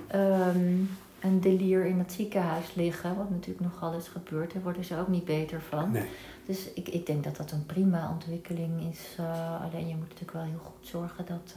ehm, 0.07 0.75
een 1.21 1.41
delier 1.41 1.87
in 1.87 1.99
het 1.99 2.13
ziekenhuis 2.13 2.75
liggen. 2.75 3.17
Wat 3.17 3.31
natuurlijk 3.31 3.61
nogal 3.61 3.95
eens 3.95 4.09
gebeurt. 4.09 4.53
Daar 4.53 4.63
worden 4.63 4.85
ze 4.85 4.99
ook 4.99 5.09
niet 5.09 5.25
beter 5.25 5.61
van. 5.61 5.91
Nee. 5.91 6.09
Dus 6.47 6.73
ik, 6.73 6.89
ik 6.89 7.07
denk 7.07 7.25
dat 7.25 7.37
dat 7.37 7.51
een 7.51 7.67
prima 7.67 8.11
ontwikkeling 8.13 8.91
is. 8.91 9.15
Eh, 9.17 9.63
alleen 9.63 9.89
je 9.89 9.95
moet 9.95 10.09
natuurlijk 10.09 10.33
wel 10.33 10.43
heel 10.43 10.63
goed 10.63 10.87
zorgen 10.89 11.25
dat, 11.27 11.55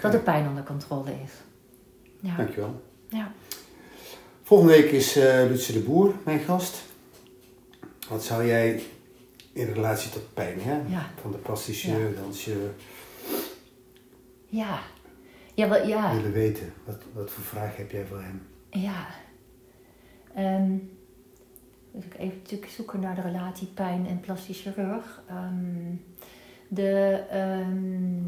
dat 0.00 0.12
de 0.12 0.18
pijn 0.18 0.48
onder 0.48 0.62
controle 0.62 1.10
is. 1.24 1.32
Ja. 2.20 2.36
Dankjewel. 2.36 2.82
ja. 3.08 3.32
Volgende 4.46 4.72
week 4.72 4.90
is 4.90 5.16
eh 5.16 5.44
Lutse 5.48 5.72
de 5.72 5.78
Boer 5.78 6.14
mijn 6.24 6.38
gast. 6.38 6.84
Wat 8.08 8.24
zou 8.24 8.46
jij 8.46 8.82
in 9.52 9.72
relatie 9.72 10.10
tot 10.10 10.34
pijn, 10.34 10.60
hè? 10.60 10.72
Ja. 10.88 11.10
Van 11.20 11.30
de 11.30 11.38
plasticeur, 11.38 12.14
danseur, 12.14 12.74
Ja. 14.48 14.80
Ja, 15.54 15.68
wel, 15.68 15.86
ja. 15.86 16.14
willen 16.14 16.32
weten? 16.32 16.72
Wat, 16.84 16.96
wat 17.12 17.30
voor 17.30 17.44
vraag 17.44 17.76
heb 17.76 17.90
jij 17.90 18.06
voor 18.06 18.22
hem? 18.22 18.42
Ja. 18.70 19.06
Ehm 20.34 20.72
dus 21.90 22.04
ik 22.04 22.18
even 22.18 22.38
natuurlijk 22.38 22.70
zoeken 22.70 23.00
naar 23.00 23.14
de 23.14 23.20
relatie 23.20 23.66
pijn 23.66 24.06
en 24.06 24.20
plastisch 24.20 24.60
chirurg. 24.60 25.22
Ehm, 25.28 25.94
de, 26.68 27.24
ehm, 27.30 28.24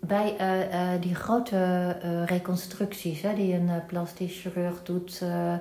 bij 0.00 0.36
eh, 0.36 0.94
eh, 0.94 1.00
die 1.02 1.14
grote 1.14 1.56
eh, 2.02 2.24
reconstructies 2.24 3.22
hè, 3.22 3.34
die 3.34 3.54
een 3.54 3.70
plastisch 3.86 4.40
chirurg 4.40 4.82
doet, 4.82 5.20
eh, 5.22 5.52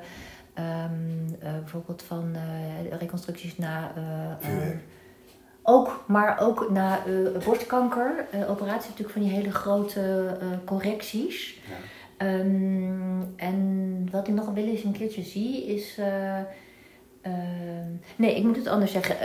ehm, 0.54 0.92
eh, 1.40 1.54
bijvoorbeeld 1.60 2.02
van 2.02 2.36
reconstructies 3.00 3.58
na. 3.58 3.92
ook, 5.64 6.04
maar 6.08 6.40
ook 6.40 6.70
na 6.70 7.00
borstkanker, 7.46 8.26
operaties 8.48 8.90
natuurlijk 8.90 9.18
van 9.18 9.22
die 9.22 9.32
hele 9.32 9.52
grote 9.52 10.38
correcties. 10.66 11.54
Ja. 11.70 11.76
Ehm, 12.20 13.22
en 13.36 14.08
wat 14.12 14.28
ik 14.28 14.34
nog 14.34 14.46
wel 14.54 14.64
eens 14.64 14.84
een 14.84 14.92
keertje 14.92 15.24
zie 15.24 15.66
is. 15.66 15.98
eh, 15.98 16.38
ehm, 17.22 17.92
nee, 18.16 18.36
ik 18.36 18.44
moet 18.44 18.56
het 18.56 18.68
anders 18.68 18.92
zeggen. 18.92 19.20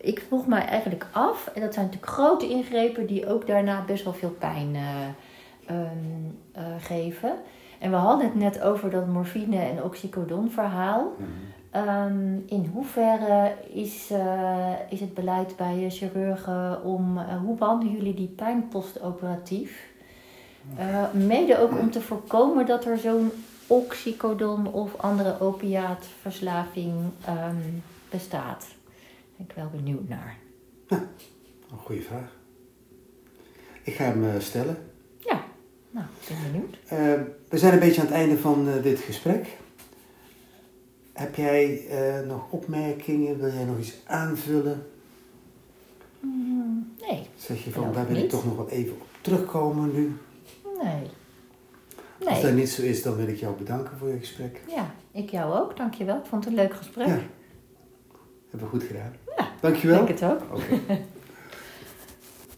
Ik 0.00 0.24
vroeg 0.26 0.46
mij 0.46 0.64
eigenlijk 0.64 1.06
af, 1.10 1.50
en 1.54 1.60
dat 1.60 1.74
zijn 1.74 1.86
natuurlijk 1.86 2.12
grote 2.12 2.48
ingrepen 2.48 3.06
die 3.06 3.28
ook 3.28 3.46
daarna 3.46 3.84
best 3.84 4.04
wel 4.04 4.12
veel 4.12 4.36
pijn 4.38 4.74
eh, 4.74 5.76
ehm, 5.76 5.86
eh, 6.52 6.62
geven. 6.78 7.32
En 7.78 7.90
we 7.90 7.96
hadden 7.96 8.26
het 8.26 8.34
net 8.34 8.60
over 8.60 8.90
dat 8.90 9.06
morfine 9.06 9.58
en 9.58 9.82
oxycodon 9.82 10.50
verhaal. 10.50 11.12
Mhm. 11.16 11.28
Ehm, 11.70 12.34
in 12.46 12.70
hoeverre 12.72 13.52
is, 13.72 14.10
eh, 14.10 14.72
is 14.88 15.00
het 15.00 15.14
beleid 15.14 15.56
bij 15.56 15.86
chirurgen 15.90 16.84
om, 16.84 17.18
hoe 17.18 17.56
behandelen 17.56 17.94
jullie 17.94 18.14
die 18.14 18.32
pijn 18.36 18.68
postoperatief? 18.68 19.94
Mede 21.12 21.58
ook 21.58 21.78
om 21.78 21.90
te 21.90 22.00
voorkomen 22.00 22.66
dat 22.66 22.84
er 22.84 22.98
zo'n 22.98 23.30
oxycodon 23.66 24.72
of 24.72 24.96
andere 24.96 25.40
opiaatverslaving 25.40 26.94
ehm, 27.24 27.56
bestaat. 28.10 28.75
Ben 29.36 29.46
ik 29.48 29.52
wel 29.54 29.70
benieuwd 29.70 30.08
naar. 30.08 30.36
Een 30.88 31.78
goede 31.78 32.02
vraag. 32.02 32.36
Ik 33.82 33.94
ga 33.94 34.04
hem 34.04 34.24
eh, 34.24 34.40
stellen. 34.40 34.76
Ja, 35.18 35.44
nou, 35.90 36.06
ik 36.20 36.28
ben 36.28 36.52
benieuwd. 36.52 36.76
Eh, 36.86 37.22
we 37.48 37.58
zijn 37.58 37.72
een 37.72 37.78
beetje 37.78 38.00
aan 38.00 38.06
het 38.06 38.16
einde 38.16 38.38
van 38.38 38.68
eh, 38.68 38.82
dit 38.82 38.98
gesprek. 38.98 39.46
Heb 41.12 41.34
jij 41.34 41.84
nog 42.26 42.50
opmerkingen? 42.50 43.38
Wil 43.38 43.52
jij 43.52 43.64
nog 43.64 43.78
iets 43.78 43.94
aanvullen? 44.04 44.86
Mm, 46.20 46.94
nee, 47.00 47.26
Zeg 47.36 47.64
je 47.64 47.70
van, 47.70 47.92
daar 47.92 48.06
wil 48.08 48.16
ik 48.16 48.28
toch 48.28 48.44
nog 48.44 48.56
wat 48.56 48.70
even 48.70 48.92
op 48.92 49.06
terugkomen 49.20 49.92
nu? 49.92 50.16
nee. 50.82 51.10
Als 52.28 52.42
dat 52.42 52.52
niet 52.52 52.68
zo 52.68 52.82
is, 52.82 53.02
dan 53.02 53.16
wil 53.16 53.28
ik 53.28 53.36
jou 53.36 53.56
bedanken 53.56 53.98
voor 53.98 54.08
je 54.08 54.18
gesprek. 54.18 54.60
ja, 54.68 54.94
ik 55.12 55.30
jou 55.30 55.58
ook, 55.58 55.76
dankjewel. 55.76 56.16
Ik 56.16 56.24
vond 56.24 56.44
het 56.44 56.52
een 56.52 56.58
leuk 56.58 56.74
gesprek. 56.74 57.06
Ja. 57.06 57.20
Hebben 58.56 58.78
we 58.78 58.78
goed 58.78 58.86
gedaan. 58.96 59.12
Ja, 59.36 59.48
Dankjewel. 59.60 60.00
Ik 60.00 60.06
denk 60.06 60.18
het 60.18 60.30
ook. 60.30 60.56
Oké. 60.56 60.98